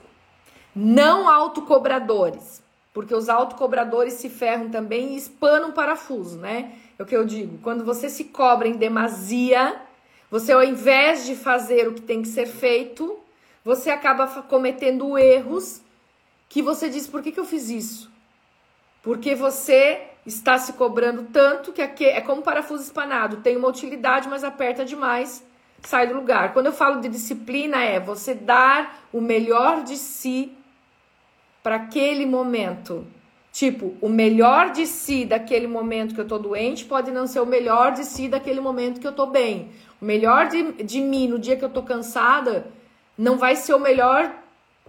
Não 0.75 1.29
autocobradores, 1.29 2.61
porque 2.93 3.15
os 3.15 3.29
autocobradores 3.29 4.15
se 4.15 4.29
ferram 4.29 4.69
também 4.69 5.13
e 5.13 5.17
espanam 5.17 5.71
parafuso, 5.71 6.37
né? 6.37 6.73
É 6.99 7.03
o 7.03 7.05
que 7.05 7.15
eu 7.15 7.25
digo. 7.25 7.57
Quando 7.59 7.85
você 7.85 8.09
se 8.09 8.25
cobra 8.25 8.67
em 8.67 8.73
demasia, 8.73 9.79
você 10.29 10.51
ao 10.51 10.63
invés 10.63 11.25
de 11.25 11.35
fazer 11.35 11.87
o 11.87 11.93
que 11.93 12.01
tem 12.01 12.21
que 12.21 12.27
ser 12.27 12.45
feito, 12.45 13.17
você 13.63 13.89
acaba 13.89 14.27
cometendo 14.43 15.17
erros 15.17 15.81
que 16.49 16.61
você 16.61 16.89
diz: 16.89 17.07
por 17.07 17.21
que, 17.21 17.31
que 17.31 17.39
eu 17.39 17.45
fiz 17.45 17.69
isso? 17.69 18.11
Porque 19.01 19.33
você 19.33 20.01
está 20.25 20.57
se 20.57 20.73
cobrando 20.73 21.23
tanto 21.31 21.71
que 21.71 21.81
aqui 21.81 22.05
é 22.05 22.19
como 22.19 22.41
parafuso 22.41 22.83
espanado, 22.83 23.37
tem 23.37 23.55
uma 23.55 23.67
utilidade, 23.67 24.27
mas 24.27 24.43
aperta 24.43 24.83
demais, 24.83 25.41
sai 25.83 26.07
do 26.07 26.15
lugar. 26.15 26.51
Quando 26.51 26.65
eu 26.65 26.73
falo 26.73 26.99
de 26.99 27.07
disciplina, 27.07 27.83
é 27.83 27.99
você 27.99 28.33
dar 28.33 29.05
o 29.13 29.21
melhor 29.21 29.83
de 29.83 29.95
si 29.95 30.51
para 31.65 31.77
aquele 31.77 32.27
momento. 32.27 33.07
Tipo, 33.51 33.95
o 33.99 34.07
melhor 34.07 34.71
de 34.71 34.85
si 34.85 35.25
daquele 35.25 35.65
momento 35.65 36.13
que 36.13 36.21
eu 36.21 36.27
tô 36.27 36.37
doente 36.37 36.85
pode 36.85 37.09
não 37.09 37.25
ser 37.25 37.39
o 37.39 37.45
melhor 37.45 37.91
de 37.91 38.05
si 38.05 38.27
daquele 38.27 38.61
momento 38.61 39.01
que 39.01 39.07
eu 39.07 39.11
tô 39.11 39.25
bem. 39.25 39.71
O 39.99 40.05
melhor 40.05 40.47
de, 40.47 40.83
de 40.83 41.01
mim 41.01 41.27
no 41.27 41.39
dia 41.39 41.57
que 41.57 41.65
eu 41.65 41.69
tô 41.69 41.81
cansada 41.81 42.67
não 43.17 43.39
vai 43.39 43.55
ser 43.55 43.73
o 43.73 43.79
melhor 43.79 44.31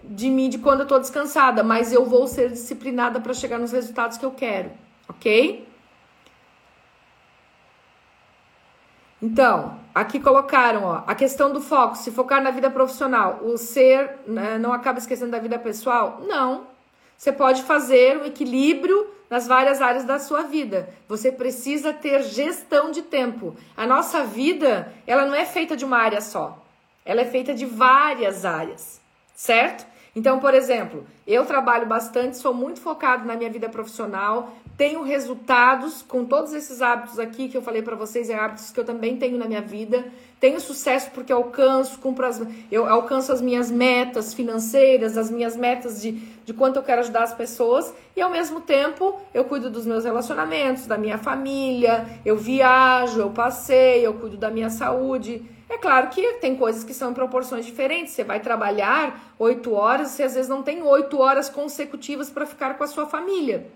de 0.03 0.29
mim 0.29 0.49
de 0.49 0.59
quando 0.59 0.81
eu 0.81 0.85
tô 0.85 0.99
descansada, 0.99 1.63
mas 1.63 1.91
eu 1.91 2.05
vou 2.05 2.27
ser 2.27 2.51
disciplinada 2.51 3.19
para 3.19 3.33
chegar 3.33 3.57
nos 3.57 3.71
resultados 3.71 4.15
que 4.15 4.25
eu 4.25 4.31
quero, 4.31 4.69
ok? 5.09 5.67
Então, 9.19 9.79
aqui 10.01 10.19
colocaram, 10.19 10.83
ó, 10.83 11.03
a 11.07 11.15
questão 11.15 11.51
do 11.51 11.61
foco, 11.61 11.95
se 11.95 12.11
focar 12.11 12.41
na 12.41 12.51
vida 12.51 12.69
profissional, 12.69 13.39
o 13.43 13.57
ser 13.57 14.17
né, 14.27 14.57
não 14.57 14.71
acaba 14.71 14.99
esquecendo 14.99 15.31
da 15.31 15.39
vida 15.39 15.57
pessoal? 15.57 16.21
Não. 16.27 16.67
Você 17.17 17.31
pode 17.31 17.63
fazer 17.63 18.17
um 18.17 18.25
equilíbrio 18.25 19.07
nas 19.29 19.47
várias 19.47 19.81
áreas 19.81 20.05
da 20.05 20.19
sua 20.19 20.43
vida. 20.43 20.89
Você 21.07 21.31
precisa 21.31 21.91
ter 21.91 22.23
gestão 22.23 22.91
de 22.91 23.01
tempo. 23.01 23.55
A 23.75 23.85
nossa 23.85 24.23
vida, 24.23 24.93
ela 25.05 25.25
não 25.25 25.33
é 25.33 25.45
feita 25.45 25.75
de 25.75 25.83
uma 25.83 25.97
área 25.97 26.21
só. 26.21 26.63
Ela 27.03 27.21
é 27.21 27.25
feita 27.25 27.53
de 27.53 27.65
várias 27.65 28.45
áreas, 28.45 29.01
certo? 29.35 29.85
Então, 30.17 30.39
por 30.39 30.55
exemplo, 30.55 31.05
eu 31.27 31.45
trabalho 31.45 31.85
bastante, 31.85 32.37
sou 32.37 32.51
muito 32.51 32.81
focado 32.81 33.23
na 33.23 33.35
minha 33.35 33.51
vida 33.51 33.69
profissional, 33.69 34.51
tenho 34.75 35.03
resultados 35.03 36.01
com 36.01 36.25
todos 36.25 36.53
esses 36.53 36.81
hábitos 36.81 37.19
aqui 37.19 37.47
que 37.47 37.55
eu 37.55 37.61
falei 37.61 37.83
para 37.83 37.95
vocês, 37.95 38.27
é 38.27 38.33
hábitos 38.33 38.71
que 38.71 38.79
eu 38.79 38.83
também 38.83 39.17
tenho 39.17 39.37
na 39.37 39.45
minha 39.45 39.61
vida. 39.61 40.05
Tenho 40.39 40.59
sucesso 40.59 41.11
porque 41.13 41.31
alcanço, 41.31 41.99
cumpro 41.99 42.25
as, 42.25 42.41
eu 42.71 42.87
alcanço 42.89 43.31
as 43.31 43.43
minhas 43.43 43.69
metas 43.69 44.33
financeiras, 44.33 45.19
as 45.19 45.29
minhas 45.29 45.55
metas 45.55 46.01
de, 46.01 46.13
de 46.13 46.51
quanto 46.51 46.77
eu 46.77 46.83
quero 46.83 47.01
ajudar 47.01 47.21
as 47.21 47.35
pessoas, 47.35 47.93
e 48.15 48.21
ao 48.21 48.31
mesmo 48.31 48.61
tempo 48.61 49.21
eu 49.35 49.43
cuido 49.43 49.69
dos 49.69 49.85
meus 49.85 50.03
relacionamentos, 50.03 50.87
da 50.87 50.97
minha 50.97 51.19
família, 51.19 52.07
eu 52.25 52.35
viajo, 52.35 53.19
eu 53.19 53.29
passeio, 53.29 54.05
eu 54.05 54.13
cuido 54.15 54.35
da 54.35 54.49
minha 54.49 54.71
saúde. 54.71 55.45
É 55.69 55.77
claro 55.77 56.07
que 56.09 56.33
tem 56.33 56.55
coisas 56.55 56.83
que 56.83 56.93
são 56.93 57.11
em 57.11 57.13
proporções 57.13 57.65
diferentes. 57.65 58.13
Você 58.13 58.23
vai 58.23 58.39
trabalhar 58.39 59.33
oito 59.37 59.73
horas, 59.73 60.09
você 60.09 60.23
às 60.23 60.33
vezes 60.33 60.49
não 60.49 60.63
tem 60.63 60.81
oito 60.81 61.19
horas 61.19 61.49
consecutivas 61.49 62.29
para 62.29 62.45
ficar 62.45 62.77
com 62.77 62.83
a 62.83 62.87
sua 62.87 63.05
família. 63.05 63.67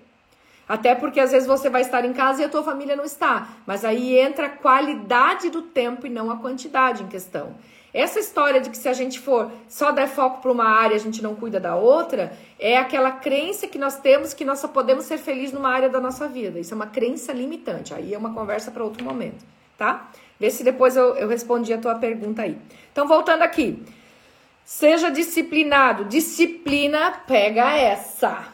Até 0.67 0.95
porque 0.95 1.19
às 1.19 1.31
vezes 1.31 1.47
você 1.47 1.69
vai 1.69 1.81
estar 1.81 2.05
em 2.05 2.13
casa 2.13 2.41
e 2.41 2.45
a 2.45 2.49
tua 2.49 2.63
família 2.63 2.95
não 2.95 3.03
está. 3.03 3.49
Mas 3.65 3.83
aí 3.83 4.17
entra 4.17 4.45
a 4.47 4.49
qualidade 4.49 5.49
do 5.49 5.61
tempo 5.61 6.07
e 6.07 6.09
não 6.09 6.31
a 6.31 6.37
quantidade 6.37 7.03
em 7.03 7.07
questão. 7.07 7.55
Essa 7.93 8.19
história 8.19 8.61
de 8.61 8.69
que 8.69 8.77
se 8.77 8.87
a 8.87 8.93
gente 8.93 9.19
for 9.19 9.51
só 9.67 9.91
dar 9.91 10.07
foco 10.07 10.41
para 10.41 10.51
uma 10.51 10.63
área, 10.63 10.95
a 10.95 10.99
gente 10.99 11.21
não 11.21 11.35
cuida 11.35 11.59
da 11.59 11.75
outra, 11.75 12.31
é 12.57 12.77
aquela 12.77 13.11
crença 13.11 13.67
que 13.67 13.77
nós 13.77 13.97
temos 13.97 14.33
que 14.33 14.45
nós 14.45 14.59
só 14.59 14.69
podemos 14.69 15.03
ser 15.03 15.17
felizes 15.17 15.53
numa 15.53 15.69
área 15.69 15.89
da 15.89 15.99
nossa 15.99 16.25
vida. 16.25 16.57
Isso 16.57 16.73
é 16.73 16.75
uma 16.75 16.87
crença 16.87 17.33
limitante. 17.33 17.93
Aí 17.93 18.13
é 18.13 18.17
uma 18.17 18.33
conversa 18.33 18.71
para 18.71 18.81
outro 18.81 19.03
momento, 19.03 19.43
tá? 19.77 20.09
Vê 20.41 20.49
se 20.49 20.63
depois 20.63 20.95
eu, 20.95 21.15
eu 21.17 21.27
respondi 21.27 21.71
a 21.71 21.77
tua 21.77 21.93
pergunta 21.93 22.41
aí. 22.41 22.57
Então, 22.91 23.07
voltando 23.07 23.43
aqui. 23.43 23.85
Seja 24.65 25.11
disciplinado. 25.11 26.05
Disciplina, 26.05 27.11
pega 27.27 27.75
essa. 27.75 28.47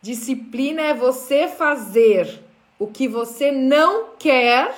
Disciplina 0.00 0.80
é 0.82 0.94
você 0.94 1.48
fazer 1.48 2.44
o 2.78 2.86
que 2.86 3.08
você 3.08 3.50
não 3.50 4.10
quer 4.16 4.72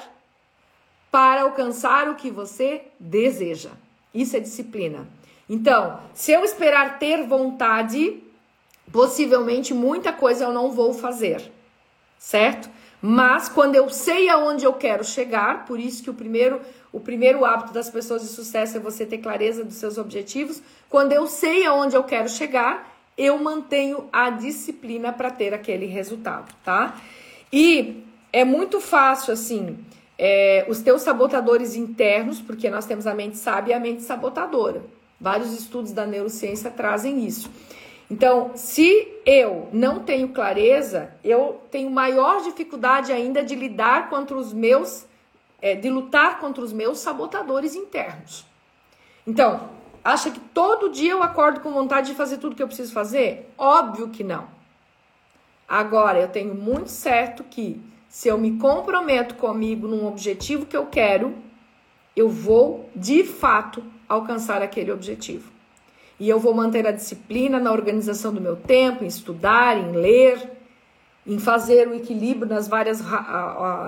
para 1.11 1.43
alcançar 1.43 2.09
o 2.09 2.15
que 2.15 2.31
você 2.31 2.87
deseja. 2.99 3.73
Isso 4.15 4.39
é 4.39 4.41
disciplina. 4.41 5.07
Então, 5.51 6.01
se 6.15 6.33
eu 6.33 6.43
esperar 6.45 6.99
ter 6.99 7.27
vontade, 7.27 8.23
possivelmente 8.91 9.75
muita 9.75 10.15
coisa 10.15 10.45
eu 10.45 10.53
não 10.53 10.71
vou 10.71 10.95
fazer, 10.95 11.53
certo? 12.19 12.71
Mas 13.07 13.51
quando 13.51 13.75
eu 13.75 13.91
sei 13.91 14.31
aonde 14.31 14.65
eu 14.65 14.73
quero 14.73 15.05
chegar, 15.05 15.67
por 15.67 15.79
isso 15.79 16.03
que 16.03 16.09
o 16.09 16.15
primeiro, 16.15 16.63
o 16.91 16.99
primeiro 16.99 17.45
hábito 17.45 17.71
das 17.71 17.91
pessoas 17.91 18.23
de 18.23 18.29
sucesso 18.29 18.79
é 18.79 18.81
você 18.81 19.05
ter 19.05 19.19
clareza 19.19 19.63
dos 19.63 19.75
seus 19.75 19.99
objetivos. 19.99 20.63
Quando 20.89 21.13
eu 21.13 21.27
sei 21.27 21.67
aonde 21.67 21.95
eu 21.95 22.03
quero 22.03 22.31
chegar, 22.31 22.97
eu 23.19 23.37
mantenho 23.37 24.09
a 24.11 24.31
disciplina 24.31 25.13
para 25.13 25.31
ter 25.31 25.53
aquele 25.53 25.85
resultado, 25.85 26.51
tá? 26.65 26.99
E 27.53 28.03
é 28.33 28.43
muito 28.43 28.81
fácil 28.81 29.35
assim, 29.35 29.77
é, 30.19 30.65
os 30.67 30.81
teus 30.81 31.03
sabotadores 31.03 31.77
internos, 31.77 32.41
porque 32.41 32.71
nós 32.71 32.87
temos 32.87 33.07
a 33.07 33.15
mente 33.15 33.37
sábia 33.37 33.75
e 33.75 33.77
a 33.77 33.81
mente 33.81 34.03
sabotadora. 34.03 34.83
Vários 35.21 35.53
estudos 35.53 35.93
da 35.93 36.07
neurociência 36.07 36.71
trazem 36.71 37.27
isso. 37.27 37.51
Então, 38.11 38.53
se 38.55 39.09
eu 39.25 39.69
não 39.73 40.01
tenho 40.01 40.29
clareza, 40.29 41.13
eu 41.25 41.63
tenho 41.71 41.91
maior 41.91 42.43
dificuldade 42.43 43.13
ainda 43.13 43.43
de 43.43 43.55
lidar 43.55 44.11
contra 44.11 44.37
os 44.37 44.53
meus, 44.53 45.07
é, 45.61 45.75
de 45.75 45.89
lutar 45.89 46.39
contra 46.39 46.63
os 46.63 46.73
meus 46.73 46.99
sabotadores 46.99 47.75
internos. 47.75 48.45
Então, 49.27 49.71
acha 50.05 50.31
que 50.31 50.39
todo 50.39 50.91
dia 50.91 51.13
eu 51.13 51.23
acordo 51.23 51.61
com 51.61 51.73
vontade 51.73 52.09
de 52.09 52.15
fazer 52.15 52.37
tudo 52.37 52.55
que 52.55 52.63
eu 52.63 52.67
preciso 52.67 52.93
fazer? 52.93 53.51
Óbvio 53.57 54.11
que 54.11 54.23
não. 54.23 54.49
Agora, 55.67 56.21
eu 56.21 56.29
tenho 56.29 56.55
muito 56.55 56.91
certo 56.91 57.43
que 57.43 57.81
se 58.07 58.29
eu 58.29 58.37
me 58.37 58.59
comprometo 58.59 59.35
comigo 59.37 59.89
num 59.89 60.07
objetivo 60.07 60.67
que 60.67 60.77
eu 60.77 60.87
quero, 60.87 61.35
eu 62.15 62.29
vou 62.29 62.91
de 62.95 63.25
fato 63.25 63.83
alcançar 64.07 64.61
aquele 64.61 64.93
objetivo. 64.93 65.54
E 66.19 66.29
eu 66.29 66.39
vou 66.39 66.55
manter 66.55 66.87
a 66.87 66.93
disciplina 66.93 67.59
na 67.59 67.73
organização 67.73 68.33
do 68.33 68.41
meu 68.41 68.57
tempo, 68.57 69.05
em 69.05 69.07
estudar, 69.07 69.77
em 69.77 69.93
ler, 69.93 70.51
em 71.27 71.39
fazer 71.39 71.89
o 71.89 71.95
equilíbrio 71.95 72.47
nas 72.49 72.69
várias, 72.69 73.03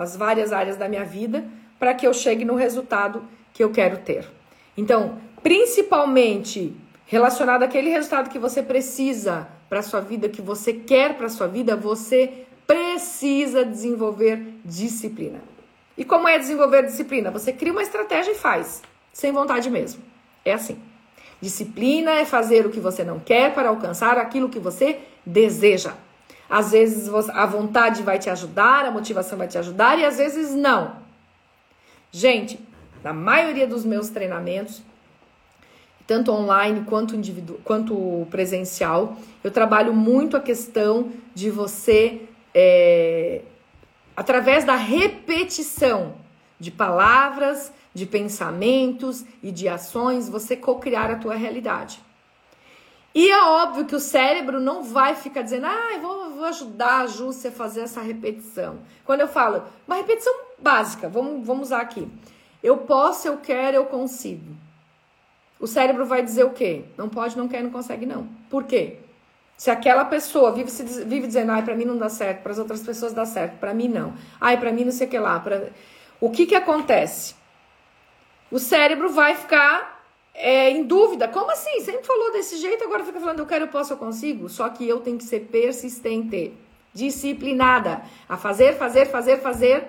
as 0.01 0.17
várias 0.17 0.53
áreas 0.53 0.77
da 0.77 0.89
minha 0.89 1.05
vida, 1.05 1.45
para 1.79 1.95
que 1.95 2.07
eu 2.07 2.13
chegue 2.13 2.45
no 2.45 2.55
resultado 2.55 3.23
que 3.53 3.63
eu 3.63 3.71
quero 3.71 3.99
ter. 3.99 4.27
Então, 4.77 5.19
principalmente 5.43 6.75
relacionado 7.07 7.63
àquele 7.63 7.91
resultado 7.91 8.31
que 8.31 8.39
você 8.39 8.63
precisa 8.63 9.49
para 9.69 9.83
sua 9.83 10.01
vida, 10.01 10.29
que 10.29 10.43
você 10.43 10.73
quer 10.73 11.17
para 11.17 11.29
sua 11.29 11.47
vida, 11.47 11.77
você 11.77 12.47
precisa 12.67 13.65
desenvolver 13.65 14.43
disciplina. 14.65 15.41
E 15.97 16.05
como 16.05 16.29
é 16.29 16.39
desenvolver 16.39 16.85
disciplina? 16.85 17.31
Você 17.31 17.53
cria 17.53 17.73
uma 17.73 17.83
estratégia 17.83 18.33
e 18.33 18.35
faz, 18.35 18.83
sem 19.13 19.33
vontade 19.33 19.71
mesmo. 19.71 20.03
É 20.45 20.53
assim. 20.53 20.79
Disciplina 21.41 22.13
é 22.13 22.25
fazer 22.25 22.67
o 22.67 22.71
que 22.71 22.81
você 22.81 23.05
não 23.05 23.19
quer 23.19 23.53
para 23.55 23.69
alcançar 23.69 24.17
aquilo 24.19 24.49
que 24.49 24.59
você 24.59 24.99
deseja. 25.25 25.95
Às 26.49 26.71
vezes 26.71 27.09
a 27.31 27.45
vontade 27.47 28.03
vai 28.03 28.19
te 28.19 28.31
ajudar, 28.31 28.85
a 28.85 28.91
motivação 28.91 29.37
vai 29.37 29.49
te 29.49 29.59
ajudar 29.59 29.99
e 29.99 30.05
às 30.05 30.17
vezes 30.17 30.55
não. 30.55 30.97
Gente, 32.13 32.59
na 33.03 33.13
maioria 33.13 33.67
dos 33.67 33.85
meus 33.85 34.09
treinamentos, 34.09 34.83
tanto 36.07 36.33
online 36.33 36.85
quanto, 36.87 37.17
quanto 37.65 38.27
presencial, 38.31 39.17
eu 39.43 39.51
trabalho 39.51 39.93
muito 39.93 40.37
a 40.37 40.41
questão 40.41 41.11
de 41.35 41.51
você, 41.51 42.23
é, 42.55 43.43
através 44.17 44.65
da 44.65 44.77
repetição 44.77 46.15
de 46.61 46.71
palavras, 46.71 47.73
de 47.97 48.05
pensamentos 48.05 49.25
e 49.43 49.51
de 49.51 49.67
ações, 49.67 50.29
você 50.29 50.55
cocriar 50.55 51.11
a 51.11 51.17
tua 51.17 51.35
realidade. 51.35 51.99
E 53.15 53.31
é 53.31 53.43
óbvio 53.43 53.87
que 53.87 53.95
o 53.95 54.01
cérebro 54.01 54.61
não 54.61 54.83
vai 54.83 55.15
ficar 55.15 55.41
dizendo, 55.41 55.65
ah, 55.65 55.99
vou, 56.03 56.33
vou 56.33 56.45
ajudar 56.45 57.01
a 57.01 57.07
Júcia 57.07 57.49
a 57.49 57.53
fazer 57.53 57.81
essa 57.81 58.03
repetição. 58.03 58.81
Quando 59.03 59.23
eu 59.23 59.29
falo, 59.29 59.63
uma 59.87 59.97
repetição 59.97 60.31
básica, 60.59 61.09
vamos, 61.09 61.47
vamos 61.47 61.69
usar 61.69 61.81
aqui. 61.81 62.07
Eu 62.63 62.77
posso, 62.77 63.27
eu 63.27 63.39
quero, 63.39 63.79
eu 63.79 63.87
consigo. 63.87 64.55
O 65.59 65.67
cérebro 65.67 66.05
vai 66.05 66.23
dizer 66.23 66.45
o 66.45 66.51
quê? 66.51 66.85
Não 66.99 67.09
pode, 67.09 67.35
não 67.35 67.49
quer, 67.49 67.63
não 67.63 67.71
consegue, 67.71 68.05
não. 68.05 68.29
Por 68.51 68.65
quê? 68.65 68.99
Se 69.57 69.71
aquela 69.71 70.05
pessoa 70.05 70.53
vive, 70.53 70.71
se, 70.71 70.83
vive 70.83 71.27
dizendo, 71.27 71.53
ai, 71.53 71.63
para 71.63 71.75
mim 71.75 71.87
não 71.87 71.97
dá 71.97 72.11
certo, 72.11 72.43
para 72.43 72.53
as 72.53 72.59
outras 72.59 72.83
pessoas 72.83 73.15
dá 73.15 73.25
certo, 73.25 73.59
para 73.59 73.73
mim 73.73 73.89
não. 73.89 74.13
Ai, 74.39 74.61
para 74.61 74.71
mim 74.71 74.85
não 74.85 74.93
sei 74.93 75.07
o 75.07 75.11
que 75.11 75.19
lá. 75.19 75.41
Pra... 75.41 75.71
O 76.21 76.29
que 76.29 76.45
que 76.45 76.55
acontece? 76.55 77.35
O 78.51 78.59
cérebro 78.59 79.11
vai 79.11 79.35
ficar 79.35 80.05
é, 80.35 80.71
em 80.71 80.85
dúvida. 80.85 81.27
Como 81.29 81.51
assim? 81.51 81.81
Sempre 81.81 82.05
falou 82.05 82.33
desse 82.33 82.57
jeito, 82.59 82.85
agora 82.85 83.05
fica 83.05 83.19
falando 83.19 83.41
eu 83.41 83.47
quero, 83.47 83.65
eu 83.65 83.69
posso, 83.69 83.93
eu 83.93 83.97
consigo. 83.97 84.49
Só 84.49 84.69
que 84.69 84.89
eu 84.89 85.01
tenho 85.01 85.19
que 85.19 85.25
ser 85.25 85.41
persistente, 85.41 86.53
disciplinada, 86.93 88.03
a 88.29 88.37
fazer, 88.37 88.75
fazer, 88.75 89.07
fazer, 89.07 89.39
fazer, 89.39 89.85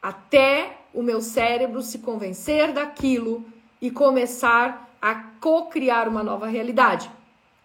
até 0.00 0.78
o 0.94 1.02
meu 1.02 1.20
cérebro 1.20 1.82
se 1.82 1.98
convencer 1.98 2.72
daquilo 2.72 3.44
e 3.80 3.90
começar 3.90 4.88
a 5.00 5.14
co-criar 5.40 6.08
uma 6.08 6.22
nova 6.22 6.46
realidade. 6.46 7.10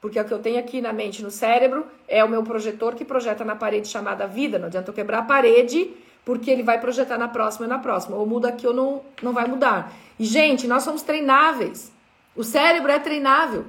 Porque 0.02 0.20
o 0.20 0.26
que 0.26 0.34
eu 0.34 0.40
tenho 0.40 0.60
aqui 0.60 0.82
na 0.82 0.92
mente, 0.92 1.24
no 1.24 1.32
cérebro, 1.32 1.86
é 2.08 2.24
o 2.24 2.30
meu 2.30 2.44
projetor 2.44 2.94
que 2.94 3.06
projeta 3.06 3.46
na 3.46 3.56
parede 3.56 3.88
chamada 3.88 4.28
vida. 4.28 4.60
Não 4.60 4.68
adianta 4.68 4.90
eu 4.90 4.94
quebrar 4.94 5.20
a 5.20 5.24
parede, 5.24 5.92
porque 6.26 6.50
ele 6.50 6.64
vai 6.64 6.80
projetar 6.80 7.18
na 7.18 7.28
próxima 7.28 7.66
e 7.66 7.70
na 7.70 7.80
próxima. 7.80 8.16
Ou 8.16 8.26
muda 8.26 8.50
aqui 8.50 8.66
ou 8.66 8.74
não, 8.74 9.02
não 9.22 9.34
vai 9.34 9.48
mudar. 9.48 9.92
E, 10.18 10.26
gente, 10.26 10.68
nós 10.68 10.84
somos 10.84 11.02
treináveis. 11.02 11.92
O 12.36 12.44
cérebro 12.44 12.92
é 12.92 13.00
treinável. 13.00 13.66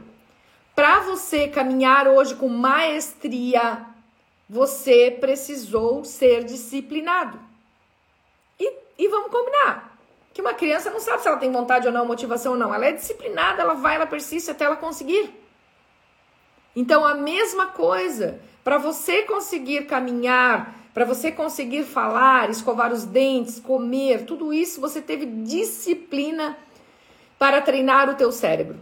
Para 0.75 1.01
você 1.01 1.49
caminhar 1.49 2.09
hoje 2.09 2.35
com 2.35 2.49
maestria, 2.49 3.85
você 4.49 5.17
precisou 5.21 6.05
ser 6.05 6.45
disciplinado. 6.45 7.39
E, 8.59 8.73
e 8.99 9.09
vamos 9.09 9.31
combinar 9.31 9.95
que 10.33 10.41
uma 10.41 10.53
criança 10.53 10.91
não 10.91 10.99
sabe 10.99 11.23
se 11.23 11.29
ela 11.29 11.37
tem 11.37 11.51
vontade 11.53 11.87
ou 11.87 11.93
não, 11.93 12.05
motivação 12.05 12.53
ou 12.53 12.59
não. 12.59 12.75
Ela 12.75 12.87
é 12.87 12.93
disciplinada, 12.93 13.63
ela 13.63 13.75
vai, 13.75 13.95
ela 13.95 14.07
persiste 14.07 14.51
até 14.51 14.65
ela 14.65 14.77
conseguir. 14.77 15.33
Então, 16.75 17.05
a 17.05 17.15
mesma 17.15 17.67
coisa, 17.67 18.41
para 18.65 18.77
você 18.77 19.23
conseguir 19.23 19.87
caminhar, 19.87 20.75
para 20.95 21.05
você 21.05 21.33
conseguir 21.33 21.83
falar, 21.83 22.49
escovar 22.49 22.93
os 22.93 23.05
dentes, 23.05 23.59
comer, 23.59 24.25
tudo 24.25 24.55
isso 24.55 24.81
você 24.81 25.01
teve 25.01 25.27
disciplina 25.27 26.57
para 27.37 27.61
treinar 27.61 28.09
o 28.09 28.15
teu 28.15 28.31
cérebro. 28.31 28.79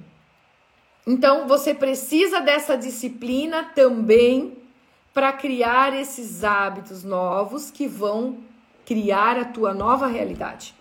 Então, 1.06 1.48
você 1.48 1.74
precisa 1.74 2.38
dessa 2.38 2.76
disciplina 2.76 3.64
também 3.74 4.58
para 5.14 5.32
criar 5.32 5.98
esses 5.98 6.44
hábitos 6.44 7.02
novos 7.02 7.70
que 7.70 7.88
vão 7.88 8.38
criar 8.84 9.38
a 9.38 9.44
tua 9.46 9.72
nova 9.72 10.06
realidade. 10.06 10.74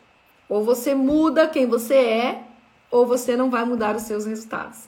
Ou 0.50 0.64
você 0.66 0.94
muda 0.94 1.48
quem 1.48 1.66
você 1.66 1.96
é, 1.96 2.44
ou 2.92 3.06
você 3.08 3.38
não 3.38 3.50
vai 3.50 3.64
mudar 3.64 3.96
os 3.96 4.04
seus 4.04 4.26
resultados. 4.26 4.80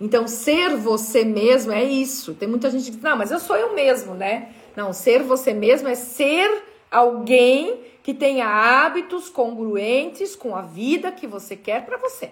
Então, 0.00 0.26
ser 0.26 0.76
você 0.76 1.24
mesmo 1.24 1.72
é 1.72 1.84
isso. 1.84 2.34
Tem 2.34 2.48
muita 2.48 2.70
gente 2.70 2.86
que 2.86 2.90
diz, 2.90 3.02
não, 3.02 3.16
mas 3.16 3.30
eu 3.30 3.38
sou 3.38 3.56
eu 3.56 3.72
mesmo, 3.72 4.14
né? 4.14 4.52
Não, 4.76 4.92
ser 4.92 5.22
você 5.22 5.52
mesmo 5.52 5.88
é 5.88 5.94
ser 5.94 6.62
alguém 6.90 7.80
que 8.02 8.12
tenha 8.12 8.46
hábitos 8.46 9.28
congruentes 9.28 10.36
com 10.36 10.54
a 10.54 10.62
vida 10.62 11.10
que 11.10 11.26
você 11.26 11.56
quer 11.56 11.84
para 11.84 11.96
você. 11.96 12.30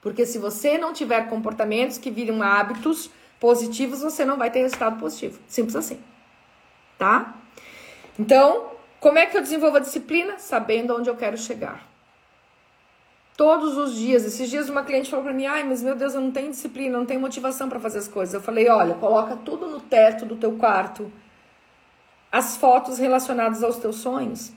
Porque 0.00 0.24
se 0.24 0.38
você 0.38 0.78
não 0.78 0.92
tiver 0.92 1.28
comportamentos 1.28 1.98
que 1.98 2.10
viram 2.10 2.42
hábitos 2.42 3.10
positivos, 3.40 4.00
você 4.00 4.24
não 4.24 4.36
vai 4.36 4.50
ter 4.50 4.60
resultado 4.60 4.98
positivo. 4.98 5.40
Simples 5.48 5.74
assim. 5.74 6.00
Tá? 6.96 7.34
Então, 8.18 8.70
como 9.00 9.18
é 9.18 9.26
que 9.26 9.36
eu 9.36 9.40
desenvolvo 9.40 9.78
a 9.78 9.80
disciplina? 9.80 10.38
Sabendo 10.38 10.96
onde 10.96 11.08
eu 11.08 11.16
quero 11.16 11.36
chegar 11.36 11.88
todos 13.38 13.78
os 13.78 13.94
dias. 13.94 14.24
Esses 14.24 14.50
dias 14.50 14.68
uma 14.68 14.82
cliente 14.82 15.08
falou 15.08 15.24
para 15.24 15.32
mim: 15.32 15.46
"Ai, 15.46 15.62
mas 15.62 15.80
meu 15.80 15.94
Deus, 15.94 16.12
eu 16.12 16.20
não 16.20 16.32
tenho 16.32 16.50
disciplina, 16.50 16.98
não 16.98 17.06
tenho 17.06 17.20
motivação 17.20 17.68
para 17.68 17.78
fazer 17.78 18.00
as 18.00 18.08
coisas". 18.08 18.34
Eu 18.34 18.40
falei: 18.40 18.68
"Olha, 18.68 18.94
coloca 18.96 19.36
tudo 19.36 19.68
no 19.68 19.80
teto 19.80 20.26
do 20.26 20.36
teu 20.36 20.52
quarto. 20.58 21.10
As 22.30 22.56
fotos 22.56 22.98
relacionadas 22.98 23.62
aos 23.62 23.76
teus 23.76 23.96
sonhos. 23.96 24.52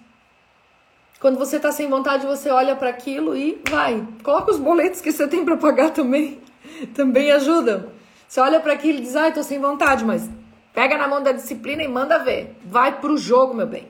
Quando 1.22 1.38
você 1.38 1.60
tá 1.60 1.72
sem 1.72 1.88
vontade, 1.88 2.26
você 2.26 2.50
olha 2.50 2.76
para 2.76 2.90
aquilo 2.90 3.38
e 3.38 3.62
vai. 3.70 4.06
Coloca 4.24 4.52
os 4.52 4.58
boletos 4.58 5.02
que 5.02 5.12
você 5.12 5.28
tem 5.28 5.46
para 5.46 5.56
pagar 5.56 5.92
também. 5.92 6.42
também 6.96 7.32
ajudam. 7.32 7.90
Você 8.28 8.40
olha 8.40 8.60
para 8.60 8.74
aquilo 8.74 8.98
e 8.98 9.02
diz: 9.02 9.16
"Ai, 9.16 9.32
tô 9.32 9.44
sem 9.44 9.60
vontade", 9.60 10.04
mas 10.04 10.30
pega 10.74 10.98
na 10.98 11.08
mão 11.08 11.22
da 11.22 11.32
disciplina 11.32 11.84
e 11.84 11.88
manda 11.88 12.18
ver. 12.18 12.58
Vai 12.66 13.00
pro 13.00 13.18
jogo, 13.18 13.54
meu 13.54 13.68
bem. 13.68 13.88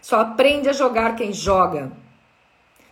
Só 0.00 0.20
aprende 0.20 0.68
a 0.68 0.72
jogar 0.72 1.16
quem 1.16 1.32
joga. 1.32 1.90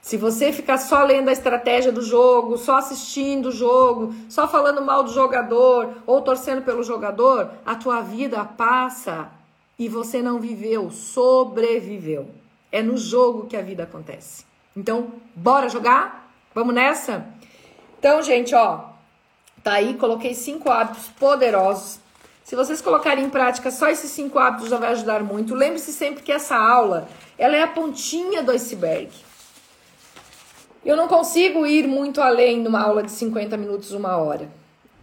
Se 0.01 0.17
você 0.17 0.53
ficar 0.53 0.79
só 0.79 1.05
lendo 1.05 1.29
a 1.29 1.33
estratégia 1.33 1.93
do 1.93 2.03
jogo, 2.03 2.59
só 2.59 2.79
assistindo 2.79 3.51
o 3.51 3.53
jogo, 3.53 4.13
só 4.29 4.49
falando 4.49 4.83
mal 4.83 5.05
do 5.05 5.13
jogador 5.13 6.03
ou 6.05 6.21
torcendo 6.21 6.63
pelo 6.63 6.83
jogador, 6.83 7.53
a 7.65 7.77
tua 7.77 8.01
vida 8.01 8.45
passa 8.45 9.31
e 9.85 9.89
você 9.89 10.23
não 10.23 10.39
viveu, 10.39 10.93
sobreviveu. 10.93 12.31
É 12.71 12.81
no 12.81 12.97
jogo 12.97 13.49
que 13.49 13.57
a 13.57 13.63
vida 13.63 13.83
acontece. 13.83 14.45
Então, 14.77 15.15
bora 15.35 15.69
jogar? 15.69 16.33
Vamos 16.55 16.73
nessa? 16.73 17.27
Então, 17.99 18.23
gente, 18.23 18.55
ó, 18.55 18.91
tá 19.61 19.73
aí, 19.73 19.95
coloquei 19.95 20.35
cinco 20.35 20.71
hábitos 20.71 21.09
poderosos. 21.19 21.99
Se 22.45 22.55
vocês 22.55 22.81
colocarem 22.81 23.25
em 23.25 23.29
prática 23.29 23.73
só 23.73 23.89
esses 23.89 24.13
cinco 24.13 24.39
hábitos 24.39 24.69
já 24.69 24.77
vai 24.77 24.93
ajudar 24.93 25.25
muito. 25.25 25.53
Lembre-se 25.53 25.93
sempre 25.93 26.23
que 26.23 26.31
essa 26.31 26.57
aula, 26.57 27.09
ela 27.37 27.57
é 27.57 27.63
a 27.63 27.67
pontinha 27.69 28.41
do 28.41 28.53
iceberg. 28.53 29.11
Eu 30.85 30.97
não 30.97 31.09
consigo 31.09 31.67
ir 31.67 31.89
muito 31.89 32.21
além 32.21 32.61
numa 32.61 32.81
aula 32.81 33.03
de 33.03 33.11
50 33.11 33.57
minutos, 33.57 33.91
uma 33.91 34.17
hora. 34.17 34.49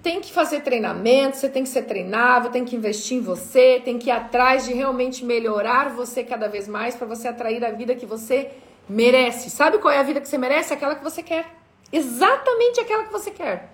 Tem 0.01 0.21
que 0.21 0.31
fazer 0.31 0.61
treinamento, 0.61 1.35
você 1.35 1.49
tem 1.49 1.63
que 1.63 1.69
ser 1.69 1.81
treinável, 1.81 2.49
tem 2.49 2.63
que 2.63 2.75
investir 2.75 3.17
em 3.17 3.21
você, 3.21 3.81
tem 3.83 3.99
que 3.99 4.07
ir 4.09 4.11
atrás 4.11 4.65
de 4.65 4.73
realmente 4.73 5.25
melhorar 5.25 5.89
você 5.89 6.23
cada 6.23 6.47
vez 6.47 6.69
mais 6.69 6.95
para 6.95 7.05
você 7.05 7.27
atrair 7.27 7.63
a 7.65 7.71
vida 7.71 7.93
que 7.93 8.05
você 8.05 8.49
merece. 8.87 9.49
Sabe 9.49 9.77
qual 9.77 9.93
é 9.93 9.97
a 9.97 10.03
vida 10.03 10.21
que 10.21 10.27
você 10.29 10.37
merece? 10.37 10.73
Aquela 10.73 10.95
que 10.95 11.03
você 11.03 11.21
quer. 11.21 11.53
Exatamente 11.91 12.79
aquela 12.79 13.03
que 13.03 13.11
você 13.11 13.29
quer. 13.29 13.73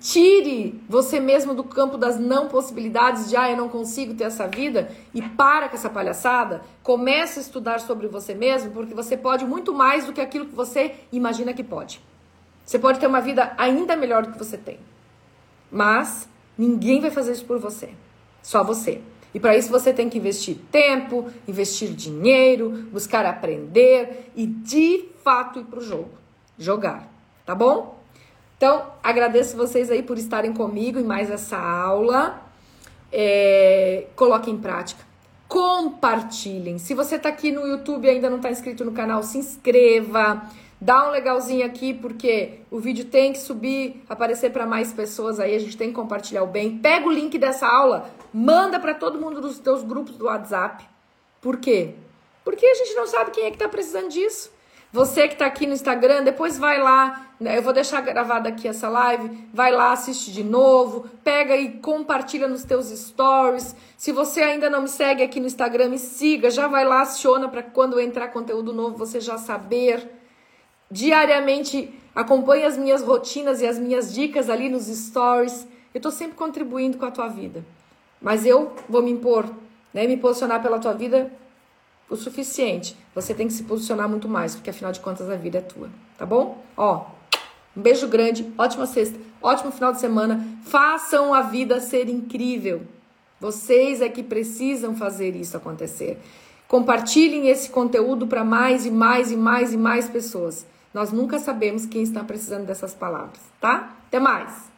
Tire 0.00 0.82
você 0.88 1.20
mesmo 1.20 1.54
do 1.54 1.64
campo 1.64 1.98
das 1.98 2.18
não 2.18 2.48
possibilidades 2.48 3.28
de 3.28 3.36
ah, 3.36 3.50
eu 3.50 3.56
não 3.56 3.68
consigo 3.68 4.14
ter 4.14 4.24
essa 4.24 4.46
vida 4.46 4.90
e 5.12 5.20
para 5.20 5.68
com 5.68 5.76
essa 5.76 5.90
palhaçada. 5.90 6.62
Comece 6.82 7.38
a 7.38 7.42
estudar 7.42 7.80
sobre 7.80 8.06
você 8.06 8.34
mesmo, 8.34 8.70
porque 8.70 8.94
você 8.94 9.16
pode 9.16 9.44
muito 9.44 9.74
mais 9.74 10.06
do 10.06 10.12
que 10.12 10.20
aquilo 10.20 10.46
que 10.46 10.54
você 10.54 10.94
imagina 11.12 11.52
que 11.52 11.64
pode. 11.64 12.00
Você 12.64 12.78
pode 12.78 12.98
ter 12.98 13.06
uma 13.06 13.20
vida 13.20 13.52
ainda 13.58 13.94
melhor 13.94 14.22
do 14.24 14.32
que 14.32 14.38
você 14.38 14.56
tem. 14.56 14.78
Mas 15.74 16.28
ninguém 16.56 17.00
vai 17.00 17.10
fazer 17.10 17.32
isso 17.32 17.44
por 17.44 17.58
você. 17.58 17.90
Só 18.40 18.62
você. 18.62 19.00
E 19.34 19.40
para 19.40 19.56
isso 19.56 19.68
você 19.68 19.92
tem 19.92 20.08
que 20.08 20.16
investir 20.16 20.56
tempo, 20.70 21.28
investir 21.48 21.90
dinheiro, 21.90 22.70
buscar 22.92 23.26
aprender 23.26 24.30
e 24.36 24.46
de 24.46 25.06
fato 25.24 25.58
ir 25.58 25.64
pro 25.64 25.80
jogo. 25.80 26.12
Jogar. 26.56 27.12
Tá 27.44 27.56
bom? 27.56 27.98
Então, 28.56 28.86
agradeço 29.02 29.56
vocês 29.56 29.90
aí 29.90 30.00
por 30.00 30.16
estarem 30.16 30.52
comigo 30.52 31.00
em 31.00 31.02
mais 31.02 31.28
essa 31.28 31.58
aula. 31.58 32.40
É, 33.10 34.06
coloque 34.14 34.48
em 34.52 34.56
prática. 34.56 35.02
Compartilhem. 35.48 36.78
Se 36.78 36.94
você 36.94 37.16
está 37.16 37.30
aqui 37.30 37.50
no 37.50 37.66
YouTube 37.66 38.04
e 38.04 38.10
ainda 38.10 38.30
não 38.30 38.36
está 38.36 38.48
inscrito 38.48 38.84
no 38.84 38.92
canal, 38.92 39.24
se 39.24 39.38
inscreva. 39.38 40.48
Dá 40.84 41.08
um 41.08 41.12
legalzinho 41.12 41.64
aqui, 41.64 41.94
porque 41.94 42.58
o 42.70 42.78
vídeo 42.78 43.06
tem 43.06 43.32
que 43.32 43.38
subir, 43.38 44.04
aparecer 44.06 44.50
para 44.50 44.66
mais 44.66 44.92
pessoas 44.92 45.40
aí. 45.40 45.54
A 45.54 45.58
gente 45.58 45.78
tem 45.78 45.88
que 45.88 45.94
compartilhar 45.94 46.42
o 46.42 46.46
bem. 46.46 46.76
Pega 46.76 47.06
o 47.06 47.10
link 47.10 47.38
dessa 47.38 47.66
aula, 47.66 48.10
manda 48.30 48.78
para 48.78 48.92
todo 48.92 49.18
mundo 49.18 49.40
dos 49.40 49.58
teus 49.58 49.82
grupos 49.82 50.18
do 50.18 50.26
WhatsApp. 50.26 50.84
Por 51.40 51.56
quê? 51.56 51.94
Porque 52.44 52.66
a 52.66 52.74
gente 52.74 52.94
não 52.96 53.06
sabe 53.06 53.30
quem 53.30 53.44
é 53.44 53.48
que 53.48 53.56
está 53.56 53.66
precisando 53.66 54.10
disso. 54.10 54.52
Você 54.92 55.26
que 55.26 55.32
está 55.32 55.46
aqui 55.46 55.66
no 55.66 55.72
Instagram, 55.72 56.22
depois 56.22 56.58
vai 56.58 56.78
lá, 56.78 57.28
né, 57.40 57.56
eu 57.56 57.62
vou 57.62 57.72
deixar 57.72 58.02
gravada 58.02 58.50
aqui 58.50 58.68
essa 58.68 58.86
live, 58.86 59.48
vai 59.54 59.72
lá, 59.72 59.90
assiste 59.90 60.30
de 60.30 60.44
novo, 60.44 61.08
pega 61.24 61.56
e 61.56 61.78
compartilha 61.78 62.46
nos 62.46 62.62
teus 62.62 62.90
stories. 62.90 63.74
Se 63.96 64.12
você 64.12 64.42
ainda 64.42 64.68
não 64.68 64.82
me 64.82 64.88
segue 64.88 65.22
aqui 65.22 65.40
no 65.40 65.46
Instagram, 65.46 65.88
me 65.88 65.98
siga, 65.98 66.50
já 66.50 66.68
vai 66.68 66.84
lá, 66.84 67.00
aciona 67.00 67.48
para 67.48 67.62
quando 67.62 67.98
entrar 67.98 68.28
conteúdo 68.28 68.74
novo 68.74 68.98
você 68.98 69.18
já 69.18 69.38
saber. 69.38 70.22
Diariamente 70.90 71.92
acompanhe 72.14 72.64
as 72.64 72.76
minhas 72.76 73.02
rotinas 73.02 73.60
e 73.60 73.66
as 73.66 73.78
minhas 73.78 74.12
dicas 74.12 74.48
ali 74.48 74.68
nos 74.68 74.86
stories. 74.86 75.66
Eu 75.92 75.98
estou 75.98 76.12
sempre 76.12 76.36
contribuindo 76.36 76.98
com 76.98 77.06
a 77.06 77.10
tua 77.10 77.28
vida. 77.28 77.64
Mas 78.20 78.46
eu 78.46 78.72
vou 78.88 79.02
me 79.02 79.10
impor, 79.10 79.48
né, 79.92 80.06
me 80.06 80.16
posicionar 80.16 80.62
pela 80.62 80.78
tua 80.78 80.92
vida 80.92 81.30
o 82.08 82.16
suficiente. 82.16 82.96
Você 83.14 83.34
tem 83.34 83.46
que 83.46 83.52
se 83.52 83.64
posicionar 83.64 84.08
muito 84.08 84.28
mais, 84.28 84.54
porque 84.54 84.70
afinal 84.70 84.92
de 84.92 85.00
contas 85.00 85.28
a 85.28 85.36
vida 85.36 85.58
é 85.58 85.60
tua, 85.60 85.90
tá 86.16 86.24
bom? 86.24 86.62
Ó, 86.76 87.06
um 87.76 87.82
beijo 87.82 88.08
grande, 88.08 88.50
ótima 88.56 88.86
sexta, 88.86 89.18
ótimo 89.42 89.72
final 89.72 89.92
de 89.92 90.00
semana. 90.00 90.46
Façam 90.64 91.34
a 91.34 91.42
vida 91.42 91.80
ser 91.80 92.08
incrível. 92.08 92.82
Vocês 93.40 94.00
é 94.00 94.08
que 94.08 94.22
precisam 94.22 94.96
fazer 94.96 95.36
isso 95.36 95.56
acontecer. 95.56 96.18
Compartilhem 96.68 97.48
esse 97.48 97.68
conteúdo 97.68 98.26
para 98.26 98.44
mais 98.44 98.86
e 98.86 98.90
mais 98.90 99.30
e 99.30 99.36
mais 99.36 99.72
e 99.72 99.76
mais 99.76 100.08
pessoas. 100.08 100.64
Nós 100.94 101.10
nunca 101.10 101.40
sabemos 101.40 101.84
quem 101.86 102.02
está 102.02 102.22
precisando 102.22 102.66
dessas 102.66 102.94
palavras, 102.94 103.40
tá? 103.60 103.96
Até 104.06 104.20
mais! 104.20 104.73